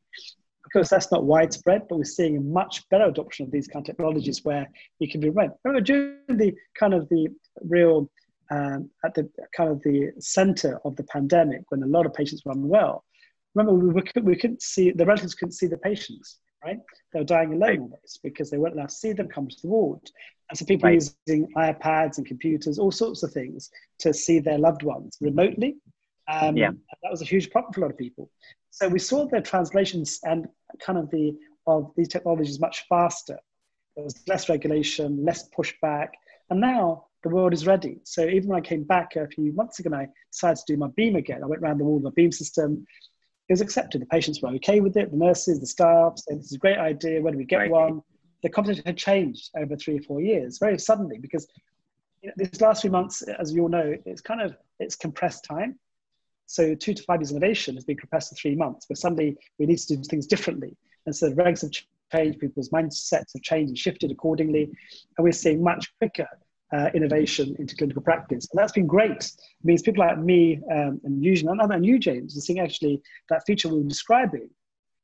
Course, 0.75 0.89
that's 0.89 1.11
not 1.11 1.23
widespread, 1.23 1.88
but 1.88 1.97
we're 1.97 2.03
seeing 2.03 2.38
a 2.38 2.41
much 2.41 2.88
better 2.89 3.05
adoption 3.05 3.45
of 3.45 3.51
these 3.51 3.65
kind 3.65 3.81
of 3.81 3.88
technologies 3.88 4.43
where 4.43 4.69
you 4.99 5.09
can 5.09 5.21
be 5.21 5.29
remote. 5.29 5.51
Remember, 5.63 5.81
during 5.81 6.17
the 6.27 6.53
kind 6.77 6.93
of 6.93 7.07
the 7.07 7.29
real 7.61 8.09
um, 8.51 8.89
at 9.05 9.13
the 9.13 9.29
kind 9.55 9.71
of 9.71 9.81
the 9.83 10.11
center 10.19 10.79
of 10.83 10.97
the 10.97 11.03
pandemic, 11.05 11.61
when 11.69 11.81
a 11.81 11.88
lot 11.88 12.05
of 12.05 12.13
patients 12.13 12.43
were 12.43 12.51
unwell, 12.51 13.05
remember 13.53 13.73
we, 13.73 14.21
we 14.21 14.35
couldn't 14.35 14.61
see 14.61 14.91
the 14.91 15.05
relatives 15.05 15.33
couldn't 15.33 15.53
see 15.53 15.67
the 15.67 15.77
patients 15.77 16.39
right? 16.65 16.79
They 17.13 17.19
were 17.19 17.25
dying 17.25 17.53
alone 17.53 17.81
almost 17.81 18.21
because 18.23 18.49
they 18.49 18.57
weren't 18.57 18.73
allowed 18.73 18.89
to 18.89 18.95
see 18.95 19.13
them 19.13 19.27
come 19.27 19.47
to 19.47 19.55
the 19.61 19.67
ward. 19.67 19.99
And 20.49 20.57
so 20.57 20.65
people 20.65 20.89
right. 20.89 21.01
using 21.27 21.47
iPads 21.55 22.17
and 22.17 22.25
computers, 22.25 22.79
all 22.79 22.91
sorts 22.91 23.23
of 23.23 23.31
things 23.31 23.69
to 23.99 24.13
see 24.13 24.39
their 24.39 24.57
loved 24.57 24.83
ones 24.83 25.17
remotely. 25.21 25.77
Um, 26.27 26.57
yeah. 26.57 26.71
That 27.03 27.11
was 27.11 27.21
a 27.21 27.25
huge 27.25 27.51
problem 27.51 27.73
for 27.73 27.81
a 27.81 27.83
lot 27.83 27.91
of 27.91 27.97
people. 27.97 28.29
So 28.71 28.88
we 28.88 28.99
saw 28.99 29.25
the 29.27 29.41
translations 29.41 30.19
and 30.23 30.47
kind 30.79 30.97
of 30.97 31.09
the 31.09 31.35
of 31.67 31.91
these 31.95 32.07
technologies 32.07 32.59
much 32.59 32.85
faster. 32.88 33.39
There 33.95 34.03
was 34.03 34.21
less 34.27 34.49
regulation, 34.49 35.23
less 35.23 35.49
pushback, 35.49 36.09
and 36.49 36.59
now 36.59 37.05
the 37.23 37.29
world 37.29 37.53
is 37.53 37.65
ready. 37.65 37.99
So 38.03 38.25
even 38.27 38.49
when 38.49 38.57
I 38.57 38.61
came 38.61 38.83
back 38.83 39.15
a 39.15 39.27
few 39.27 39.51
months 39.53 39.79
ago 39.79 39.88
and 39.88 39.95
I 39.95 40.07
decided 40.31 40.57
to 40.57 40.73
do 40.73 40.77
my 40.77 40.89
beam 40.95 41.15
again, 41.15 41.43
I 41.43 41.47
went 41.47 41.63
around 41.63 41.79
the 41.79 41.85
wall 41.85 41.97
of 41.97 42.03
my 42.03 42.11
beam 42.15 42.31
system, 42.31 42.85
it 43.47 43.53
was 43.53 43.61
accepted. 43.61 44.01
The 44.01 44.07
patients 44.07 44.41
were 44.41 44.49
okay 44.49 44.79
with 44.79 44.97
it. 44.97 45.11
The 45.11 45.17
nurses, 45.17 45.59
the 45.59 45.67
staff 45.67 46.17
said, 46.17 46.39
"This 46.39 46.47
is 46.47 46.53
a 46.53 46.57
great 46.57 46.77
idea. 46.77 47.21
When 47.21 47.33
do 47.33 47.38
we 47.38 47.45
get 47.45 47.57
right. 47.57 47.71
one?" 47.71 48.01
The 48.43 48.49
conversation 48.49 48.85
had 48.85 48.97
changed 48.97 49.51
over 49.55 49.75
three 49.75 49.97
or 49.97 50.01
four 50.01 50.21
years, 50.21 50.57
very 50.57 50.77
suddenly, 50.79 51.17
because 51.19 51.47
you 52.21 52.29
know, 52.29 52.33
these 52.38 52.61
last 52.61 52.81
few 52.81 52.91
months, 52.91 53.21
as 53.21 53.53
you 53.53 53.63
all 53.63 53.69
know, 53.69 53.95
it's 54.05 54.21
kind 54.21 54.41
of 54.41 54.57
it's 54.79 54.95
compressed 54.95 55.43
time. 55.45 55.79
So 56.45 56.75
two 56.75 56.93
to 56.93 57.03
five 57.03 57.21
years 57.21 57.31
innovation 57.31 57.75
has 57.75 57.86
been 57.86 57.97
compressed 57.97 58.29
to 58.29 58.36
three 58.36 58.55
months, 58.55 58.86
but 58.88 58.97
suddenly 58.97 59.38
we 59.60 59.65
need 59.65 59.77
to 59.79 59.95
do 59.95 60.03
things 60.03 60.27
differently. 60.27 60.75
And 61.05 61.15
so 61.15 61.29
the 61.29 61.36
regs 61.36 61.62
have 61.62 61.71
changed, 62.12 62.39
people's 62.39 62.69
mindsets 62.69 63.34
have 63.34 63.41
changed 63.41 63.69
and 63.69 63.77
shifted 63.77 64.12
accordingly, 64.12 64.63
and 64.63 65.23
we're 65.23 65.31
seeing 65.31 65.63
much 65.63 65.91
quicker 65.99 66.27
uh, 66.73 66.89
innovation 66.93 67.55
into 67.60 67.75
clinical 67.75 68.01
practice. 68.01 68.47
And 68.51 68.60
that's 68.60 68.73
been 68.73 68.88
great. 68.88 69.23
It 69.23 69.36
means 69.63 69.81
people 69.81 70.05
like 70.05 70.19
me 70.19 70.60
um, 70.71 70.99
and 71.03 71.23
Eugene 71.23 71.49
and, 71.49 71.62
and 71.62 71.86
you, 71.86 71.99
James, 71.99 72.38
are 72.38 72.41
seeing 72.41 72.60
actually 72.60 73.01
that 73.29 73.43
feature 73.45 73.69
we 73.69 73.77
were 73.77 73.88
describing 73.88 74.49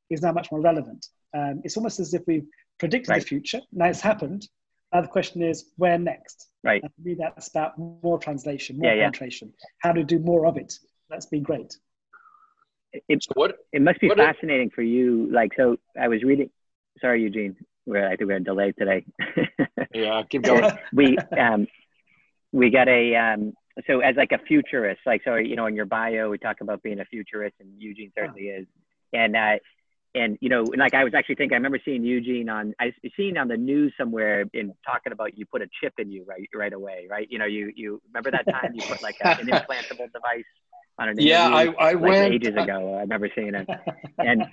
is 0.10 0.22
now 0.22 0.32
much 0.32 0.52
more 0.52 0.62
relevant. 0.62 1.08
Um, 1.34 1.62
it's 1.64 1.78
almost 1.78 2.00
as 2.00 2.14
if 2.14 2.24
we've 2.28 2.48
predicted 2.80 3.10
right. 3.10 3.22
the 3.22 3.28
future. 3.28 3.62
Now 3.72 3.86
it's 3.86 4.02
happened. 4.02 4.48
Now 4.94 5.02
the 5.02 5.08
question 5.08 5.42
is, 5.42 5.72
where 5.78 5.98
next? 5.98 6.50
Right. 6.64 6.82
And 6.84 6.92
for 6.94 7.02
me, 7.02 7.16
that's 7.18 7.48
about 7.48 7.78
more 7.78 8.20
translation, 8.20 8.78
more 8.78 8.94
yeah, 8.94 9.04
penetration. 9.04 9.54
Yeah. 9.54 9.68
How 9.80 9.92
to 9.94 10.04
do 10.04 10.20
more 10.20 10.46
of 10.46 10.58
it. 10.58 10.74
That's 11.12 11.26
been 11.26 11.44
great. 11.44 11.78
It, 12.94 13.24
so 13.24 13.32
what, 13.36 13.58
it 13.72 13.82
must 13.82 14.00
be 14.00 14.10
fascinating 14.10 14.70
for 14.70 14.82
you. 14.82 15.30
Like, 15.32 15.52
so 15.56 15.78
I 16.00 16.08
was 16.08 16.24
reading, 16.24 16.50
sorry, 17.00 17.22
Eugene. 17.22 17.56
We're 17.86 18.08
I 18.08 18.16
think 18.16 18.30
we're 18.30 18.40
delayed 18.40 18.76
today. 18.78 19.06
yeah, 19.94 20.22
keep 20.30 20.44
going. 20.44 20.72
we 20.94 21.18
um, 21.38 21.68
we 22.52 22.70
got 22.70 22.88
a 22.88 23.16
um, 23.16 23.54
so 23.88 24.02
as 24.02 24.16
like 24.16 24.32
a 24.32 24.38
futurist, 24.38 25.02
like 25.06 25.22
so 25.26 25.36
you 25.36 25.56
know 25.56 25.66
in 25.66 25.76
your 25.76 25.88
bio 25.88 26.30
we 26.30 26.38
talk 26.38 26.62
about 26.62 26.84
being 26.84 27.00
a 27.00 27.06
futurist, 27.06 27.56
and 27.60 27.70
Eugene 27.80 28.12
certainly 28.16 28.44
is, 28.44 28.68
and 29.14 29.36
uh, 29.36 29.58
and 30.14 30.38
you 30.42 30.50
know 30.50 30.64
like 30.78 30.94
I 30.94 31.04
was 31.04 31.16
actually 31.16 31.36
thinking 31.36 31.56
I 31.56 31.58
remember 31.58 31.80
seeing 31.84 32.04
Eugene 32.04 32.50
on 32.50 32.76
I 32.80 32.94
seen 33.18 33.36
on 33.36 33.48
the 33.48 33.58
news 33.58 33.94
somewhere 33.98 34.46
in 34.54 34.74
talking 34.86 35.12
about 35.12 35.36
you 35.36 35.48
put 35.48 35.64
a 35.64 35.68
chip 35.82 35.94
in 35.98 36.12
you 36.12 36.24
right 36.28 36.48
right 36.54 36.74
away, 36.74 37.08
right? 37.10 37.28
You 37.32 37.40
know 37.40 37.46
you 37.46 37.72
you 37.76 38.00
remember 38.14 38.30
that 38.30 38.46
time 38.48 38.74
you 38.76 38.84
put 38.84 39.02
like 39.02 39.18
a, 39.24 39.40
an 39.40 39.48
implantable 39.48 40.12
device 40.14 40.46
on 41.00 41.10
an 41.10 41.16
yeah 41.20 41.48
I 41.48 41.66
I 41.66 41.94
like 41.94 42.02
went 42.02 42.34
ages 42.34 42.56
ago. 42.56 43.00
I've 43.00 43.08
never 43.08 43.30
seen 43.36 43.56
it, 43.56 43.68
and 44.18 44.46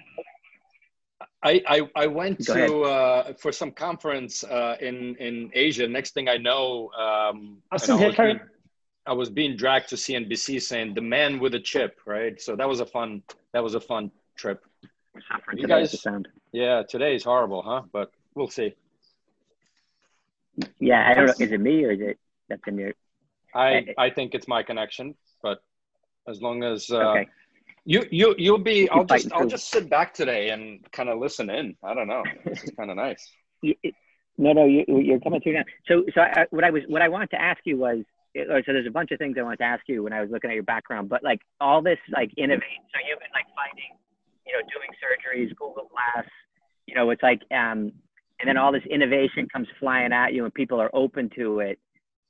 I, 1.42 1.62
I, 1.68 1.90
I 1.94 2.06
went 2.06 2.44
Go 2.46 2.54
to 2.54 2.82
uh, 2.82 3.32
for 3.34 3.52
some 3.52 3.70
conference 3.70 4.42
uh, 4.44 4.76
in 4.80 5.14
in 5.16 5.50
Asia. 5.54 5.86
Next 5.86 6.12
thing 6.12 6.28
I 6.28 6.36
know, 6.36 6.90
um, 6.98 7.58
I, 7.70 7.76
I, 7.76 7.94
was 7.94 8.16
being, 8.16 8.40
I 9.06 9.12
was 9.12 9.30
being 9.30 9.56
dragged 9.56 9.88
to 9.90 9.94
CNBC 9.94 10.60
saying 10.60 10.94
the 10.94 11.00
man 11.00 11.38
with 11.38 11.54
a 11.54 11.60
chip, 11.60 12.00
right? 12.06 12.40
So 12.40 12.56
that 12.56 12.68
was 12.68 12.80
a 12.80 12.86
fun 12.86 13.22
that 13.52 13.62
was 13.62 13.74
a 13.74 13.80
fun 13.80 14.10
trip. 14.36 14.64
You 15.54 15.66
guys, 15.66 16.04
yeah, 16.52 16.82
today 16.82 17.14
is 17.14 17.24
horrible, 17.24 17.62
huh? 17.62 17.82
But 17.92 18.10
we'll 18.34 18.48
see. 18.48 18.74
Yeah, 20.80 21.08
I 21.08 21.14
don't 21.14 21.26
know. 21.26 21.34
Is 21.38 21.52
it 21.52 21.60
me 21.60 21.84
or 21.84 21.92
is 21.92 22.00
it 22.00 22.18
that's 22.48 22.62
in 22.66 22.78
your? 22.78 22.92
I 23.54 23.94
I 23.96 24.10
think 24.10 24.34
it's 24.34 24.48
my 24.48 24.64
connection, 24.64 25.14
but 25.40 25.62
as 26.28 26.42
long 26.42 26.62
as 26.62 26.90
uh, 26.90 26.98
okay. 26.98 27.28
You 27.84 28.04
you 28.10 28.34
you'll 28.36 28.58
be. 28.58 28.88
I'll 28.90 29.04
just 29.04 29.32
I'll 29.32 29.46
just 29.46 29.70
sit 29.70 29.88
back 29.88 30.12
today 30.12 30.50
and 30.50 30.84
kind 30.92 31.08
of 31.08 31.18
listen 31.18 31.48
in. 31.48 31.74
I 31.82 31.94
don't 31.94 32.06
know. 32.08 32.22
This 32.44 32.62
is 32.64 32.70
kind 32.76 32.90
of 32.90 32.96
nice. 32.96 33.30
No, 34.40 34.52
no, 34.52 34.66
you, 34.66 34.84
you're 34.86 35.18
coming 35.18 35.40
through 35.40 35.54
now. 35.54 35.64
So, 35.88 36.04
so 36.14 36.20
I, 36.20 36.46
what 36.50 36.62
I 36.62 36.70
was, 36.70 36.84
what 36.86 37.02
I 37.02 37.08
wanted 37.08 37.30
to 37.30 37.42
ask 37.42 37.58
you 37.64 37.76
was, 37.76 38.04
so 38.36 38.62
there's 38.68 38.86
a 38.86 38.90
bunch 38.90 39.10
of 39.10 39.18
things 39.18 39.36
I 39.36 39.42
wanted 39.42 39.56
to 39.56 39.64
ask 39.64 39.82
you 39.88 40.04
when 40.04 40.12
I 40.12 40.20
was 40.20 40.30
looking 40.30 40.48
at 40.48 40.54
your 40.54 40.62
background, 40.62 41.08
but 41.08 41.24
like 41.24 41.40
all 41.60 41.82
this, 41.82 41.98
like 42.12 42.30
innovate. 42.36 42.62
So 42.94 43.00
you've 43.08 43.18
been 43.18 43.34
like 43.34 43.46
finding, 43.56 43.98
you 44.46 44.52
know, 44.52 44.60
doing 44.60 44.90
surgeries, 45.02 45.50
Google 45.56 45.90
Glass. 45.90 46.24
You 46.86 46.94
know, 46.94 47.10
it's 47.10 47.22
like, 47.22 47.42
um, 47.50 47.90
and 48.38 48.46
then 48.46 48.56
all 48.56 48.70
this 48.70 48.86
innovation 48.88 49.48
comes 49.52 49.66
flying 49.80 50.12
at 50.12 50.32
you, 50.32 50.44
and 50.44 50.54
people 50.54 50.80
are 50.80 50.90
open 50.92 51.30
to 51.34 51.58
it 51.58 51.80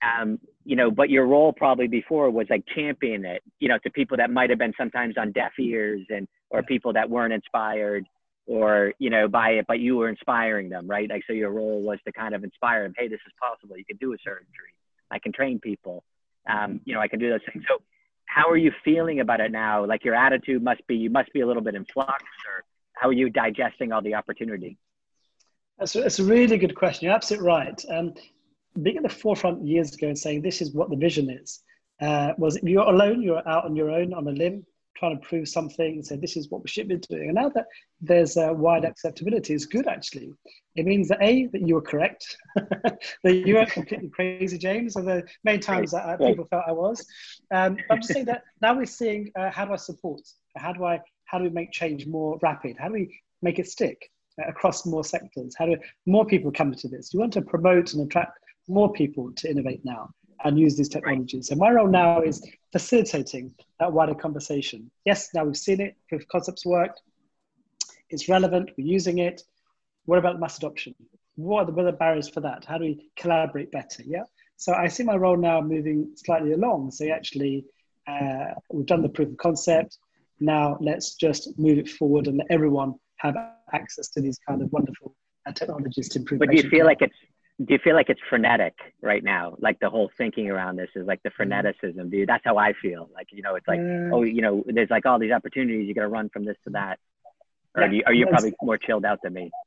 um, 0.03 0.39
you 0.65 0.77
know, 0.77 0.91
but 0.91 1.11
your 1.11 1.27
role 1.27 1.53
probably 1.53 1.89
before 1.89 2.31
was 2.31 2.47
like 2.51 2.65
champion 2.75 3.25
it, 3.25 3.43
you 3.59 3.69
know, 3.69 3.79
to 3.79 3.91
people 3.91 4.17
that 4.17 4.31
might 4.31 4.51
have 4.51 4.59
been 4.59 4.75
sometimes 4.79 5.17
on 5.17 5.33
deaf 5.33 5.53
ears 5.59 6.07
and 6.11 6.29
or 6.51 6.63
people 6.63 6.93
that 6.93 7.09
weren't 7.11 7.33
inspired 7.33 8.07
or 8.47 8.95
you 8.99 9.11
know 9.11 9.29
by 9.29 9.51
it, 9.51 9.67
but 9.69 9.79
you 9.79 9.97
were 9.97 10.09
inspiring 10.09 10.69
them, 10.69 10.87
right? 10.87 11.09
Like 11.09 11.23
so, 11.27 11.33
your 11.33 11.51
role 11.51 11.83
was 11.83 11.99
to 12.07 12.13
kind 12.13 12.35
of 12.35 12.45
inspire 12.45 12.85
them. 12.85 12.95
Hey, 12.97 13.09
this 13.09 13.21
is 13.27 13.33
possible. 13.41 13.77
You 13.77 13.85
can 13.85 13.99
do 13.99 14.13
a 14.15 14.17
surgery. 14.25 14.75
I 15.11 15.19
can 15.19 15.33
train 15.33 15.61
people. 15.61 16.03
Um, 16.49 16.81
you 16.85 16.95
know, 16.95 17.01
I 17.01 17.09
can 17.09 17.19
do 17.19 17.29
those 17.29 17.41
things. 17.53 17.65
So, 17.69 17.83
how 18.25 18.49
are 18.49 18.57
you 18.57 18.73
feeling 18.85 19.21
about 19.21 19.41
it 19.41 19.53
now? 19.53 19.85
Like 19.85 20.05
your 20.05 20.15
attitude 20.15 20.63
must 20.63 20.87
be 20.87 20.97
you 20.97 21.11
must 21.11 21.33
be 21.33 21.41
a 21.41 21.47
little 21.47 21.63
bit 21.63 21.75
in 21.75 21.85
flux, 21.85 22.23
or 22.47 22.65
how 22.95 23.09
are 23.09 23.13
you 23.13 23.29
digesting 23.29 23.93
all 23.93 24.03
the 24.03 24.15
opportunity? 24.15 24.79
That's 25.79 25.95
a, 25.95 26.01
that's 26.01 26.19
a 26.19 26.25
really 26.25 26.57
good 26.57 26.75
question. 26.75 27.07
You're 27.07 27.15
absolutely 27.15 27.49
right. 27.49 27.85
Um, 27.91 28.15
being 28.83 28.97
at 28.97 29.03
the 29.03 29.09
forefront 29.09 29.67
years 29.67 29.95
ago 29.95 30.09
and 30.09 30.19
saying 30.19 30.43
this 30.43 30.61
is 30.61 30.73
what 30.73 30.91
the 30.91 30.97
vision 30.97 31.31
is 31.31 31.63
uh, 32.01 32.33
was 32.39 32.59
you're 32.63 32.89
alone, 32.89 33.23
you're 33.23 33.47
out 33.49 33.65
on 33.65 33.75
your 33.75 33.91
own 33.91 34.15
on 34.15 34.27
a 34.27 34.33
limb 34.33 34.65
trying 34.99 35.19
to 35.19 35.27
prove 35.27 35.49
something 35.49 35.95
and 35.95 36.05
say 36.05 36.17
this 36.17 36.37
is 36.37 36.51
what 36.51 36.63
we 36.63 36.69
should 36.69 36.89
be 36.89 36.97
doing. 36.97 37.27
And 37.27 37.35
now 37.35 37.49
that 37.51 37.67
there's 38.01 38.37
a 38.37 38.53
wide 38.53 38.85
acceptability, 38.85 39.55
is 39.55 39.67
good 39.67 39.87
actually. 39.87 40.33
It 40.75 40.87
means 40.87 41.09
that 41.09 41.23
a 41.23 41.47
that 41.53 41.67
you 41.67 41.75
were 41.75 41.83
correct, 41.83 42.37
that 42.57 43.07
you 43.25 43.55
weren't 43.55 43.71
completely 43.71 44.09
crazy, 44.09 44.59
James. 44.59 44.97
And 44.97 45.07
the 45.07 45.25
many 45.45 45.59
times 45.59 45.93
that 45.93 46.05
uh, 46.05 46.17
people 46.17 46.47
felt 46.47 46.65
I 46.67 46.73
was. 46.73 47.07
Um, 47.53 47.77
I'm 47.91 48.01
just 48.01 48.13
saying 48.13 48.27
that 48.27 48.43
now 48.61 48.77
we're 48.77 48.87
seeing 48.87 49.31
uh, 49.39 49.51
how 49.51 49.65
do 49.65 49.73
I 49.73 49.77
support? 49.77 50.21
How 50.57 50.73
do 50.73 50.85
I 50.85 51.01
how 51.27 51.39
do 51.39 51.45
we 51.45 51.51
make 51.51 51.73
change 51.73 52.07
more 52.07 52.39
rapid? 52.43 52.77
How 52.79 52.89
do 52.89 52.95
we 52.95 53.21
make 53.43 53.59
it 53.59 53.69
stick 53.69 54.11
across 54.49 54.87
more 54.87 55.05
sectors? 55.05 55.55
How 55.57 55.67
do 55.67 55.77
more 56.07 56.25
people 56.25 56.51
come 56.51 56.73
to 56.73 56.89
this? 56.89 57.13
You 57.13 57.21
want 57.21 57.33
to 57.35 57.43
promote 57.43 57.93
and 57.93 58.07
attract 58.07 58.39
more 58.69 58.93
people 58.93 59.33
to 59.37 59.51
innovate 59.51 59.85
now 59.85 60.11
and 60.45 60.59
use 60.59 60.77
these 60.77 60.89
technologies. 60.89 61.49
So 61.49 61.57
my 61.57 61.71
role 61.71 61.89
now 61.89 62.23
is 62.23 62.47
facilitating 62.73 63.55
that 63.81 63.93
wider 63.93 64.15
conversation. 64.15 64.91
Yes, 65.05 65.31
now 65.35 65.45
we've 65.45 65.57
seen 65.57 65.81
it, 65.81 65.97
proof 66.09 66.23
of 66.23 66.29
concepts 66.29 66.65
worked, 66.65 67.01
it's 68.11 68.29
relevant, 68.29 68.71
we're 68.79 68.87
using 68.87 69.19
it. 69.19 69.43
What 70.07 70.19
about 70.19 70.41
mass 70.41 70.57
adoption? 70.59 70.95
What 71.37 71.63
are 71.63 71.67
the, 71.67 71.73
what 71.73 71.83
are 71.83 71.91
the 71.93 71.97
barriers 71.97 72.29
for 72.29 72.41
that? 72.41 72.65
How 72.65 72.79
do 72.79 72.85
we 72.85 73.11
collaborate 73.17 73.71
better? 73.71 74.03
Yeah. 74.07 74.23
So 74.57 74.73
I 74.73 74.89
see 74.89 75.05
my 75.05 75.17
role 75.17 75.37
now 75.37 75.61
moving 75.61 76.13
slightly 76.17 76.53
along. 76.53 76.91
So 76.93 77.09
actually, 77.11 77.65
uh, 78.07 78.55
we've 78.73 78.87
done 78.87 79.03
the 79.03 79.09
proof 79.09 79.29
of 79.29 79.37
concept. 79.37 79.99
Now 80.41 80.79
let's 80.81 81.15
just 81.15 81.59
move 81.59 81.79
it 81.79 81.89
forward 81.89 82.27
and 82.27 82.39
let 82.39 82.47
everyone 82.51 82.95
have 83.17 83.37
access 83.73 84.09
to 84.11 84.21
these 84.21 84.39
kind 84.49 84.63
of 84.63 84.73
wonderful 84.73 85.15
uh, 85.47 85.53
technologies 85.53 86.09
to 86.11 86.21
improve. 86.21 86.41
But 86.41 86.51
do 86.51 86.57
you 86.57 86.69
feel 86.69 86.87
like 86.87 87.03
it's 87.03 87.15
do 87.65 87.75
you 87.75 87.79
feel 87.83 87.97
like 87.97 88.09
it's 88.09 88.21
frenetic 88.31 88.75
right 89.03 89.25
now? 89.25 89.57
Like 89.59 89.81
the 89.81 89.91
whole 89.91 90.11
thinking 90.17 90.49
around 90.49 90.77
this 90.77 90.91
is 90.95 91.07
like 91.07 91.21
the 91.25 91.31
mm. 91.31 91.75
freneticism 91.75 92.11
dude. 92.11 92.29
That's 92.29 92.45
how 92.45 92.57
i 92.57 92.73
feel. 92.81 93.11
Like 93.13 93.29
you 93.33 93.43
know 93.43 93.57
it's 93.57 93.67
like 93.67 93.81
mm. 93.81 94.11
oh 94.13 94.23
you 94.23 94.43
know 94.43 94.63
there's 94.67 94.91
like 94.91 95.07
all 95.07 95.19
these 95.19 95.33
opportunities. 95.33 95.89
You 95.89 95.95
got 95.95 96.03
to 96.03 96.09
run 96.09 96.29
from 96.29 96.45
this 96.45 96.57
to 96.65 96.71
that. 96.71 96.99
Or 97.75 97.83
yeah, 97.83 97.91
you, 97.91 98.03
are 98.07 98.15
you 98.15 98.27
probably 98.27 98.55
more 98.63 98.79
chilled 98.79 99.05
out 99.05 99.21
than 99.23 99.35
me? 99.35 99.51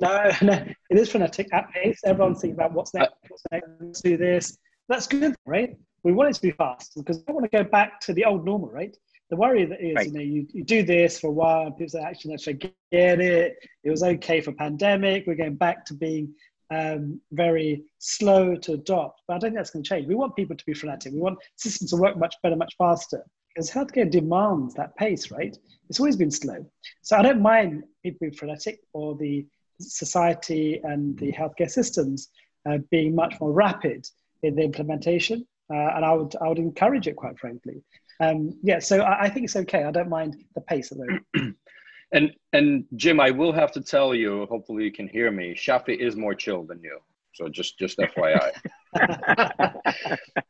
No 0.00 0.30
no 0.42 0.52
it 0.90 0.98
is 0.98 1.10
frenetic. 1.10 1.48
At 1.52 1.70
pace 1.70 2.00
everyone's 2.04 2.40
thinking 2.40 2.56
about 2.56 2.72
what's 2.72 2.92
next 2.94 3.14
what's 3.28 3.42
next 3.50 3.68
let's 3.80 4.00
do 4.02 4.16
this. 4.16 4.58
That's 4.88 5.06
good 5.06 5.34
right? 5.46 5.76
We 6.02 6.12
want 6.12 6.30
it 6.30 6.34
to 6.34 6.42
be 6.42 6.50
fast 6.52 6.92
because 6.96 7.22
I 7.28 7.32
want 7.32 7.50
to 7.50 7.56
go 7.56 7.64
back 7.64 8.00
to 8.00 8.12
the 8.12 8.24
old 8.24 8.44
normal 8.44 8.70
right? 8.70 8.96
The 9.30 9.36
worry 9.36 9.66
that 9.66 9.80
is, 9.84 9.94
right. 9.94 10.06
you 10.06 10.12
know, 10.12 10.20
you, 10.20 10.46
you 10.54 10.64
do 10.64 10.82
this 10.82 11.20
for 11.20 11.26
a 11.26 11.30
while, 11.30 11.66
and 11.66 11.76
people 11.76 11.90
say, 11.90 12.00
actually, 12.00 12.30
let's 12.30 12.44
forget 12.44 12.72
it. 12.90 13.58
It 13.84 13.90
was 13.90 14.02
okay 14.02 14.40
for 14.40 14.52
pandemic. 14.52 15.26
We're 15.26 15.34
going 15.34 15.56
back 15.56 15.84
to 15.86 15.94
being 15.94 16.32
um, 16.70 17.20
very 17.32 17.84
slow 17.98 18.56
to 18.56 18.72
adopt. 18.72 19.22
But 19.26 19.34
I 19.34 19.38
don't 19.38 19.50
think 19.50 19.56
that's 19.56 19.70
going 19.70 19.82
to 19.82 19.88
change. 19.88 20.06
We 20.06 20.14
want 20.14 20.36
people 20.36 20.56
to 20.56 20.66
be 20.66 20.74
frenetic. 20.74 21.12
We 21.12 21.20
want 21.20 21.38
systems 21.56 21.90
to 21.90 21.96
work 21.96 22.16
much 22.16 22.34
better, 22.42 22.56
much 22.56 22.74
faster. 22.76 23.24
Because 23.54 23.70
healthcare 23.70 24.10
demands 24.10 24.74
that 24.74 24.96
pace, 24.96 25.30
right? 25.30 25.56
It's 25.88 25.98
always 25.98 26.16
been 26.16 26.30
slow. 26.30 26.64
So 27.02 27.16
I 27.16 27.22
don't 27.22 27.42
mind 27.42 27.84
people 28.02 28.18
being 28.20 28.34
frenetic 28.34 28.80
or 28.92 29.16
the 29.16 29.46
society 29.80 30.80
and 30.84 31.18
the 31.18 31.32
healthcare 31.32 31.70
systems 31.70 32.28
uh, 32.68 32.78
being 32.90 33.14
much 33.14 33.34
more 33.40 33.52
rapid 33.52 34.06
in 34.42 34.54
the 34.54 34.62
implementation. 34.62 35.46
Uh, 35.72 35.76
and 35.96 36.04
I 36.04 36.12
would, 36.12 36.34
I 36.40 36.48
would 36.48 36.58
encourage 36.58 37.08
it, 37.08 37.16
quite 37.16 37.38
frankly. 37.38 37.82
Um, 38.20 38.58
yeah, 38.62 38.78
so 38.78 39.00
I, 39.00 39.24
I, 39.24 39.28
think 39.28 39.44
it's 39.44 39.56
okay. 39.56 39.84
I 39.84 39.90
don't 39.90 40.08
mind 40.08 40.42
the 40.54 40.60
pace 40.62 40.90
of 40.90 40.98
it. 41.00 41.54
And 42.12 42.32
and 42.52 42.84
Jim, 42.96 43.20
I 43.20 43.30
will 43.30 43.52
have 43.52 43.72
to 43.72 43.80
tell 43.80 44.14
you. 44.14 44.46
Hopefully, 44.46 44.84
you 44.84 44.92
can 44.92 45.08
hear 45.08 45.30
me. 45.30 45.54
Shafi 45.54 45.96
is 45.96 46.16
more 46.16 46.34
chill 46.34 46.64
than 46.64 46.82
you. 46.82 46.98
So 47.34 47.48
just 47.48 47.78
just 47.78 47.98
FYI. 47.98 48.50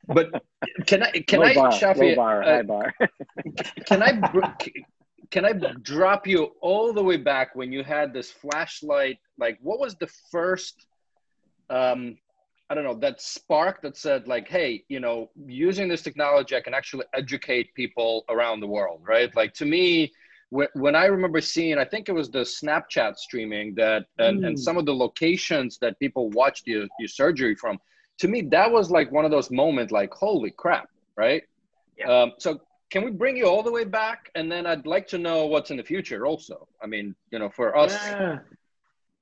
but 0.09 0.43
can 0.87 1.03
I 1.03 1.11
can 1.27 1.41
low 1.41 1.47
I 1.47 1.55
bar, 1.55 1.71
Shafi? 1.71 2.17
Bar, 2.17 2.43
uh, 2.45 2.63
bar. 2.63 2.95
can 3.87 4.03
I 4.03 4.21
can 5.31 5.45
I 5.45 5.53
drop 5.83 6.27
you 6.27 6.53
all 6.61 6.93
the 6.93 7.03
way 7.03 7.17
back 7.17 7.55
when 7.55 7.73
you 7.73 7.83
had 7.83 8.15
this 8.15 8.31
flashlight? 8.31 9.19
Like, 9.37 9.59
what 9.61 9.81
was 9.81 9.97
the 9.97 10.09
first? 10.31 10.87
Um, 11.71 12.17
I 12.71 12.75
don't 12.75 12.85
know 12.85 12.95
that 12.95 13.21
spark 13.21 13.83
that 13.83 13.97
said 13.97 14.29
like, 14.29 14.49
hey, 14.49 14.85
you 14.89 15.01
know, 15.01 15.31
using 15.47 15.89
this 15.89 16.03
technology, 16.03 16.55
I 16.55 16.61
can 16.61 16.75
actually 16.75 17.07
educate 17.15 17.75
people 17.75 18.25
around 18.29 18.61
the 18.61 18.67
world, 18.67 19.01
right? 19.07 19.35
Like 19.35 19.55
to 19.55 19.65
me 19.65 20.13
when 20.51 20.97
I 20.97 21.07
remember 21.07 21.41
seeing, 21.41 21.79
I 21.79 21.85
think 21.85 22.09
it 22.09 22.13
was 22.13 22.31
the 22.31 22.41
Snapchat 22.41 23.17
streaming 23.17 23.75
that, 23.75 24.07
and, 24.19 24.41
mm. 24.41 24.47
and 24.47 24.59
some 24.59 24.79
of 24.79 24.87
the 24.87 24.95
locations 24.95 25.79
that 25.79 25.99
people 25.99 26.31
watched 26.31 26.67
your, 26.67 26.87
your 26.99 27.09
surgery 27.09 27.55
from, 27.55 27.79
to 28.19 28.29
me, 28.29 28.41
that 28.51 28.71
was 28.71 28.91
like 28.91 29.13
one 29.13 29.25
of 29.25 29.31
those 29.31 29.51
moments 29.51 29.93
like, 29.93 30.13
holy 30.13 30.51
crap, 30.51 30.89
right? 31.17 31.43
Yeah. 31.99 32.23
Um, 32.23 32.33
so 32.39 32.61
can 32.91 33.05
we 33.05 33.11
bring 33.11 33.37
you 33.37 33.47
all 33.47 33.63
the 33.63 33.71
way 33.71 33.85
back? 33.85 34.31
And 34.35 34.51
then 34.51 34.67
I'd 34.67 34.87
like 34.87 35.07
to 35.09 35.19
know 35.19 35.47
what's 35.47 35.71
in 35.71 35.77
the 35.77 35.85
future 35.85 36.27
also. 36.27 36.67
I 36.83 36.87
mean, 36.87 37.15
you 37.31 37.39
know, 37.39 37.51
for 37.51 37.77
us. 37.77 37.93
Yeah. 37.93 38.39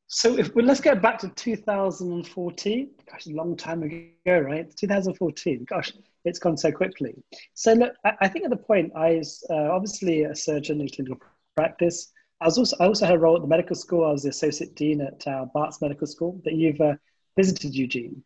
So 0.09 0.39
if 0.39 0.55
well, 0.55 0.65
let's 0.65 0.81
get 0.81 1.03
back 1.03 1.19
to 1.21 1.29
2014. 1.31 2.91
Gosh, 3.11 3.27
a 3.27 3.31
long 3.31 3.57
time 3.57 3.83
ago, 3.83 4.39
right? 4.41 4.75
2014. 4.77 5.67
Gosh, 5.69 5.93
it's 6.25 6.39
gone 6.39 6.57
so 6.57 6.71
quickly. 6.71 7.15
So 7.55 7.73
look, 7.73 7.95
I, 8.05 8.13
I 8.23 8.29
think 8.29 8.45
at 8.45 8.51
the 8.51 8.57
point 8.57 8.93
I 8.95 9.17
was 9.17 9.45
uh, 9.51 9.71
obviously 9.71 10.25
a 10.25 10.35
surgeon 10.35 10.81
in 10.81 10.89
clinical 10.89 11.19
practice. 11.57 12.13
I 12.41 12.45
was 12.45 12.59
also 12.59 12.77
I 12.79 12.87
also 12.87 13.07
had 13.07 13.17
a 13.17 13.19
role 13.19 13.37
at 13.37 13.43
the 13.43 13.49
medical 13.49 13.75
school. 13.75 14.05
I 14.05 14.13
was 14.13 14.23
the 14.23 14.29
associate 14.29 14.77
dean 14.77 15.01
at 15.01 15.27
uh, 15.27 15.47
Barts 15.53 15.81
Medical 15.81 16.07
School 16.07 16.41
that 16.45 16.55
you've 16.55 16.81
uh, 16.81 16.95
visited, 17.37 17.75
Eugene. 17.75 18.23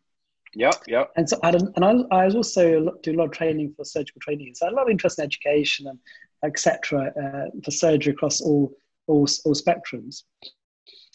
Yep, 0.53 0.83
yep. 0.87 1.11
And 1.15 1.27
so 1.27 1.39
I 1.43 1.47
had, 1.47 1.61
and 1.61 1.85
I, 1.85 1.93
I 2.11 2.25
was 2.25 2.35
also 2.35 2.91
do 3.01 3.13
a 3.13 3.17
lot 3.17 3.25
of 3.25 3.31
training 3.31 3.73
for 3.75 3.85
surgical 3.85 4.19
training. 4.19 4.53
So 4.53 4.65
I 4.65 4.69
had 4.69 4.73
a 4.73 4.75
lot 4.75 4.83
of 4.83 4.89
interest 4.89 5.17
in 5.17 5.25
education 5.25 5.87
and 5.87 5.97
etc. 6.43 7.11
Uh, 7.17 7.59
for 7.63 7.71
surgery 7.71 8.13
across 8.13 8.41
all 8.41 8.71
all 9.07 9.27
all 9.45 9.55
spectrums. 9.55 10.23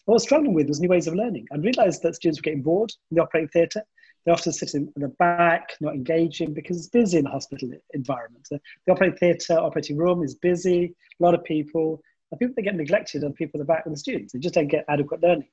What 0.07 0.13
I 0.13 0.15
was 0.15 0.23
struggling 0.23 0.55
with 0.55 0.69
was 0.69 0.81
new 0.81 0.89
ways 0.89 1.09
of 1.09 1.17
learning. 1.17 1.49
I 1.53 1.57
realized 1.57 2.01
that 2.03 2.15
students 2.15 2.39
were 2.39 2.45
getting 2.45 2.63
bored 2.63 2.93
in 3.11 3.17
the 3.17 3.23
operating 3.23 3.49
theatre. 3.49 3.83
They're 4.25 4.35
often 4.35 4.53
sit 4.53 4.75
in 4.75 4.93
the 4.95 5.09
back, 5.09 5.71
not 5.81 5.95
engaging 5.95 6.55
because 6.55 6.77
it's 6.79 6.89
busy 6.89 7.19
in 7.19 7.25
the 7.25 7.31
hospital 7.31 7.71
environment. 7.93 8.47
The, 8.49 8.61
operating 8.89 9.19
theatre, 9.19 9.59
operating 9.59 9.97
room 9.97 10.23
is 10.23 10.37
busy, 10.37 10.95
a 11.21 11.25
lot 11.25 11.35
of 11.35 11.43
people. 11.43 12.01
The 12.31 12.37
people 12.37 12.55
that 12.57 12.63
get 12.63 12.77
neglected 12.77 13.25
are 13.25 13.29
the 13.29 13.35
people 13.35 13.61
at 13.61 13.67
the 13.67 13.73
back 13.73 13.85
with 13.85 13.95
the 13.95 13.99
students. 13.99 14.33
They 14.33 14.39
just 14.39 14.55
don't 14.55 14.69
get 14.69 14.85
adequate 14.89 15.25
learning. 15.25 15.49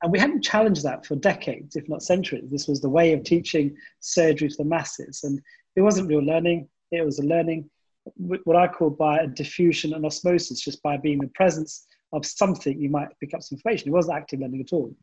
And 0.00 0.12
we 0.12 0.20
hadn't 0.20 0.44
challenged 0.44 0.84
that 0.84 1.04
for 1.04 1.16
decades, 1.16 1.74
if 1.74 1.88
not 1.88 2.04
centuries. 2.04 2.50
This 2.52 2.68
was 2.68 2.80
the 2.80 2.88
way 2.88 3.12
of 3.14 3.24
teaching 3.24 3.76
surgery 3.98 4.48
to 4.48 4.56
the 4.58 4.64
masses. 4.64 5.24
And 5.24 5.42
it 5.74 5.80
wasn't 5.80 6.08
real 6.08 6.22
learning, 6.22 6.68
it 6.92 7.04
was 7.04 7.18
a 7.18 7.24
learning, 7.24 7.68
what 8.14 8.56
I 8.56 8.68
call 8.68 8.90
by 8.90 9.18
a 9.18 9.26
diffusion 9.26 9.92
and 9.92 10.06
osmosis, 10.06 10.60
just 10.60 10.80
by 10.84 10.98
being 10.98 11.14
in 11.14 11.24
the 11.24 11.32
presence 11.34 11.87
of 12.12 12.24
something, 12.24 12.80
you 12.80 12.88
might 12.88 13.08
pick 13.20 13.34
up 13.34 13.42
some 13.42 13.56
information. 13.56 13.88
It 13.88 13.92
wasn't 13.92 14.16
active 14.16 14.40
learning 14.40 14.60
at 14.60 14.72
all. 14.72 14.94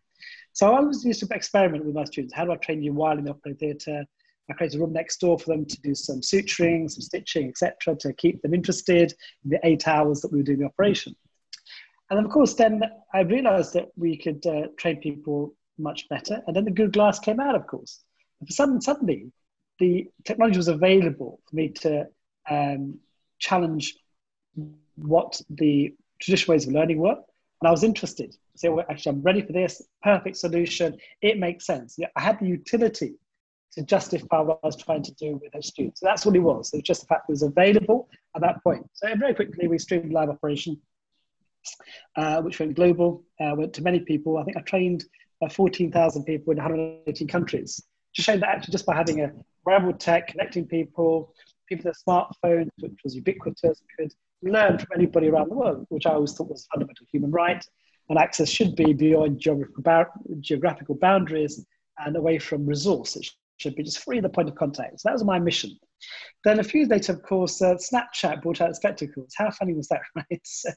So 0.54 0.72
I 0.72 0.78
always 0.78 1.04
used 1.04 1.20
to 1.20 1.36
experiment 1.36 1.86
with 1.86 1.96
my 1.96 2.06
students. 2.06 2.34
How 2.34 2.46
do 2.46 2.52
I 2.52 2.58
train 2.58 2.82
you 2.82 2.94
while 2.94 3.18
in 3.18 3.26
the 3.26 3.32
operating 3.32 3.60
theatre? 3.60 4.06
I 4.50 4.54
create 4.54 4.76
a 4.76 4.80
room 4.80 4.94
next 4.94 5.18
door 5.18 5.40
for 5.40 5.52
them 5.52 5.66
to 5.66 5.82
do 5.82 5.96
some 5.96 6.22
suturing, 6.22 6.90
some 6.90 7.02
stitching, 7.02 7.50
etc., 7.50 7.96
to 7.98 8.14
keep 8.14 8.42
them 8.42 8.54
interested 8.54 9.14
in 9.44 9.50
the 9.50 9.60
eight 9.64 9.88
hours 9.88 10.22
that 10.22 10.32
we 10.32 10.40
were 10.40 10.44
doing 10.44 10.60
the 10.60 10.66
operation. 10.66 11.16
And 12.10 12.24
of 12.24 12.32
course, 12.32 12.54
then 12.54 12.84
I 13.14 13.22
realized 13.22 13.74
that 13.74 13.88
we 13.96 14.18
could 14.18 14.46
uh, 14.46 14.68
train 14.78 14.98
people 14.98 15.56
much 15.80 16.08
better. 16.10 16.42
And 16.46 16.56
then 16.56 16.66
the 16.66 16.72
Google 16.72 16.92
Glass 16.92 17.20
came 17.20 17.40
out, 17.40 17.56
of 17.56 17.66
course. 17.66 18.04
And 18.40 18.48
for 18.48 18.54
some, 18.54 18.80
suddenly, 18.80 19.32
the 19.80 20.08
technology 20.24 20.58
was 20.58 20.68
available 20.68 21.40
for 21.50 21.56
me 21.56 21.70
to 21.70 22.08
um, 22.50 23.00
challenge 23.40 23.96
what 24.96 25.42
the 25.50 25.94
traditional 26.26 26.54
ways 26.54 26.68
of 26.68 26.74
learning 26.74 26.98
work. 26.98 27.20
And 27.62 27.68
I 27.68 27.72
was 27.72 27.84
interested. 27.84 28.36
Say, 28.56 28.70
well, 28.70 28.86
actually, 28.90 29.14
I'm 29.14 29.22
ready 29.22 29.42
for 29.42 29.54
this. 29.54 29.82
Perfect 30.04 30.38
solution. 30.38 30.98
It 31.22 31.38
makes 31.40 31.66
sense. 31.66 31.96
Yeah, 31.98 32.08
I 32.16 32.22
had 32.22 32.40
the 32.40 32.48
utility 32.48 33.16
to 33.74 33.84
justify 33.84 34.40
what 34.42 34.60
I 34.64 34.68
was 34.68 34.76
trying 34.76 35.04
to 35.04 35.14
do 35.16 35.40
with 35.42 35.52
those 35.52 35.68
students. 35.68 36.00
So 36.00 36.06
that's 36.06 36.26
what 36.26 36.36
it 36.36 36.40
was. 36.40 36.74
It 36.74 36.78
was 36.78 36.84
just 36.84 37.02
the 37.02 37.08
fact 37.08 37.26
it 37.30 37.34
was 37.34 37.44
available 37.44 38.10
at 38.36 38.42
that 38.42 38.64
point. 38.64 38.90
So 38.94 39.14
very 39.16 39.34
quickly, 39.34 39.68
we 39.68 39.78
streamed 39.78 40.14
live 40.14 40.30
operation, 40.30 40.80
uh, 42.16 42.42
which 42.42 42.60
went 42.60 42.76
global, 42.76 43.24
uh, 43.40 43.54
went 43.56 43.74
to 43.74 43.84
many 43.84 44.00
people. 44.00 44.38
I 44.38 44.44
think 44.44 44.58
I 44.58 44.62
trained 44.62 45.06
uh, 45.42 45.50
14,000 45.50 46.24
people 46.24 46.52
in 46.52 46.58
118 46.58 47.28
countries, 47.28 47.82
just 48.14 48.26
showing 48.26 48.40
that 48.40 48.50
actually 48.50 48.72
just 48.72 48.86
by 48.86 48.96
having 48.96 49.22
a 49.22 49.32
wearable 49.66 49.94
tech, 49.94 50.28
connecting 50.28 50.66
people, 50.66 51.34
people 51.68 51.90
with 51.90 52.02
smartphones, 52.08 52.70
which 52.80 53.00
was 53.04 53.16
ubiquitous, 53.16 53.82
could 53.98 54.14
learn 54.42 54.78
from 54.78 54.88
anybody 54.96 55.28
around 55.28 55.50
the 55.50 55.56
world, 55.56 55.86
which 55.90 56.06
I 56.06 56.12
always 56.12 56.34
thought 56.34 56.50
was 56.50 56.66
a 56.66 56.76
fundamental 56.76 57.06
human 57.12 57.32
right. 57.32 57.64
And 58.10 58.20
access 58.20 58.50
should 58.50 58.76
be 58.76 58.94
beyond 58.94 59.40
geographical, 59.40 60.96
boundaries 60.96 61.66
and 61.98 62.16
away 62.16 62.38
from 62.38 62.66
resource. 62.66 63.16
It 63.16 63.28
should 63.58 63.76
be 63.76 63.84
just 63.84 64.00
free 64.00 64.20
the 64.20 64.30
point 64.30 64.50
of 64.50 64.56
contact. 64.56 65.00
So 65.00 65.10
that 65.10 65.14
was 65.14 65.24
my 65.24 65.40
mission. 65.40 65.72
Then 66.44 66.60
a 66.60 66.64
few 66.64 66.82
years 66.82 66.90
later, 66.90 67.14
of 67.14 67.24
course, 67.24 67.62
uh, 67.62 67.76
Snapchat 67.76 68.44
brought 68.44 68.62
out 68.62 68.76
spectacles. 68.76 69.34
How 69.36 69.50
funny 69.50 69.74
was 69.74 69.88
that, 69.88 70.02
right? 70.16 70.42
So, 70.44 70.70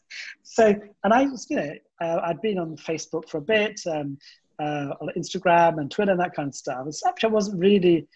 so 0.42 0.74
and 1.04 1.12
I 1.12 1.24
was, 1.24 1.46
you 1.50 1.56
know, 1.56 1.72
uh, 2.00 2.20
I'd 2.24 2.40
been 2.40 2.58
on 2.58 2.76
Facebook 2.76 3.28
for 3.28 3.38
a 3.38 3.42
bit, 3.42 3.78
um, 3.86 4.16
uh, 4.58 4.94
on 5.00 5.10
Instagram 5.16 5.78
and 5.78 5.90
Twitter 5.90 6.12
and 6.12 6.20
that 6.20 6.34
kind 6.34 6.48
of 6.48 6.54
stuff. 6.54 6.78
And 6.80 6.92
Snapchat 6.92 7.30
wasn't 7.30 7.60
really 7.60 8.08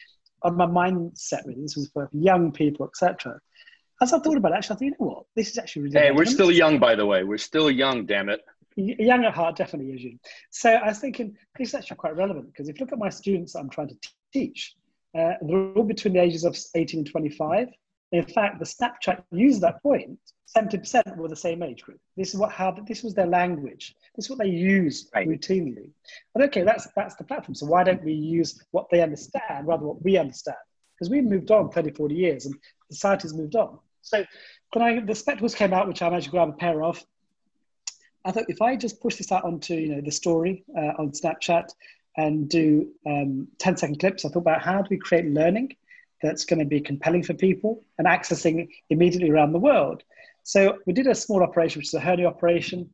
on 0.42 0.56
my 0.56 0.66
mindset 0.66 1.46
really. 1.46 1.62
This 1.62 1.76
was 1.76 1.90
for 1.92 2.08
young 2.12 2.52
people, 2.52 2.86
etc. 2.86 3.38
As 4.02 4.12
I 4.12 4.18
thought 4.18 4.36
about 4.36 4.50
it, 4.50 4.56
actually, 4.56 4.74
I 4.74 4.78
thought, 4.78 4.84
you 4.84 4.90
know 4.90 4.96
what, 4.98 5.24
this 5.36 5.50
is 5.50 5.58
actually 5.58 5.82
really. 5.82 6.00
Hey, 6.00 6.10
we're 6.10 6.24
still 6.24 6.50
young, 6.50 6.80
by 6.80 6.96
the 6.96 7.06
way. 7.06 7.22
We're 7.22 7.38
still 7.38 7.70
young, 7.70 8.04
damn 8.04 8.28
it. 8.28 8.40
Young 8.74 9.24
at 9.24 9.32
heart, 9.32 9.54
definitely, 9.54 9.92
Eugene. 9.92 10.18
So 10.50 10.70
I 10.70 10.88
was 10.88 10.98
thinking 10.98 11.36
this 11.56 11.68
is 11.68 11.74
actually 11.76 11.98
quite 11.98 12.16
relevant 12.16 12.48
because 12.48 12.68
if 12.68 12.80
you 12.80 12.84
look 12.84 12.92
at 12.92 12.98
my 12.98 13.10
students 13.10 13.54
I'm 13.54 13.70
trying 13.70 13.88
to 13.88 13.96
teach, 14.32 14.74
uh, 15.16 15.34
they're 15.40 15.72
all 15.74 15.84
between 15.84 16.14
the 16.14 16.20
ages 16.20 16.44
of 16.44 16.58
18 16.74 17.00
and 17.00 17.06
25. 17.08 17.68
In 18.10 18.26
fact, 18.26 18.58
the 18.58 18.64
Snapchat 18.64 19.22
used 19.30 19.60
that 19.60 19.80
point, 19.84 20.18
70% 20.56 21.16
were 21.16 21.28
the 21.28 21.36
same 21.36 21.62
age 21.62 21.82
group. 21.82 22.00
This 22.16 22.34
is 22.34 22.40
what 22.40 22.50
how 22.50 22.72
this 22.72 23.04
was 23.04 23.14
their 23.14 23.26
language. 23.26 23.94
This 24.16 24.24
is 24.24 24.30
what 24.30 24.40
they 24.40 24.50
use 24.50 25.08
right. 25.14 25.28
routinely. 25.28 25.90
But 26.34 26.42
okay, 26.46 26.62
that's 26.62 26.88
that's 26.96 27.14
the 27.14 27.24
platform. 27.24 27.54
So 27.54 27.66
why 27.66 27.84
don't 27.84 28.02
we 28.02 28.14
use 28.14 28.60
what 28.72 28.88
they 28.90 29.00
understand 29.00 29.68
rather 29.68 29.86
what 29.86 30.02
we 30.02 30.18
understand? 30.18 30.56
Because 30.98 31.08
we've 31.08 31.24
moved 31.24 31.52
on 31.52 31.70
30, 31.70 31.92
40 31.92 32.14
years 32.16 32.46
and 32.46 32.54
society's 32.90 33.32
moved 33.32 33.54
on. 33.54 33.78
So 34.02 34.24
when 34.72 34.82
I 34.82 35.00
the 35.00 35.14
spectacles 35.14 35.54
came 35.54 35.72
out, 35.72 35.88
which 35.88 36.02
I 36.02 36.10
managed 36.10 36.26
to 36.26 36.30
grab 36.30 36.48
a 36.48 36.52
pair 36.52 36.82
of, 36.82 37.02
I 38.24 38.32
thought 38.32 38.44
if 38.48 38.60
I 38.60 38.76
just 38.76 39.00
push 39.00 39.16
this 39.16 39.32
out 39.32 39.44
onto 39.44 39.74
you 39.74 39.94
know 39.94 40.00
the 40.00 40.12
story 40.12 40.64
uh, 40.76 40.92
on 40.98 41.12
Snapchat 41.12 41.68
and 42.16 42.48
do 42.48 42.88
um, 43.06 43.48
10 43.58 43.76
second 43.78 43.98
clips, 43.98 44.24
I 44.24 44.28
thought 44.28 44.40
about 44.40 44.62
how 44.62 44.82
do 44.82 44.88
we 44.90 44.98
create 44.98 45.26
learning 45.26 45.74
that's 46.22 46.44
going 46.44 46.58
to 46.58 46.64
be 46.64 46.80
compelling 46.80 47.22
for 47.22 47.34
people 47.34 47.82
and 47.98 48.06
accessing 48.06 48.68
immediately 48.90 49.30
around 49.30 49.52
the 49.52 49.58
world. 49.58 50.02
So 50.44 50.78
we 50.86 50.92
did 50.92 51.06
a 51.06 51.14
small 51.14 51.42
operation, 51.42 51.80
which 51.80 51.88
is 51.88 51.94
a 51.94 52.00
hernia 52.00 52.28
operation. 52.28 52.90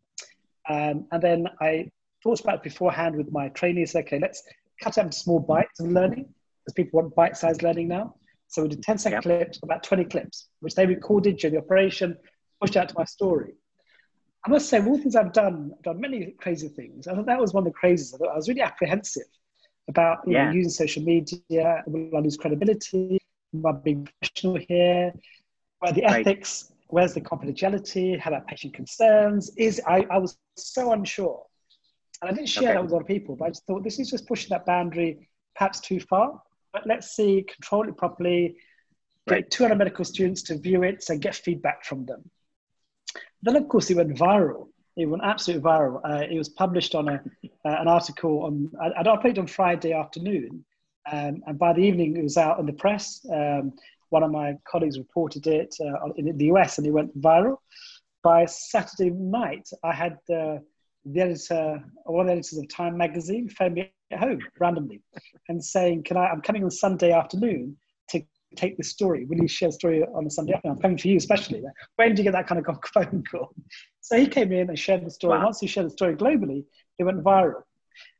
Um, 0.69 1.07
and 1.13 1.23
then 1.23 1.49
I 1.61 1.91
thought 2.23 2.41
about 2.41 2.57
it 2.57 2.63
beforehand 2.63 3.17
with 3.17 3.33
my 3.33 3.49
trainees. 3.49 3.95
Okay, 3.95 4.19
let's 4.19 4.43
cut 4.83 4.99
out 4.99 5.13
small 5.15 5.41
bites 5.41 5.81
of 5.81 5.89
learning 5.89 6.29
because 6.65 6.75
people 6.75 7.01
want 7.01 7.15
bite-sized 7.15 7.63
learning 7.63 7.89
now. 7.89 8.15
So 8.49 8.63
we 8.63 8.69
did 8.69 8.83
10 8.83 8.99
second 8.99 9.17
yep. 9.17 9.23
clips, 9.23 9.61
about 9.63 9.83
20 9.83 10.05
clips, 10.07 10.49
which 10.61 10.75
they 10.75 10.87
recorded 10.87 11.37
during 11.37 11.55
the 11.55 11.61
operation, 11.61 12.17
pushed 12.61 12.77
out 12.77 12.89
to 12.89 12.95
my 12.99 13.05
story. 13.05 13.53
I 14.47 14.51
must 14.51 14.69
say, 14.69 14.79
of 14.79 14.87
all 14.87 14.97
the 14.97 15.03
things 15.03 15.17
I've 15.17 15.33
done, 15.33 15.73
I've 15.77 15.83
done 15.83 16.01
many 16.01 16.35
crazy 16.39 16.69
things. 16.69 17.07
I 17.07 17.15
thought 17.15 17.27
that 17.27 17.39
was 17.39 17.53
one 17.53 17.67
of 17.67 17.73
the 17.73 17.79
craziest. 17.79 18.15
I, 18.15 18.19
thought 18.19 18.33
I 18.33 18.37
was 18.37 18.49
really 18.49 18.63
apprehensive 18.63 19.25
about 19.89 20.19
you 20.27 20.35
yeah. 20.35 20.47
know, 20.47 20.53
using 20.53 20.71
social 20.71 21.03
media. 21.03 21.83
Will 21.87 22.17
I 22.17 22.21
lose 22.21 22.37
credibility? 22.37 23.19
Am 23.55 23.67
I 23.67 23.73
being 23.73 24.09
professional 24.21 24.57
here? 24.57 25.13
Where 25.81 25.93
the 25.93 26.03
right. 26.03 26.27
ethics? 26.27 26.73
Where's 26.89 27.13
the 27.13 27.21
confidentiality? 27.21 28.19
How 28.19 28.31
about 28.31 28.47
patient 28.47 28.73
concerns? 28.73 29.51
Is 29.57 29.81
I, 29.87 30.07
I 30.11 30.19
was 30.19 30.39
so 30.57 30.93
unsure. 30.93 31.45
And 32.23 32.31
I 32.31 32.33
didn't 32.33 32.49
share 32.49 32.71
okay. 32.71 32.73
that 32.75 32.83
with 32.83 32.93
a 32.93 32.95
lot 32.95 33.03
of 33.03 33.07
people, 33.07 33.37
but 33.37 33.45
I 33.47 33.49
just 33.49 33.67
thought 33.67 33.85
this 33.85 33.99
is 33.99 34.11
just 34.11 34.27
pushing 34.27 34.49
that 34.51 34.65
boundary 34.65 35.29
perhaps 35.55 35.81
too 35.81 36.01
far. 36.01 36.41
Let's 36.87 37.15
see, 37.15 37.43
control 37.43 37.89
it 37.89 37.97
properly, 37.97 38.57
get 39.29 39.35
right. 39.35 39.51
200 39.51 39.77
medical 39.77 40.05
students 40.05 40.43
to 40.43 40.59
view 40.59 40.83
it, 40.83 41.03
so 41.03 41.17
get 41.17 41.35
feedback 41.35 41.85
from 41.85 42.07
them. 42.07 42.31
Then, 43.43 43.57
of 43.57 43.69
course, 43.69 43.91
it 43.91 43.97
went 43.97 44.17
viral. 44.17 44.69
It 44.97 45.07
went 45.07 45.23
absolutely 45.25 45.63
viral. 45.63 46.01
Uh, 46.05 46.27
it 46.29 46.37
was 46.37 46.49
published 46.49 46.95
on 46.95 47.09
a, 47.09 47.15
uh, 47.65 47.77
an 47.81 47.89
article 47.89 48.43
on, 48.43 48.71
I, 48.83 49.09
I 49.09 49.17
played 49.19 49.39
on 49.39 49.47
Friday 49.47 49.93
afternoon, 49.93 50.65
um, 51.11 51.43
and 51.47 51.59
by 51.59 51.73
the 51.73 51.81
evening 51.81 52.17
it 52.17 52.23
was 52.23 52.37
out 52.37 52.59
in 52.59 52.67
the 52.67 52.73
press. 52.73 53.25
Um, 53.33 53.73
one 54.11 54.23
of 54.23 54.31
my 54.31 54.57
colleagues 54.67 54.99
reported 54.99 55.47
it 55.47 55.75
uh, 55.81 56.11
in 56.17 56.37
the 56.37 56.47
US 56.47 56.79
and 56.79 56.87
it 56.87 56.91
went 56.91 57.19
viral. 57.21 57.59
By 58.23 58.47
Saturday 58.47 59.11
night, 59.11 59.69
I 59.85 59.93
had 59.93 60.15
uh, 60.31 60.59
the 61.05 61.21
editor, 61.21 61.85
one 62.05 62.23
of 62.23 62.27
the 62.27 62.33
editors 62.33 62.59
of 62.59 62.69
Time 62.69 62.97
magazine, 62.97 63.49
phone 63.49 63.75
me 63.75 63.93
at 64.11 64.19
home 64.19 64.41
randomly 64.59 65.03
and 65.49 65.65
saying, 65.65 66.05
"Can 66.05 66.17
I? 66.17 66.27
I'm 66.27 66.41
coming 66.41 66.65
on 66.65 66.71
Sunday 66.71 67.13
afternoon 67.13 67.77
to 68.11 68.23
take 68.57 68.77
this 68.77 68.91
story. 68.91 69.25
Will 69.25 69.39
you 69.39 69.49
share 69.49 69.69
the 69.69 69.73
story 69.73 70.03
on 70.03 70.27
a 70.27 70.31
Sunday 70.31 70.55
afternoon? 70.55 70.77
I'm 70.77 70.83
coming 70.83 70.99
for 70.99 71.09
you, 71.09 71.17
especially. 71.17 71.63
When 71.97 72.15
do 72.15 72.23
you 72.23 72.25
get 72.25 72.33
that 72.33 72.47
kind 72.47 72.65
of 72.65 72.79
phone 72.95 73.23
call?" 73.31 73.55
So 74.01 74.17
he 74.19 74.27
came 74.27 74.53
in 74.53 74.69
and 74.69 74.79
shared 74.79 75.05
the 75.05 75.11
story. 75.11 75.39
Wow. 75.39 75.47
Once 75.47 75.61
he 75.61 75.67
shared 75.67 75.87
the 75.87 75.91
story 75.91 76.17
globally, 76.17 76.65
it 76.99 77.05
went 77.05 77.23
viral. 77.23 77.63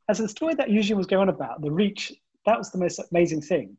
And 0.07 0.17
so 0.17 0.23
the 0.23 0.29
story 0.29 0.55
that 0.55 0.69
usually 0.69 0.97
was 0.97 1.07
going 1.07 1.21
on 1.21 1.29
about 1.29 1.61
the 1.61 1.71
reach, 1.71 2.11
that 2.45 2.57
was 2.57 2.71
the 2.71 2.77
most 2.77 2.99
amazing 3.11 3.41
thing. 3.41 3.77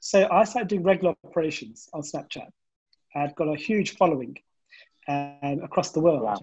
So 0.00 0.28
I 0.30 0.44
started 0.44 0.68
doing 0.68 0.82
regular 0.82 1.14
operations 1.24 1.88
on 1.92 2.02
Snapchat. 2.02 2.48
I'd 3.14 3.34
got 3.34 3.48
a 3.48 3.56
huge 3.56 3.96
following 3.96 4.36
um, 5.08 5.60
across 5.62 5.90
the 5.90 6.00
world. 6.00 6.22
Wow. 6.22 6.40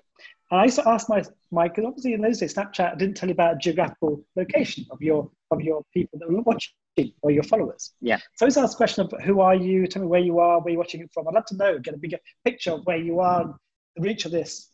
And 0.52 0.60
I 0.62 0.66
used 0.66 0.78
to 0.78 0.88
ask 0.88 1.10
my, 1.10 1.24
my, 1.54 1.68
because 1.68 1.86
obviously 1.86 2.14
in 2.14 2.22
those 2.22 2.40
days, 2.40 2.54
Snapchat 2.54 2.98
didn't 2.98 3.16
tell 3.16 3.30
you 3.30 3.34
about 3.34 3.60
geographical 3.60 4.24
location 4.36 4.86
of 4.92 5.02
your, 5.02 5.30
of 5.52 5.62
your 5.62 5.84
people 5.94 6.20
that 6.20 6.30
were 6.30 6.42
watching 6.42 6.74
or 7.22 7.32
your 7.32 7.44
followers. 7.44 7.94
Yeah. 8.02 8.18
So 8.36 8.46
I 8.46 8.48
used 8.48 8.58
ask 8.58 8.74
a 8.74 8.78
question 8.78 9.06
of 9.06 9.22
who 9.24 9.40
are 9.42 9.56
you? 9.56 9.88
Tell 9.88 10.02
me 10.02 10.08
where 10.08 10.20
you 10.20 10.40
are, 10.40 10.60
where 10.60 10.72
you're 10.72 10.80
watching 10.80 11.02
it 11.02 11.10
from. 11.14 11.28
I'd 11.28 11.34
love 11.34 11.46
to 11.48 11.56
know, 11.56 11.80
get 11.80 11.94
a 11.94 11.98
bigger 11.98 12.18
picture 12.46 12.72
of 12.72 12.86
where 12.86 12.98
you 12.98 13.20
are, 13.20 13.56
the 13.96 14.02
reach 14.02 14.26
of 14.26 14.32
this. 14.32 14.70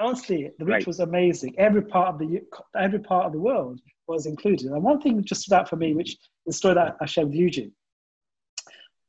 Honestly, 0.00 0.50
the 0.58 0.64
reach 0.64 0.72
right. 0.72 0.86
was 0.86 1.00
amazing. 1.00 1.54
Every 1.58 1.82
part 1.82 2.08
of 2.14 2.18
the 2.20 2.42
every 2.78 3.00
part 3.00 3.26
of 3.26 3.32
the 3.32 3.40
world 3.40 3.80
was 4.06 4.26
included. 4.26 4.70
And 4.70 4.82
one 4.82 5.00
thing 5.00 5.22
just 5.24 5.42
stood 5.42 5.54
out 5.54 5.68
for 5.68 5.76
me, 5.76 5.94
which 5.94 6.10
is 6.10 6.18
the 6.46 6.52
story 6.52 6.74
that 6.74 6.96
I 7.00 7.06
shared 7.06 7.28
with 7.28 7.36
Eugene. 7.36 7.72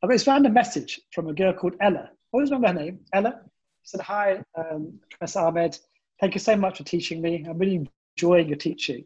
I 0.01 0.07
got 0.07 0.13
this 0.13 0.27
random 0.27 0.53
message 0.53 0.99
from 1.13 1.27
a 1.27 1.33
girl 1.33 1.53
called 1.53 1.75
Ella. 1.79 2.09
I 2.09 2.15
always 2.33 2.51
remember 2.51 2.79
her 2.79 2.85
name, 2.85 2.99
Ella. 3.13 3.41
She 3.83 3.89
said, 3.89 4.01
Hi, 4.01 4.41
um, 4.57 4.99
Professor 5.09 5.39
Ahmed. 5.39 5.77
Thank 6.19 6.35
you 6.35 6.39
so 6.39 6.55
much 6.55 6.77
for 6.77 6.83
teaching 6.83 7.21
me. 7.21 7.45
I'm 7.47 7.57
really 7.57 7.87
enjoying 8.17 8.49
your 8.49 8.57
teaching. 8.57 9.05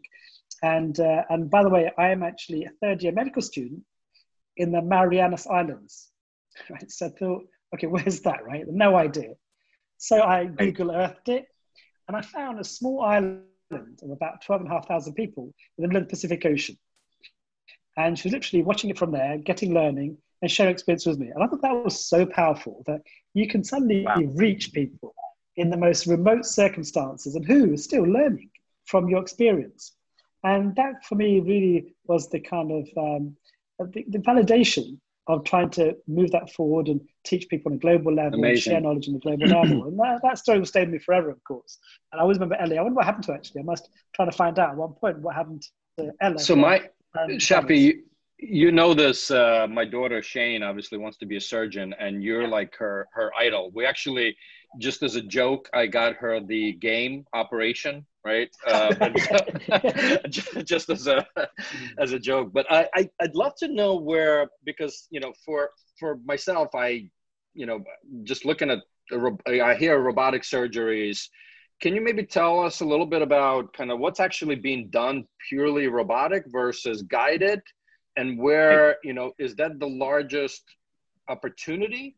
And, 0.64 1.00
uh, 1.00 1.24
and 1.30 1.50
by 1.50 1.64
the 1.64 1.70
way, 1.70 1.92
I 1.98 2.10
am 2.10 2.24
actually 2.24 2.64
a 2.64 2.72
third 2.82 3.04
year 3.04 3.12
medical 3.12 3.42
student 3.42 3.84
in 4.58 4.72
the 4.72 4.82
Marianas 4.82 5.48
Islands. 5.48 6.10
Right? 6.70 6.92
So 6.92 7.08
I 7.08 7.10
thought, 7.10 7.44
okay, 7.74 7.88
where's 7.94 8.22
that, 8.22 8.46
right? 8.46 8.64
No 8.68 8.96
idea. 8.96 9.34
So 9.98 10.22
I 10.22 10.46
Google 10.46 10.92
Earthed 10.92 11.30
it 11.30 11.46
and 12.08 12.16
I 12.16 12.22
found 12.22 12.60
a 12.60 12.64
small 12.64 13.02
island 13.02 13.46
of 13.72 14.12
about 14.12 14.44
12,500 14.46 15.16
people 15.16 15.54
in 15.78 15.82
the 15.82 15.88
middle 15.88 16.04
of 16.04 16.08
the 16.08 16.12
Pacific 16.12 16.46
Ocean. 16.46 16.78
And 17.98 18.18
she 18.18 18.28
was 18.28 18.34
literally 18.34 18.64
watching 18.64 18.90
it 18.90 19.00
from 19.00 19.12
there, 19.12 19.38
getting 19.38 19.74
learning, 19.74 20.18
and 20.42 20.52
sharing 20.52 20.74
experience 20.74 21.06
with 21.06 21.20
me. 21.20 21.30
And 21.34 21.44
I 21.44 21.48
thought 21.48 21.62
that 21.62 21.84
was 21.84 22.06
so 22.06 22.26
powerful 22.26 22.84
that 22.86 23.02
you 23.34 23.48
can 23.48 23.64
suddenly 23.64 24.04
wow. 24.06 24.22
reach 24.36 24.74
people 24.74 25.16
in 25.56 25.70
the 25.70 25.78
most 25.78 26.08
remote 26.08 26.46
circumstances 26.46 27.36
and 27.36 27.46
who 27.46 27.74
is 27.74 27.84
still 27.84 28.04
learning 28.04 28.50
from 28.86 29.08
your 29.08 29.22
experience. 29.22 29.94
And 30.44 30.76
that 30.76 31.06
for 31.06 31.16
me 31.16 31.40
really 31.40 31.96
was 32.06 32.30
the 32.30 32.40
kind 32.40 32.72
of 32.72 32.88
um, 32.98 33.36
the, 33.92 34.06
the, 34.10 34.20
validation 34.20 35.00
of 35.28 35.46
trying 35.46 35.70
to 35.70 35.96
move 36.06 36.32
that 36.32 36.52
forward 36.52 36.90
and 36.90 37.00
teach 37.24 37.48
people 37.48 37.72
on 37.72 37.78
a 37.78 37.80
global 37.80 38.14
level 38.14 38.40
Amazing. 38.40 38.52
and 38.52 38.62
share 38.62 38.82
knowledge 38.82 39.08
on 39.08 39.16
a 39.16 39.20
global 39.20 39.48
level. 39.48 39.84
And 39.88 40.00
that, 40.00 40.20
that 40.22 40.38
story 40.38 40.60
will 40.60 40.66
stay 40.66 40.82
with 40.82 40.90
me 40.90 41.00
forever, 41.00 41.30
of 41.30 41.42
course. 41.46 41.78
And 42.12 42.20
I 42.20 42.24
always 42.24 42.38
remember 42.38 42.56
Ellie. 42.56 42.78
I 42.78 42.82
wonder 42.82 42.96
what 42.96 43.06
happened 43.06 43.24
to 43.26 43.32
her 43.32 43.38
actually. 43.38 43.62
I 43.62 43.64
must 43.64 43.90
try 44.14 44.26
to 44.26 44.32
find 44.32 44.60
out 44.60 44.72
at 44.72 44.76
one 44.76 44.94
point 44.94 45.20
what 45.20 45.36
happened 45.36 45.66
to 45.98 46.12
Ella. 46.20 46.40
So 46.40 46.56
my 46.56 46.90
Shafi, 47.16 48.00
you 48.40 48.72
know 48.72 48.94
this. 48.94 49.32
Uh, 49.32 49.68
my 49.70 49.86
daughter 49.86 50.22
Shane 50.22 50.64
obviously 50.64 50.98
wants 50.98 51.18
to 51.20 51.26
be 51.26 51.38
a 51.38 51.42
surgeon, 51.42 51.94
and 52.00 52.24
you're 52.24 52.48
like 52.48 52.76
her 52.76 53.08
her 53.14 53.32
idol. 53.38 53.72
We 53.74 53.86
actually, 53.86 54.36
just 54.78 55.04
as 55.04 55.16
a 55.16 55.22
joke, 55.22 55.70
I 55.74 55.88
got 55.88 56.16
her 56.16 56.40
the 56.40 56.74
game 56.74 57.26
operation 57.34 58.06
right? 58.26 58.50
Uh, 58.68 59.10
just 60.30 60.90
as 60.90 61.08
a 61.08 61.26
as 62.00 62.14
a 62.14 62.20
joke, 62.20 62.52
but 62.54 62.66
I, 62.72 62.88
I 62.96 63.10
would 63.22 63.36
love 63.36 63.54
to 63.58 63.68
know 63.68 63.96
where 63.96 64.48
because 64.64 65.08
you 65.10 65.20
know 65.20 65.34
for 65.46 65.72
for 66.00 66.20
myself, 66.26 66.70
I 66.74 67.10
you 67.54 67.66
know 67.66 67.84
just 68.24 68.46
looking 68.46 68.72
at 68.72 68.80
I 69.48 69.76
hear 69.76 70.00
robotic 70.00 70.44
surgeries. 70.44 71.28
Can 71.82 71.96
you 71.96 72.02
maybe 72.02 72.26
tell 72.26 72.62
us 72.62 72.80
a 72.80 72.86
little 72.86 73.06
bit 73.06 73.22
about 73.22 73.74
kind 73.74 73.92
of 73.92 74.00
what's 74.00 74.20
actually 74.20 74.56
being 74.56 74.90
done 74.90 75.26
purely 75.50 75.88
robotic 75.88 76.44
versus 76.48 77.02
guided, 77.04 77.62
and 78.16 78.40
where 78.40 78.98
you 79.04 79.14
know 79.14 79.34
is 79.38 79.56
that 79.56 79.80
the 79.80 79.88
largest 79.88 80.64
opportunity 81.28 82.16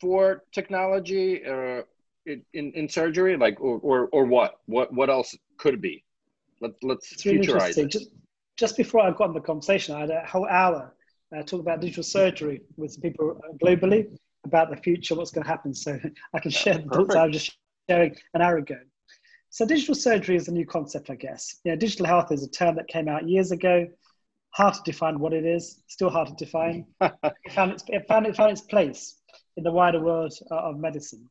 for 0.00 0.44
technology? 0.52 1.44
Uh, 1.44 1.82
in, 2.54 2.72
in 2.72 2.88
surgery 2.88 3.36
like 3.36 3.60
or, 3.60 3.78
or 3.78 4.08
or 4.08 4.26
what? 4.26 4.58
What 4.66 4.92
what 4.92 5.08
else 5.08 5.36
could 5.58 5.74
it 5.74 5.80
be? 5.80 6.02
Let, 6.60 6.72
let's 6.82 7.24
really 7.24 7.46
futurize 7.46 7.78
it. 7.78 7.88
Just, 7.88 8.08
just 8.56 8.76
before 8.76 9.02
i 9.02 9.10
got 9.10 9.28
in 9.28 9.34
the 9.34 9.40
conversation 9.40 9.94
i 9.94 10.00
had 10.00 10.10
a 10.10 10.24
whole 10.26 10.46
hour 10.48 10.94
uh, 11.34 11.42
talking 11.42 11.60
about 11.60 11.80
digital 11.80 12.02
surgery 12.02 12.62
with 12.76 13.00
people 13.02 13.38
globally 13.62 14.06
about 14.44 14.70
the 14.70 14.76
future 14.76 15.14
what's 15.14 15.30
going 15.30 15.42
to 15.44 15.48
happen. 15.48 15.74
So 15.74 15.98
i 16.34 16.38
can 16.40 16.50
share 16.50 16.78
the 16.78 16.88
thoughts 16.88 17.14
i 17.14 17.26
was 17.26 17.32
just 17.32 17.58
sharing 17.88 18.16
an 18.34 18.42
hour 18.42 18.56
ago. 18.58 18.78
So 19.50 19.64
digital 19.64 19.94
surgery 19.94 20.36
is 20.36 20.48
a 20.48 20.52
new 20.52 20.66
concept 20.66 21.10
i 21.10 21.14
guess. 21.14 21.56
Yeah 21.64 21.76
digital 21.76 22.06
health 22.06 22.32
is 22.32 22.42
a 22.42 22.50
term 22.50 22.76
that 22.76 22.88
came 22.88 23.08
out 23.08 23.28
years 23.28 23.52
ago. 23.52 23.86
Hard 24.50 24.74
to 24.74 24.80
define 24.84 25.18
what 25.18 25.34
it 25.34 25.44
is. 25.44 25.82
Still 25.86 26.08
hard 26.08 26.28
to 26.28 26.44
define. 26.44 26.86
It, 27.02 27.52
found 27.52 27.72
its, 27.72 27.84
it, 27.88 28.08
found, 28.08 28.26
it 28.26 28.34
found 28.36 28.52
its 28.52 28.62
place 28.62 29.16
in 29.56 29.64
the 29.64 29.72
wider 29.72 30.00
world 30.00 30.32
of 30.50 30.78
medicine 30.78 31.28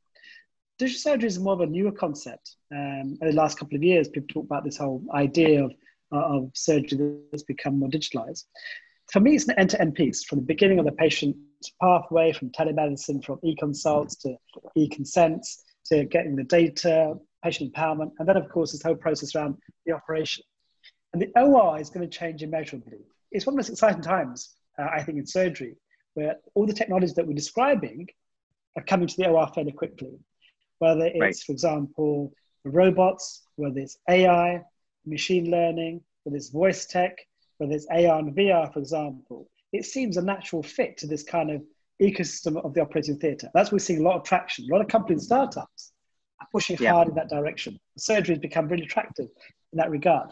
digital 0.77 0.99
surgery 0.99 1.27
is 1.27 1.39
more 1.39 1.53
of 1.53 1.61
a 1.61 1.65
newer 1.65 1.91
concept. 1.91 2.57
Um, 2.71 3.17
in 3.21 3.27
the 3.27 3.33
last 3.33 3.57
couple 3.57 3.75
of 3.75 3.83
years, 3.83 4.07
people 4.07 4.27
talk 4.27 4.45
about 4.45 4.63
this 4.63 4.77
whole 4.77 5.03
idea 5.13 5.63
of, 5.63 5.73
uh, 6.11 6.37
of 6.37 6.51
surgery 6.53 7.19
that's 7.31 7.43
become 7.43 7.79
more 7.79 7.89
digitalized. 7.89 8.45
For 9.11 9.19
me, 9.19 9.35
it's 9.35 9.47
an 9.47 9.57
end-to-end 9.57 9.95
piece 9.95 10.23
from 10.23 10.39
the 10.39 10.45
beginning 10.45 10.79
of 10.79 10.85
the 10.85 10.91
patient 10.91 11.35
pathway, 11.81 12.33
from 12.33 12.49
telemedicine, 12.49 13.23
from 13.23 13.39
e-consults 13.43 14.15
to 14.17 14.35
e-consents, 14.75 15.63
to 15.85 16.05
getting 16.05 16.35
the 16.35 16.43
data, 16.43 17.13
patient 17.43 17.73
empowerment, 17.73 18.11
and 18.17 18.27
then, 18.27 18.37
of 18.37 18.49
course, 18.49 18.71
this 18.71 18.81
whole 18.81 18.95
process 18.95 19.35
around 19.35 19.57
the 19.85 19.93
operation. 19.93 20.43
And 21.13 21.21
the 21.21 21.31
OR 21.39 21.79
is 21.79 21.89
going 21.89 22.09
to 22.09 22.17
change 22.17 22.41
immeasurably. 22.41 22.97
It's 23.31 23.45
one 23.45 23.53
of 23.53 23.57
the 23.57 23.59
most 23.59 23.69
exciting 23.69 24.01
times, 24.01 24.55
uh, 24.79 24.87
I 24.91 25.03
think, 25.03 25.19
in 25.19 25.27
surgery, 25.27 25.75
where 26.15 26.35
all 26.55 26.65
the 26.65 26.73
technologies 26.73 27.13
that 27.13 27.27
we're 27.27 27.33
describing 27.33 28.07
are 28.75 28.83
coming 28.83 29.07
to 29.07 29.15
the 29.15 29.27
OR 29.27 29.47
fairly 29.53 29.71
quickly 29.71 30.19
whether 30.79 31.05
it's, 31.05 31.19
right. 31.19 31.35
for 31.37 31.51
example, 31.51 32.33
robots, 32.63 33.43
whether 33.55 33.79
it's 33.79 33.97
AI, 34.09 34.61
machine 35.05 35.51
learning, 35.51 36.01
whether 36.23 36.37
it's 36.37 36.49
voice 36.49 36.85
tech, 36.85 37.17
whether 37.57 37.73
it's 37.73 37.87
AR 37.87 38.19
and 38.19 38.35
VR, 38.35 38.71
for 38.73 38.79
example. 38.79 39.49
It 39.71 39.85
seems 39.85 40.17
a 40.17 40.21
natural 40.21 40.63
fit 40.63 40.97
to 40.97 41.07
this 41.07 41.23
kind 41.23 41.51
of 41.51 41.61
ecosystem 42.01 42.63
of 42.63 42.73
the 42.73 42.81
operating 42.81 43.17
theatre. 43.17 43.49
That's 43.53 43.71
where 43.71 43.75
we're 43.75 43.79
seeing 43.79 44.01
a 44.01 44.03
lot 44.03 44.17
of 44.17 44.23
traction. 44.23 44.65
A 44.69 44.73
lot 44.73 44.81
of 44.81 44.87
companies, 44.87 45.23
startups, 45.23 45.91
are 46.41 46.47
pushing 46.51 46.77
yeah. 46.79 46.91
hard 46.91 47.07
in 47.07 47.15
that 47.15 47.29
direction. 47.29 47.79
Surgery 47.97 48.35
has 48.35 48.41
become 48.41 48.67
really 48.67 48.83
attractive 48.83 49.27
in 49.71 49.77
that 49.77 49.89
regard. 49.89 50.31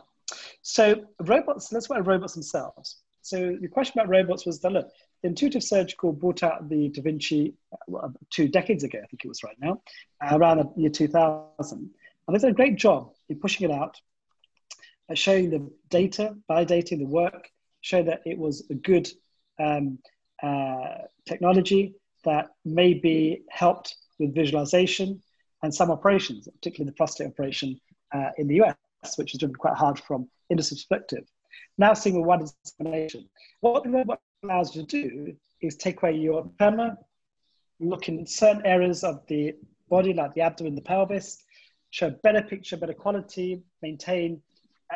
So 0.61 1.05
robots, 1.21 1.71
let's 1.71 1.87
talk 1.87 1.97
about 1.97 2.07
robots 2.07 2.33
themselves. 2.33 3.01
So 3.21 3.57
the 3.61 3.67
question 3.67 3.99
about 3.99 4.09
robots 4.09 4.45
was 4.45 4.59
that 4.61 4.71
look, 4.71 4.89
Intuitive 5.23 5.63
Surgical 5.63 6.11
brought 6.11 6.43
out 6.43 6.69
the 6.69 6.89
Da 6.89 7.01
Vinci 7.01 7.53
uh, 7.71 8.09
two 8.29 8.47
decades 8.47 8.83
ago, 8.83 8.99
I 9.01 9.07
think 9.07 9.23
it 9.23 9.27
was 9.29 9.43
right 9.43 9.55
now, 9.59 9.81
uh, 10.21 10.37
around 10.37 10.57
the 10.57 10.81
year 10.81 10.89
2000. 10.89 11.89
And 12.27 12.35
they 12.35 12.39
did 12.39 12.49
a 12.49 12.53
great 12.53 12.75
job 12.75 13.11
in 13.29 13.39
pushing 13.39 13.69
it 13.69 13.73
out, 13.73 13.99
uh, 15.09 15.15
showing 15.15 15.49
the 15.49 15.69
data, 15.89 16.35
validating 16.49 16.99
the 16.99 17.05
work, 17.05 17.49
showing 17.81 18.05
that 18.05 18.21
it 18.25 18.37
was 18.37 18.63
a 18.69 18.73
good 18.73 19.09
um, 19.59 19.99
uh, 20.41 20.99
technology 21.25 21.95
that 22.25 22.49
maybe 22.65 23.43
helped 23.49 23.95
with 24.19 24.35
visualization 24.35 25.21
and 25.63 25.73
some 25.73 25.89
operations, 25.89 26.47
particularly 26.47 26.89
the 26.89 26.95
prostate 26.95 27.27
operation 27.27 27.79
uh, 28.13 28.29
in 28.37 28.47
the 28.47 28.61
US, 28.61 28.75
which 29.17 29.33
is 29.33 29.39
driven 29.39 29.55
quite 29.55 29.75
hard 29.75 29.99
from 29.99 30.27
industry 30.49 30.75
perspective. 30.75 31.25
Now 31.77 31.93
seeing 31.93 32.17
with 32.17 32.25
one 32.25 32.41
examination. 32.41 33.29
What 33.61 33.83
the 33.83 33.89
robot 33.89 34.19
allows 34.43 34.75
you 34.75 34.85
to 34.85 34.87
do 34.87 35.35
is 35.61 35.75
take 35.75 36.01
away 36.01 36.13
your 36.13 36.49
camera, 36.59 36.97
look 37.79 38.09
in 38.09 38.25
certain 38.25 38.65
areas 38.65 39.03
of 39.03 39.25
the 39.27 39.55
body, 39.89 40.13
like 40.13 40.33
the 40.33 40.41
abdomen, 40.41 40.75
the 40.75 40.81
pelvis, 40.81 41.43
show 41.91 42.07
a 42.07 42.11
better 42.11 42.41
picture, 42.41 42.75
better 42.77 42.93
quality, 42.93 43.61
maintain, 43.81 44.41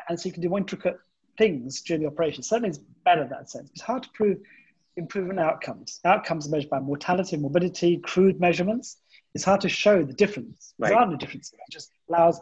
and 0.09 0.19
so 0.19 0.27
you 0.27 0.33
can 0.33 0.41
do 0.41 0.49
more 0.49 0.59
intricate 0.59 0.97
things 1.37 1.81
during 1.81 2.01
the 2.01 2.07
operation. 2.07 2.43
Certainly 2.43 2.69
it's 2.69 2.79
better 3.05 3.23
in 3.23 3.29
that 3.29 3.49
sense. 3.49 3.69
It's 3.71 3.81
hard 3.81 4.03
to 4.03 4.09
prove 4.13 4.37
improvement 4.97 5.39
outcomes. 5.39 5.99
Outcomes 6.05 6.47
are 6.47 6.51
measured 6.51 6.69
by 6.69 6.79
mortality, 6.79 7.37
morbidity, 7.37 7.97
crude 7.97 8.39
measurements. 8.39 8.97
It's 9.33 9.43
hard 9.43 9.61
to 9.61 9.69
show 9.69 10.03
the 10.03 10.13
difference. 10.13 10.73
Right. 10.79 10.89
There 10.89 10.97
are 10.97 11.07
no 11.07 11.15
differences. 11.15 11.53
It 11.53 11.71
just 11.71 11.91
allows 12.09 12.39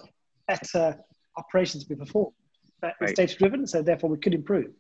better 0.48 0.98
operations 1.38 1.84
to 1.84 1.90
be 1.90 1.96
performed. 1.96 2.34
But 2.82 2.94
right. 3.00 3.10
it's 3.10 3.20
data 3.20 3.38
driven, 3.38 3.68
so 3.68 3.82
therefore 3.82 4.10
we 4.10 4.18
could 4.18 4.34
improve. 4.34 4.72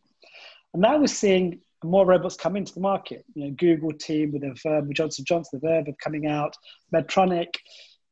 And 0.73 0.81
now 0.81 0.97
we're 0.97 1.07
seeing 1.07 1.61
more 1.85 2.05
robots 2.05 2.35
come 2.35 2.55
into 2.55 2.73
the 2.73 2.79
market. 2.79 3.25
You 3.33 3.45
know, 3.45 3.55
Google 3.57 3.91
team 3.91 4.31
with 4.31 4.41
their 4.41 4.53
Verb, 4.63 4.93
Johnson 4.93 5.25
Johnson, 5.25 5.59
the 5.61 5.67
Verb 5.67 5.85
coming 6.01 6.27
out, 6.27 6.55
Medtronic, 6.93 7.55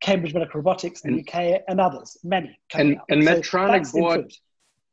Cambridge 0.02 0.34
Medical 0.34 0.60
Robotics 0.60 1.02
in 1.06 1.16
the 1.16 1.22
UK, 1.22 1.62
and 1.68 1.80
others, 1.80 2.18
many. 2.24 2.58
and 2.74 2.98
out. 2.98 3.06
and 3.10 3.24
so 3.24 3.36
Medtronic 3.36 3.94
bought 3.94 4.32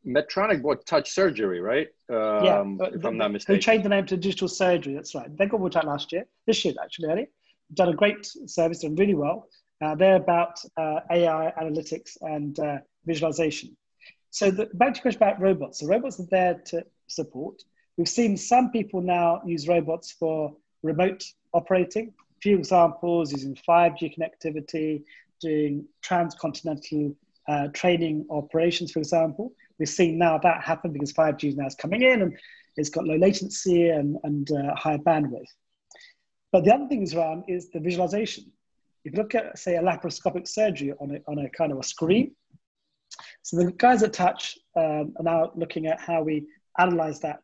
Medtronic 0.07 0.63
bought 0.63 0.87
Touch 0.87 1.11
Surgery, 1.11 1.61
right? 1.61 1.89
Um, 2.09 2.79
yeah, 2.81 2.89
if 2.95 3.05
I'm 3.05 3.19
not 3.19 3.33
mistaken. 3.33 3.55
They 3.55 3.61
changed 3.61 3.85
the 3.85 3.91
name 3.91 4.07
to 4.07 4.17
Digital 4.17 4.49
Surgery. 4.49 4.95
That's 4.95 5.15
right. 5.15 5.37
They 5.37 5.47
got 5.47 5.61
bought 5.61 5.77
out 5.77 5.87
last 5.87 6.13
year, 6.13 6.27
this 6.47 6.65
year 6.65 6.75
actually, 6.83 7.09
early. 7.09 7.27
Done 7.75 7.89
a 7.89 7.95
great 7.95 8.27
service, 8.47 8.81
done 8.81 8.97
really 8.97 9.15
well. 9.15 9.49
Uh, 9.83 9.95
they're 9.95 10.17
about 10.17 10.61
uh, 10.77 11.01
AI 11.11 11.53
analytics 11.61 12.17
and 12.23 12.59
uh, 12.59 12.79
visualization. 13.07 13.77
So 14.31 14.51
the, 14.51 14.67
back 14.75 14.95
to 14.95 14.99
your 14.99 15.03
question 15.03 15.23
about 15.23 15.41
robots. 15.41 15.81
So 15.81 15.87
robots 15.87 16.21
are 16.21 16.27
there 16.31 16.63
to 16.67 16.85
support. 17.09 17.63
We've 17.97 18.09
seen 18.09 18.37
some 18.37 18.71
people 18.71 19.01
now 19.01 19.43
use 19.45 19.69
robots 19.69 20.13
for 20.13 20.55
remote 20.83 21.25
operating. 21.53 22.09
A 22.09 22.41
few 22.41 22.57
examples 22.59 23.33
using 23.33 23.57
5G 23.69 24.17
connectivity, 24.17 25.03
doing 25.41 25.87
transcontinental 26.03 27.15
uh, 27.49 27.69
training 27.75 28.27
operations, 28.31 28.93
for 28.93 29.01
example. 29.01 29.53
We're 29.79 29.87
seeing 29.87 30.19
now 30.19 30.39
that 30.39 30.63
happen 30.63 30.93
because 30.93 31.13
5G 31.13 31.57
now 31.57 31.67
is 31.67 31.75
coming 31.75 32.03
in 32.03 32.23
and 32.23 32.39
it's 32.77 32.91
got 32.91 33.05
low 33.05 33.17
latency 33.17 33.89
and, 33.89 34.17
and 34.25 34.51
uh, 34.51 34.75
higher 34.77 34.99
bandwidth. 34.99 35.49
But 36.53 36.65
the 36.65 36.75
other 36.75 36.89
thing 36.89 37.03
is 37.03 37.15
around 37.15 37.45
is 37.49 37.71
the 37.71 37.81
visualization. 37.81 38.45
If 39.05 39.13
you 39.13 39.19
look 39.23 39.35
at, 39.35 39.59
say, 39.59 39.77
a 39.77 39.83
laparoscopic 39.83 40.47
surgery 40.47 40.93
on 41.01 41.17
a, 41.17 41.31
on 41.31 41.39
a 41.39 41.49
kind 41.51 41.73
of 41.73 41.79
a 41.79 41.83
screen, 41.83 42.33
so 43.43 43.57
the 43.57 43.73
guys 43.73 44.03
at 44.03 44.13
Touch 44.13 44.59
um, 44.77 45.15
are 45.17 45.23
now 45.23 45.53
looking 45.55 45.87
at 45.87 46.01
how 46.01 46.23
we 46.23 46.47
analyze 46.79 47.21
that 47.21 47.41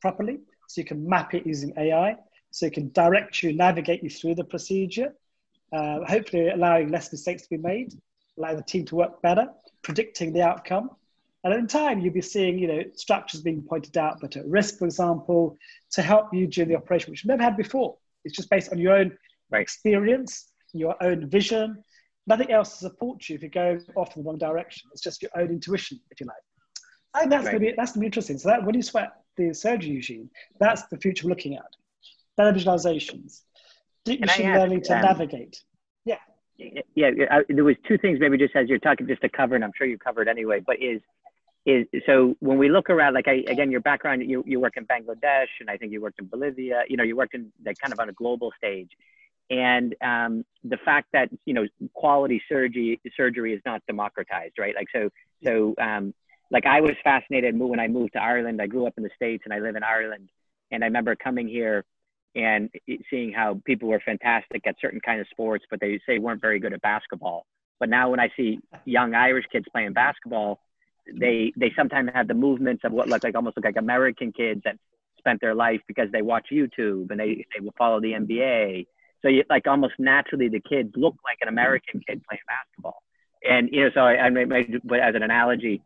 properly. 0.00 0.38
So 0.68 0.80
you 0.80 0.84
can 0.84 1.08
map 1.08 1.34
it 1.34 1.46
using 1.46 1.72
AI. 1.76 2.16
So 2.50 2.66
it 2.66 2.74
can 2.74 2.90
direct 2.90 3.42
you, 3.42 3.52
navigate 3.52 4.02
you 4.02 4.10
through 4.10 4.34
the 4.34 4.44
procedure, 4.44 5.14
uh, 5.72 6.04
hopefully 6.04 6.48
allowing 6.48 6.90
less 6.90 7.12
mistakes 7.12 7.42
to 7.42 7.50
be 7.50 7.58
made, 7.58 7.92
allowing 8.38 8.56
the 8.56 8.62
team 8.62 8.84
to 8.86 8.96
work 8.96 9.20
better, 9.22 9.48
predicting 9.82 10.32
the 10.32 10.42
outcome. 10.42 10.90
And 11.44 11.54
in 11.54 11.66
time, 11.66 12.00
you'll 12.00 12.14
be 12.14 12.20
seeing, 12.22 12.58
you 12.58 12.66
know, 12.66 12.82
structures 12.94 13.42
being 13.42 13.62
pointed 13.62 13.96
out 13.96 14.18
but 14.20 14.36
at 14.36 14.46
risk, 14.46 14.78
for 14.78 14.86
example, 14.86 15.56
to 15.92 16.02
help 16.02 16.34
you 16.34 16.46
during 16.46 16.68
the 16.68 16.76
operation, 16.76 17.10
which 17.10 17.22
you've 17.22 17.28
never 17.28 17.42
had 17.42 17.56
before. 17.56 17.96
It's 18.24 18.34
just 18.34 18.50
based 18.50 18.72
on 18.72 18.78
your 18.78 18.94
own 18.94 19.16
right. 19.50 19.62
experience, 19.62 20.52
your 20.72 20.96
own 21.02 21.28
vision, 21.28 21.82
nothing 22.26 22.50
else 22.50 22.72
to 22.72 22.78
support 22.78 23.28
you 23.28 23.36
if 23.36 23.42
you 23.42 23.48
go 23.48 23.78
off 23.96 24.16
in 24.16 24.22
the 24.22 24.28
wrong 24.28 24.38
direction. 24.38 24.90
It's 24.92 25.02
just 25.02 25.22
your 25.22 25.30
own 25.36 25.48
intuition, 25.48 26.00
if 26.10 26.20
you 26.20 26.26
like. 26.26 26.36
And 27.22 27.32
that's 27.32 27.46
right. 27.46 27.52
going 27.52 27.64
to 27.64 27.70
be 27.70 27.74
that's 27.76 27.92
going 27.92 28.00
to 28.00 28.00
be 28.00 28.06
interesting. 28.06 28.38
So 28.38 28.48
that 28.48 28.64
when 28.64 28.74
you 28.74 28.82
sweat 28.82 29.12
the 29.46 29.54
surgery 29.54 29.96
regime, 29.96 30.30
that's 30.58 30.82
the 30.84 30.96
future 30.96 31.26
we're 31.26 31.30
looking 31.30 31.56
at. 31.56 31.76
Better 32.36 32.52
visualizations, 32.52 33.42
deep 34.04 34.20
machine 34.20 34.52
learning 34.52 34.82
to 34.82 34.96
um, 34.96 35.02
navigate. 35.02 35.62
Yeah. 36.04 36.18
Yeah, 36.94 37.10
I, 37.30 37.42
there 37.48 37.64
was 37.64 37.76
two 37.86 37.98
things 37.98 38.18
maybe 38.20 38.36
just 38.36 38.56
as 38.56 38.68
you're 38.68 38.78
talking 38.80 39.06
just 39.06 39.22
to 39.22 39.28
cover, 39.28 39.54
and 39.54 39.64
I'm 39.64 39.72
sure 39.76 39.86
you 39.86 39.96
covered 39.96 40.28
anyway. 40.28 40.60
But 40.64 40.82
is 40.82 41.00
is 41.64 41.86
so 42.04 42.36
when 42.40 42.58
we 42.58 42.68
look 42.68 42.90
around, 42.90 43.14
like 43.14 43.28
I, 43.28 43.44
again, 43.46 43.70
your 43.70 43.80
background, 43.80 44.28
you 44.28 44.42
you 44.44 44.58
work 44.58 44.76
in 44.76 44.84
Bangladesh, 44.84 45.46
and 45.60 45.70
I 45.70 45.76
think 45.76 45.92
you 45.92 46.00
worked 46.00 46.18
in 46.18 46.26
Bolivia. 46.26 46.82
You 46.88 46.96
know, 46.96 47.04
you 47.04 47.14
worked 47.14 47.34
in 47.34 47.52
like 47.64 47.78
kind 47.78 47.92
of 47.92 48.00
on 48.00 48.08
a 48.08 48.12
global 48.12 48.52
stage 48.56 48.90
and 49.50 49.94
um, 50.02 50.44
the 50.64 50.76
fact 50.84 51.08
that 51.12 51.28
you 51.44 51.54
know 51.54 51.66
quality 51.94 52.42
surgery 52.48 53.00
surgery 53.16 53.54
is 53.54 53.62
not 53.64 53.82
democratized 53.86 54.58
right 54.58 54.74
like 54.74 54.88
so 54.92 55.08
so 55.44 55.74
um, 55.80 56.12
like 56.50 56.66
i 56.66 56.80
was 56.80 56.94
fascinated 57.04 57.58
when 57.58 57.80
i 57.80 57.88
moved 57.88 58.12
to 58.14 58.22
ireland. 58.22 58.60
I 58.60 58.66
grew 58.66 58.86
up 58.86 58.94
in 58.96 59.02
the 59.02 59.10
states 59.14 59.42
and 59.44 59.52
i 59.52 59.58
live 59.58 59.76
in 59.76 59.82
ireland. 59.82 60.28
And 60.70 60.82
i 60.82 60.86
remember 60.86 61.16
coming 61.16 61.48
here 61.48 61.84
and 62.34 62.70
seeing 63.10 63.32
how 63.32 63.60
people 63.64 63.88
were 63.88 64.02
fantastic 64.04 64.66
at 64.66 64.76
certain 64.80 65.00
kind 65.00 65.20
of 65.20 65.26
sports 65.30 65.64
but 65.70 65.80
they 65.80 66.00
say 66.06 66.18
weren't 66.18 66.40
very 66.40 66.60
good 66.60 66.72
at 66.72 66.82
basketball. 66.82 67.46
But 67.80 67.88
now 67.88 68.10
when 68.10 68.20
i 68.20 68.28
see 68.36 68.58
young 68.84 69.14
irish 69.14 69.46
kids 69.50 69.66
playing 69.72 69.92
basketball 69.92 70.60
they 71.12 71.52
they 71.56 71.72
sometimes 71.76 72.10
have 72.14 72.28
the 72.28 72.34
movements 72.34 72.82
of 72.84 72.92
what 72.92 73.08
look 73.08 73.24
like 73.24 73.34
almost 73.34 73.56
look 73.56 73.64
like 73.64 73.76
american 73.78 74.30
kids 74.30 74.60
that 74.64 74.76
spent 75.18 75.40
their 75.40 75.54
life 75.54 75.80
because 75.86 76.08
they 76.12 76.20
watch 76.20 76.48
youtube 76.52 77.10
and 77.10 77.18
they 77.18 77.46
they 77.54 77.64
will 77.64 77.74
follow 77.78 77.98
the 77.98 78.12
nba 78.12 78.84
so 79.22 79.28
you 79.28 79.44
like 79.50 79.66
almost 79.66 79.94
naturally 79.98 80.48
the 80.48 80.60
kids 80.60 80.90
look 80.96 81.16
like 81.24 81.38
an 81.40 81.48
American 81.48 82.00
kid 82.06 82.22
playing 82.28 82.40
basketball. 82.46 83.02
And 83.48 83.68
you 83.72 83.84
know, 83.84 83.90
so 83.94 84.00
I, 84.00 84.26
I 84.26 84.30
made, 84.30 84.52
as 84.52 85.14
an 85.14 85.22
analogy, 85.22 85.82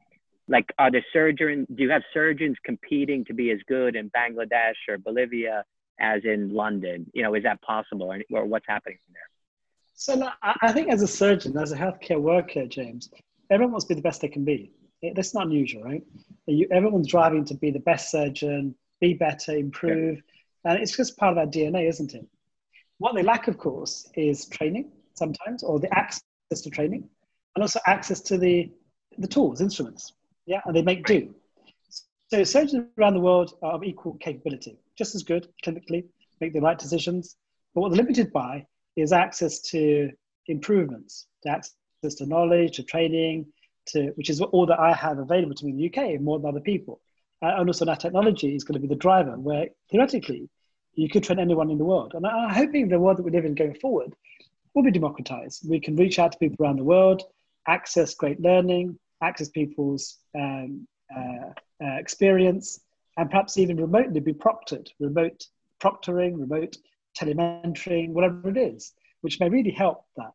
like 0.48 0.72
are 0.78 0.90
the 0.90 1.02
surgeons? 1.12 1.66
Do 1.74 1.82
you 1.82 1.90
have 1.90 2.02
surgeons 2.12 2.56
competing 2.64 3.24
to 3.26 3.34
be 3.34 3.50
as 3.50 3.58
good 3.68 3.96
in 3.96 4.10
Bangladesh 4.10 4.74
or 4.88 4.98
Bolivia 4.98 5.64
as 6.00 6.22
in 6.24 6.52
London? 6.52 7.06
You 7.14 7.22
know, 7.22 7.34
is 7.34 7.44
that 7.44 7.60
possible, 7.62 8.12
or, 8.12 8.20
or 8.32 8.44
what's 8.46 8.66
happening 8.68 8.98
there? 9.12 9.22
So 9.94 10.28
I 10.42 10.72
think 10.72 10.90
as 10.90 11.02
a 11.02 11.06
surgeon, 11.06 11.56
as 11.56 11.72
a 11.72 11.76
healthcare 11.76 12.20
worker, 12.20 12.66
James, 12.66 13.10
everyone 13.50 13.72
wants 13.72 13.86
to 13.86 13.94
be 13.94 14.00
the 14.00 14.02
best 14.02 14.20
they 14.20 14.28
can 14.28 14.44
be. 14.44 14.72
It, 15.00 15.14
that's 15.14 15.34
not 15.34 15.46
unusual, 15.46 15.84
right? 15.84 16.02
You, 16.46 16.66
everyone's 16.70 17.08
driving 17.08 17.44
to 17.46 17.54
be 17.54 17.70
the 17.70 17.80
best 17.80 18.10
surgeon, 18.10 18.74
be 19.00 19.14
better, 19.14 19.52
improve, 19.52 20.22
yeah. 20.64 20.72
and 20.72 20.82
it's 20.82 20.96
just 20.96 21.16
part 21.16 21.32
of 21.32 21.38
our 21.38 21.46
DNA, 21.46 21.88
isn't 21.88 22.14
it? 22.14 22.26
What 22.98 23.14
they 23.14 23.22
lack, 23.22 23.48
of 23.48 23.58
course, 23.58 24.08
is 24.14 24.46
training 24.46 24.90
sometimes, 25.14 25.62
or 25.62 25.78
the 25.78 25.92
access 25.96 26.22
to 26.62 26.70
training, 26.70 27.08
and 27.54 27.62
also 27.62 27.80
access 27.86 28.20
to 28.22 28.38
the, 28.38 28.70
the 29.18 29.28
tools, 29.28 29.60
instruments. 29.60 30.12
Yeah, 30.46 30.60
and 30.64 30.74
they 30.74 30.82
make 30.82 31.06
do. 31.06 31.34
So 32.30 32.44
surgeons 32.44 32.86
around 32.98 33.14
the 33.14 33.20
world 33.20 33.54
are 33.62 33.72
of 33.72 33.84
equal 33.84 34.14
capability, 34.14 34.78
just 34.96 35.14
as 35.14 35.22
good 35.22 35.48
clinically, 35.64 36.04
make 36.40 36.52
the 36.52 36.60
right 36.60 36.78
decisions. 36.78 37.36
But 37.74 37.82
what 37.82 37.90
they're 37.90 37.98
limited 37.98 38.32
by 38.32 38.66
is 38.96 39.12
access 39.12 39.60
to 39.70 40.10
improvements, 40.46 41.26
to 41.42 41.50
access 41.50 42.14
to 42.16 42.26
knowledge, 42.26 42.76
to 42.76 42.82
training, 42.82 43.46
to 43.86 44.12
which 44.14 44.30
is 44.30 44.40
all 44.40 44.66
that 44.66 44.80
I 44.80 44.92
have 44.92 45.18
available 45.18 45.54
to 45.54 45.64
me 45.64 45.72
in 45.72 45.76
the 45.76 45.90
UK 45.90 46.20
more 46.20 46.38
than 46.38 46.48
other 46.48 46.60
people. 46.60 47.00
Uh, 47.42 47.54
and 47.58 47.68
also 47.68 47.84
that 47.84 48.00
technology 48.00 48.54
is 48.54 48.64
going 48.64 48.80
to 48.80 48.86
be 48.86 48.92
the 48.92 49.00
driver, 49.00 49.38
where 49.38 49.66
theoretically 49.90 50.48
you 50.94 51.08
could 51.08 51.24
train 51.24 51.38
anyone 51.38 51.70
in 51.70 51.78
the 51.78 51.84
world. 51.84 52.12
And 52.14 52.26
I'm 52.26 52.54
hoping 52.54 52.88
the 52.88 53.00
world 53.00 53.18
that 53.18 53.24
we 53.24 53.30
live 53.30 53.44
in 53.44 53.54
going 53.54 53.74
forward 53.74 54.14
will 54.74 54.82
be 54.82 54.90
democratized. 54.90 55.68
We 55.68 55.80
can 55.80 55.96
reach 55.96 56.18
out 56.18 56.32
to 56.32 56.38
people 56.38 56.64
around 56.64 56.78
the 56.78 56.84
world, 56.84 57.22
access 57.66 58.14
great 58.14 58.40
learning, 58.40 58.98
access 59.22 59.48
people's 59.48 60.18
um, 60.34 60.86
uh, 61.14 61.50
uh, 61.84 61.96
experience, 61.98 62.80
and 63.16 63.30
perhaps 63.30 63.58
even 63.58 63.76
remotely 63.76 64.20
be 64.20 64.32
proctored, 64.32 64.88
remote 64.98 65.46
proctoring, 65.80 66.38
remote 66.38 66.76
telementoring, 67.18 68.10
whatever 68.10 68.48
it 68.48 68.56
is, 68.56 68.92
which 69.20 69.40
may 69.40 69.48
really 69.48 69.70
help 69.70 70.04
that. 70.16 70.32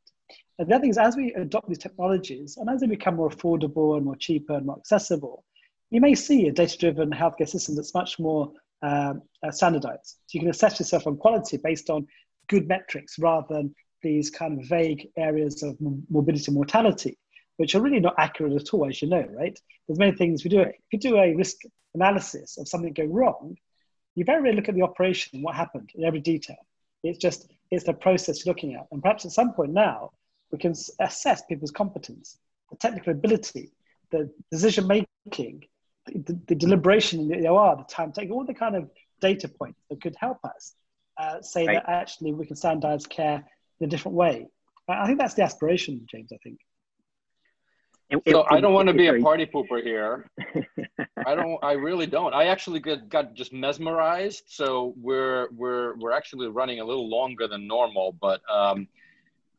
And 0.59 0.67
the 0.67 0.75
other 0.75 0.81
thing 0.81 0.89
is, 0.89 0.97
as 0.97 1.15
we 1.15 1.33
adopt 1.33 1.67
these 1.67 1.77
technologies 1.77 2.57
and 2.57 2.69
as 2.69 2.81
they 2.81 2.87
become 2.87 3.15
more 3.15 3.29
affordable 3.29 3.95
and 3.95 4.05
more 4.05 4.15
cheaper 4.15 4.53
and 4.53 4.65
more 4.65 4.77
accessible, 4.77 5.43
you 5.89 6.01
may 6.01 6.15
see 6.15 6.47
a 6.47 6.51
data 6.51 6.77
driven 6.77 7.11
healthcare 7.11 7.47
system 7.47 7.75
that's 7.75 7.93
much 7.93 8.19
more 8.19 8.51
um, 8.81 9.21
uh, 9.43 9.51
standardized. 9.51 10.17
So 10.25 10.31
you 10.33 10.39
can 10.41 10.49
assess 10.49 10.79
yourself 10.79 11.07
on 11.07 11.17
quality 11.17 11.57
based 11.57 11.89
on 11.89 12.07
good 12.47 12.67
metrics 12.67 13.17
rather 13.19 13.47
than 13.49 13.75
these 14.01 14.29
kind 14.29 14.59
of 14.59 14.67
vague 14.67 15.09
areas 15.17 15.63
of 15.63 15.75
morbidity 16.09 16.45
and 16.47 16.55
mortality, 16.55 17.17
which 17.57 17.75
are 17.75 17.81
really 17.81 17.99
not 17.99 18.15
accurate 18.17 18.53
at 18.53 18.73
all, 18.73 18.87
as 18.87 19.01
you 19.01 19.09
know, 19.09 19.25
right? 19.29 19.59
There's 19.87 19.99
many 19.99 20.15
things 20.15 20.43
we 20.43 20.49
do. 20.49 20.61
If 20.61 20.75
you 20.91 20.99
do 20.99 21.17
a 21.17 21.35
risk 21.35 21.57
analysis 21.93 22.57
of 22.57 22.67
something 22.67 22.93
going 22.93 23.11
wrong, 23.11 23.57
you 24.15 24.23
very 24.25 24.41
rarely 24.41 24.55
look 24.55 24.69
at 24.69 24.75
the 24.75 24.83
operation 24.83 25.31
and 25.35 25.43
what 25.43 25.55
happened 25.55 25.91
in 25.95 26.03
every 26.03 26.19
detail. 26.19 26.57
It's 27.03 27.19
just, 27.19 27.51
it's 27.69 27.83
the 27.83 27.93
process 27.93 28.45
you're 28.45 28.53
looking 28.53 28.75
at. 28.75 28.87
And 28.91 29.01
perhaps 29.01 29.25
at 29.25 29.31
some 29.31 29.53
point 29.53 29.73
now, 29.73 30.11
we 30.51 30.57
can 30.57 30.73
assess 30.99 31.43
people's 31.45 31.71
competence, 31.71 32.37
the 32.69 32.77
technical 32.77 33.11
ability, 33.11 33.71
the 34.11 34.31
decision 34.51 34.87
making, 34.87 35.65
the, 36.05 36.39
the 36.47 36.55
deliberation 36.55 37.19
in 37.31 37.41
the 37.41 37.47
OR, 37.49 37.75
the 37.75 37.83
time 37.83 38.11
taken, 38.11 38.31
all 38.31 38.45
the 38.45 38.53
kind 38.53 38.75
of 38.75 38.89
data 39.19 39.47
points 39.47 39.79
that 39.89 40.01
could 40.01 40.15
help 40.19 40.37
us 40.45 40.73
uh, 41.17 41.41
say 41.41 41.65
right. 41.65 41.75
that 41.75 41.89
actually 41.89 42.33
we 42.33 42.45
can 42.45 42.55
standardize 42.55 43.05
care 43.05 43.43
in 43.79 43.87
a 43.87 43.89
different 43.89 44.15
way. 44.15 44.47
I 44.87 45.05
think 45.05 45.19
that's 45.19 45.33
the 45.33 45.43
aspiration, 45.43 46.07
James. 46.09 46.31
I 46.31 46.37
think. 46.43 46.59
So 48.29 48.45
I 48.49 48.61
don't 48.61 48.73
want 48.73 48.87
to 48.87 48.93
be 48.93 49.07
a 49.07 49.21
party 49.21 49.45
pooper 49.45 49.83
here. 49.83 50.29
I 51.25 51.35
don't. 51.35 51.61
I 51.61 51.73
really 51.73 52.07
don't. 52.07 52.33
I 52.33 52.45
actually 52.45 52.79
got, 52.79 53.09
got 53.09 53.33
just 53.33 53.51
mesmerized. 53.51 54.43
So 54.47 54.93
we're 55.01 55.49
we're 55.51 55.95
we're 55.97 56.13
actually 56.13 56.47
running 56.47 56.79
a 56.79 56.85
little 56.85 57.09
longer 57.09 57.49
than 57.49 57.67
normal, 57.67 58.13
but 58.13 58.41
um, 58.49 58.87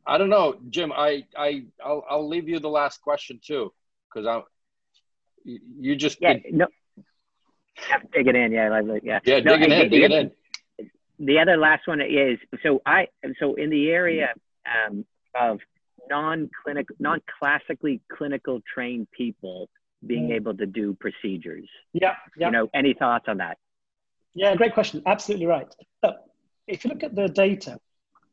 I 0.07 0.17
don't 0.17 0.29
know, 0.29 0.55
Jim. 0.71 0.91
I 0.91 1.25
I 1.37 1.65
I'll, 1.85 2.03
I'll 2.09 2.27
leave 2.27 2.49
you 2.49 2.59
the 2.59 2.69
last 2.69 3.01
question 3.01 3.39
too, 3.43 3.71
because 4.11 4.25
I 4.25 4.41
you 5.45 5.95
just 5.95 6.17
yeah 6.19 6.33
no 6.51 6.67
yeah, 7.87 7.97
it 8.13 8.35
in 8.35 8.51
yeah 8.51 8.69
like, 8.69 9.03
yeah 9.03 9.19
yeah 9.25 9.39
no, 9.39 9.57
digging 9.57 9.71
in 9.71 9.89
digging 9.89 10.11
in 10.11 10.31
the 11.19 11.37
other 11.37 11.57
last 11.57 11.87
one 11.87 12.01
is 12.01 12.39
so 12.63 12.81
I 12.85 13.07
so 13.39 13.55
in 13.55 13.69
the 13.69 13.89
area 13.89 14.33
um, 14.65 15.05
of 15.39 15.59
non-clinical 16.09 16.95
non-classically 16.99 18.01
clinical 18.11 18.61
trained 18.73 19.07
people 19.11 19.69
being 20.05 20.29
mm. 20.29 20.35
able 20.35 20.55
to 20.55 20.65
do 20.65 20.93
procedures 20.95 21.69
yeah, 21.93 22.15
yeah 22.37 22.47
you 22.47 22.51
know 22.51 22.69
any 22.73 22.93
thoughts 22.93 23.25
on 23.27 23.37
that 23.37 23.57
yeah 24.33 24.55
great 24.55 24.73
question 24.73 25.01
absolutely 25.05 25.45
right 25.45 25.73
so 26.03 26.13
if 26.67 26.83
you 26.83 26.89
look 26.89 27.03
at 27.03 27.15
the 27.15 27.27
data 27.27 27.79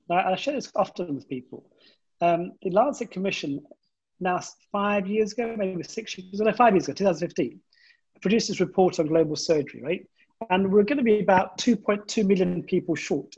I 0.09 0.37
share 0.37 0.55
this 0.55 0.70
often 0.77 1.16
with 1.16 1.29
people 1.29 1.66
um, 2.20 2.53
the 2.62 2.70
Lancet 2.70 3.11
Commission 3.11 3.61
now 4.20 4.41
five 4.72 5.07
years 5.07 5.33
ago, 5.33 5.55
maybe 5.57 5.83
six 5.83 6.16
years 6.16 6.41
ago, 6.41 6.53
five 6.53 6.74
years 6.74 6.85
ago, 6.85 6.95
2015, 6.95 7.61
produced 8.22 8.49
this 8.49 8.61
report 8.61 8.99
on 8.99 9.07
global 9.07 9.37
surgery, 9.37 9.83
right? 9.83 10.07
And 10.51 10.72
we're 10.72 10.85
going 10.85 10.99
to 10.99 11.05
be 11.05 11.20
about 11.20 11.59
2.2 11.59 12.27
million 12.27 12.62
people 12.62 12.95
short. 12.95 13.35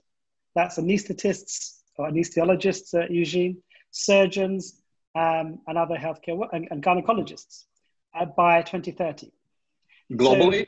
That's 0.54 0.78
anesthetists 0.78 1.78
or 1.96 2.08
anesthesiologists, 2.08 2.94
uh, 2.94 3.06
Eugene, 3.10 3.58
surgeons, 3.90 4.82
um, 5.14 5.60
and 5.66 5.76
other 5.76 5.96
healthcare 5.96 6.46
and, 6.52 6.68
and 6.70 6.82
gynecologists 6.82 7.64
uh, 8.14 8.24
by 8.24 8.62
2030. 8.62 9.32
Globally? 10.12 10.66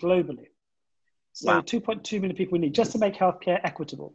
So, 0.00 0.06
globally. 0.06 0.46
So 1.32 1.52
wow. 1.52 1.60
2.2 1.60 2.20
million 2.20 2.36
people 2.36 2.52
we 2.52 2.60
need 2.60 2.74
just 2.74 2.92
to 2.92 2.98
make 2.98 3.14
healthcare 3.14 3.60
equitable. 3.64 4.14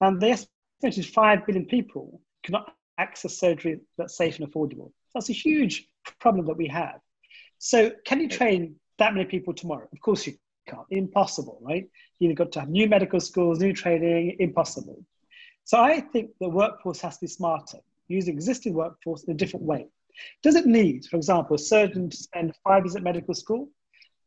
And 0.00 0.20
the 0.20 0.30
estimate 0.30 0.98
is 0.98 1.06
5 1.06 1.46
billion 1.46 1.66
people 1.66 2.20
cannot 2.42 2.74
access 2.98 3.38
surgery 3.38 3.80
that's 3.96 4.16
safe 4.16 4.38
and 4.38 4.52
affordable. 4.52 4.92
That's 5.14 5.30
a 5.30 5.34
huge 5.34 5.88
problem 6.20 6.46
that 6.46 6.56
we 6.56 6.68
have. 6.68 7.00
So, 7.58 7.90
can 8.04 8.20
you 8.20 8.28
train 8.28 8.76
that 8.98 9.14
many 9.14 9.24
people 9.24 9.54
tomorrow? 9.54 9.88
Of 9.92 10.00
course, 10.00 10.26
you 10.26 10.34
can't. 10.68 10.86
Impossible, 10.90 11.58
right? 11.62 11.88
You've 12.18 12.36
got 12.36 12.52
to 12.52 12.60
have 12.60 12.68
new 12.68 12.88
medical 12.88 13.20
schools, 13.20 13.60
new 13.60 13.72
training, 13.72 14.36
impossible. 14.40 15.04
So, 15.66 15.78
I 15.78 16.00
think 16.00 16.30
the 16.40 16.48
workforce 16.48 17.00
has 17.02 17.16
to 17.18 17.26
be 17.26 17.26
smarter, 17.26 17.78
use 18.08 18.28
existing 18.28 18.72
workforce 18.72 19.24
in 19.24 19.32
a 19.32 19.36
different 19.36 19.66
way. 19.66 19.88
Does 20.42 20.54
it 20.54 20.64
need, 20.64 21.04
for 21.04 21.16
example, 21.16 21.56
a 21.56 21.58
surgeon 21.58 22.08
to 22.08 22.16
spend 22.16 22.54
five 22.64 22.84
years 22.84 22.96
at 22.96 23.02
medical 23.02 23.34
school, 23.34 23.68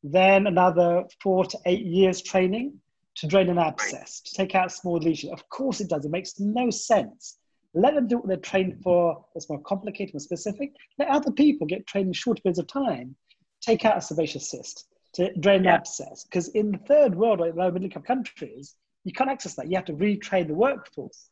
then 0.03 0.45
another 0.45 1.05
four 1.23 1.45
to 1.45 1.57
eight 1.65 1.85
years 1.85 2.21
training 2.21 2.79
to 3.15 3.25
drain 3.25 3.49
an 3.49 3.57
abscess, 3.57 4.21
to 4.21 4.35
take 4.35 4.53
out 4.53 4.71
small 4.71 4.99
lesions? 4.99 5.33
Of 5.33 5.49
course, 5.49 5.81
it 5.81 5.89
does. 5.89 6.05
It 6.05 6.11
makes 6.11 6.39
no 6.39 6.69
sense 6.69 7.39
let 7.73 7.93
them 7.93 8.07
do 8.07 8.17
what 8.17 8.27
they're 8.27 8.37
trained 8.37 8.81
for 8.81 9.23
that's 9.33 9.49
more 9.49 9.61
complicated, 9.61 10.13
more 10.13 10.19
specific. 10.19 10.73
Let 10.97 11.09
other 11.09 11.31
people 11.31 11.67
get 11.67 11.85
trained 11.85 12.07
in 12.07 12.13
short 12.13 12.41
periods 12.41 12.59
of 12.59 12.67
time. 12.67 13.15
Take 13.61 13.85
out 13.85 13.97
a 13.97 14.01
sebaceous 14.01 14.49
cyst 14.49 14.87
to 15.13 15.33
drain 15.35 15.63
yeah. 15.63 15.75
abscess. 15.75 16.23
Because 16.23 16.49
in 16.49 16.71
the 16.71 16.77
third 16.79 17.15
world 17.15 17.41
or 17.41 17.51
low 17.53 17.69
middle 17.71 17.85
income 17.85 18.03
countries, 18.03 18.75
you 19.09 19.13
can't 19.13 19.31
access 19.31 19.55
that. 19.55 19.67
You 19.71 19.75
have 19.75 19.85
to 19.85 19.93
retrain 19.93 20.47
the 20.47 20.53
workforce. 20.53 21.31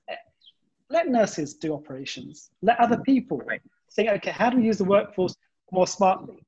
let 0.90 1.10
nurses 1.10 1.54
do 1.54 1.76
operations. 1.76 2.50
Let 2.64 2.80
other 2.80 2.98
people 2.98 3.38
right. 3.46 3.62
think, 3.92 4.10
okay, 4.10 4.32
how 4.32 4.50
do 4.50 4.58
we 4.58 4.64
use 4.64 4.80
the 4.80 4.84
workforce 4.84 5.36
more 5.72 5.86
smartly? 5.86 6.40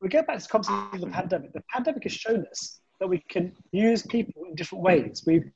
We 0.00 0.08
go 0.08 0.22
back 0.22 0.38
to 0.38 0.42
the 0.42 0.48
concept 0.48 0.94
of 0.94 1.00
the 1.02 1.08
pandemic. 1.08 1.52
The 1.52 1.62
pandemic 1.70 2.04
has 2.04 2.14
shown 2.14 2.46
us 2.50 2.80
that 2.98 3.06
we 3.06 3.18
can 3.28 3.52
use 3.72 4.06
people 4.06 4.44
in 4.48 4.54
different 4.54 4.82
ways. 4.82 5.22
We've 5.26 5.50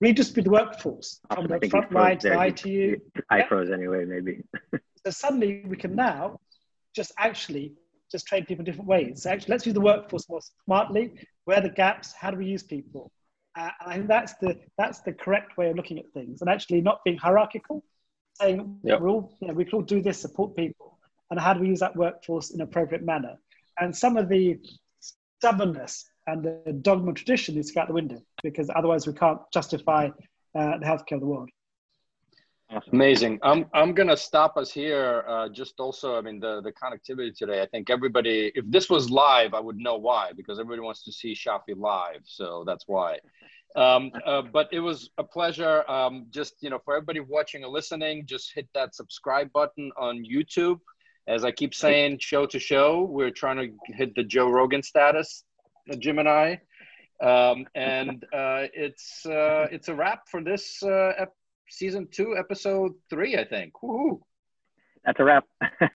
redistributed 0.00 0.46
the 0.46 0.50
workforce 0.52 1.18
from 1.34 1.48
the 1.48 1.68
front 1.68 1.90
line 1.90 2.18
to 2.18 2.40
ITU. 2.40 3.00
I 3.30 3.38
yeah. 3.38 3.48
froze 3.48 3.72
anyway, 3.72 4.04
maybe. 4.04 4.44
so 5.04 5.10
suddenly 5.10 5.64
we 5.66 5.76
can 5.76 5.96
now 5.96 6.38
just 6.94 7.10
actually 7.18 7.72
just 8.12 8.28
train 8.28 8.44
people 8.44 8.60
in 8.60 8.66
different 8.66 8.88
ways. 8.88 9.24
So 9.24 9.30
actually, 9.30 9.50
let's 9.50 9.66
use 9.66 9.74
the 9.74 9.80
workforce 9.80 10.28
more 10.28 10.40
smartly. 10.64 11.14
Where 11.46 11.58
are 11.58 11.62
the 11.62 11.68
gaps? 11.68 12.12
How 12.12 12.30
do 12.30 12.36
we 12.36 12.46
use 12.46 12.62
people? 12.62 13.10
Uh, 13.58 13.70
I 13.84 13.94
think 13.94 14.08
that's 14.08 14.34
the 14.34 14.58
that's 14.76 15.00
the 15.00 15.12
correct 15.12 15.56
way 15.56 15.70
of 15.70 15.76
looking 15.76 15.98
at 15.98 16.10
things, 16.12 16.40
and 16.40 16.50
actually 16.50 16.80
not 16.80 17.02
being 17.04 17.16
hierarchical, 17.16 17.82
saying 18.40 18.78
yep. 18.84 19.00
we 19.00 19.08
all 19.08 19.36
you 19.40 19.48
know 19.48 19.54
we 19.54 19.64
can 19.64 19.74
all 19.74 19.82
do 19.82 20.00
this, 20.00 20.20
support 20.20 20.54
people, 20.54 20.98
and 21.30 21.40
how 21.40 21.54
do 21.54 21.60
we 21.60 21.68
use 21.68 21.80
that 21.80 21.96
workforce 21.96 22.50
in 22.50 22.60
an 22.60 22.68
appropriate 22.68 23.04
manner? 23.04 23.36
And 23.80 23.96
some 23.96 24.16
of 24.16 24.28
the 24.28 24.58
stubbornness 25.38 26.04
and 26.26 26.44
the 26.44 26.72
dogma 26.82 27.12
tradition 27.14 27.60
go 27.74 27.80
out 27.80 27.88
the 27.88 27.94
window 27.94 28.20
because 28.42 28.70
otherwise 28.74 29.06
we 29.06 29.12
can't 29.12 29.40
justify 29.52 30.08
uh, 30.54 30.78
the 30.78 30.84
healthcare 30.84 31.12
of 31.12 31.20
the 31.20 31.26
world. 31.26 31.50
Amazing. 32.92 33.38
I'm 33.42 33.64
I'm 33.72 33.94
gonna 33.94 34.16
stop 34.16 34.58
us 34.58 34.70
here. 34.70 35.24
Uh, 35.26 35.48
just 35.48 35.80
also, 35.80 36.18
I 36.18 36.20
mean, 36.20 36.38
the 36.38 36.60
the 36.60 36.72
connectivity 36.72 37.34
today. 37.34 37.62
I 37.62 37.66
think 37.66 37.88
everybody, 37.88 38.52
if 38.54 38.64
this 38.68 38.90
was 38.90 39.10
live, 39.10 39.54
I 39.54 39.60
would 39.60 39.78
know 39.78 39.96
why 39.96 40.32
because 40.36 40.58
everybody 40.58 40.82
wants 40.82 41.02
to 41.04 41.12
see 41.12 41.34
Shafi 41.34 41.74
live, 41.76 42.20
so 42.24 42.64
that's 42.66 42.84
why. 42.86 43.18
Um, 43.74 44.10
uh, 44.26 44.42
but 44.42 44.68
it 44.70 44.80
was 44.80 45.10
a 45.16 45.24
pleasure. 45.24 45.88
Um, 45.90 46.26
just 46.30 46.54
you 46.60 46.68
know, 46.68 46.78
for 46.84 46.94
everybody 46.94 47.20
watching 47.20 47.64
or 47.64 47.70
listening, 47.70 48.26
just 48.26 48.52
hit 48.54 48.68
that 48.74 48.94
subscribe 48.94 49.50
button 49.52 49.90
on 49.96 50.22
YouTube. 50.24 50.78
As 51.26 51.44
I 51.44 51.52
keep 51.52 51.74
saying, 51.74 52.18
show 52.20 52.44
to 52.46 52.58
show, 52.58 53.04
we're 53.04 53.30
trying 53.30 53.56
to 53.56 53.94
hit 53.94 54.14
the 54.14 54.24
Joe 54.24 54.48
Rogan 54.48 54.82
status, 54.82 55.44
Jim 55.98 56.18
and 56.18 56.28
I. 56.28 56.60
Um, 57.20 57.66
and 57.74 58.24
uh, 58.32 58.68
it's 58.74 59.24
uh, 59.24 59.66
it's 59.70 59.88
a 59.88 59.94
wrap 59.94 60.28
for 60.28 60.42
this 60.42 60.82
uh, 60.82 61.26
season 61.68 62.08
two, 62.10 62.36
episode 62.36 62.92
three, 63.10 63.36
I 63.36 63.44
think. 63.44 63.72
Woohoo! 63.82 64.20
That's 65.04 65.20
a 65.20 65.24
wrap. 65.24 65.44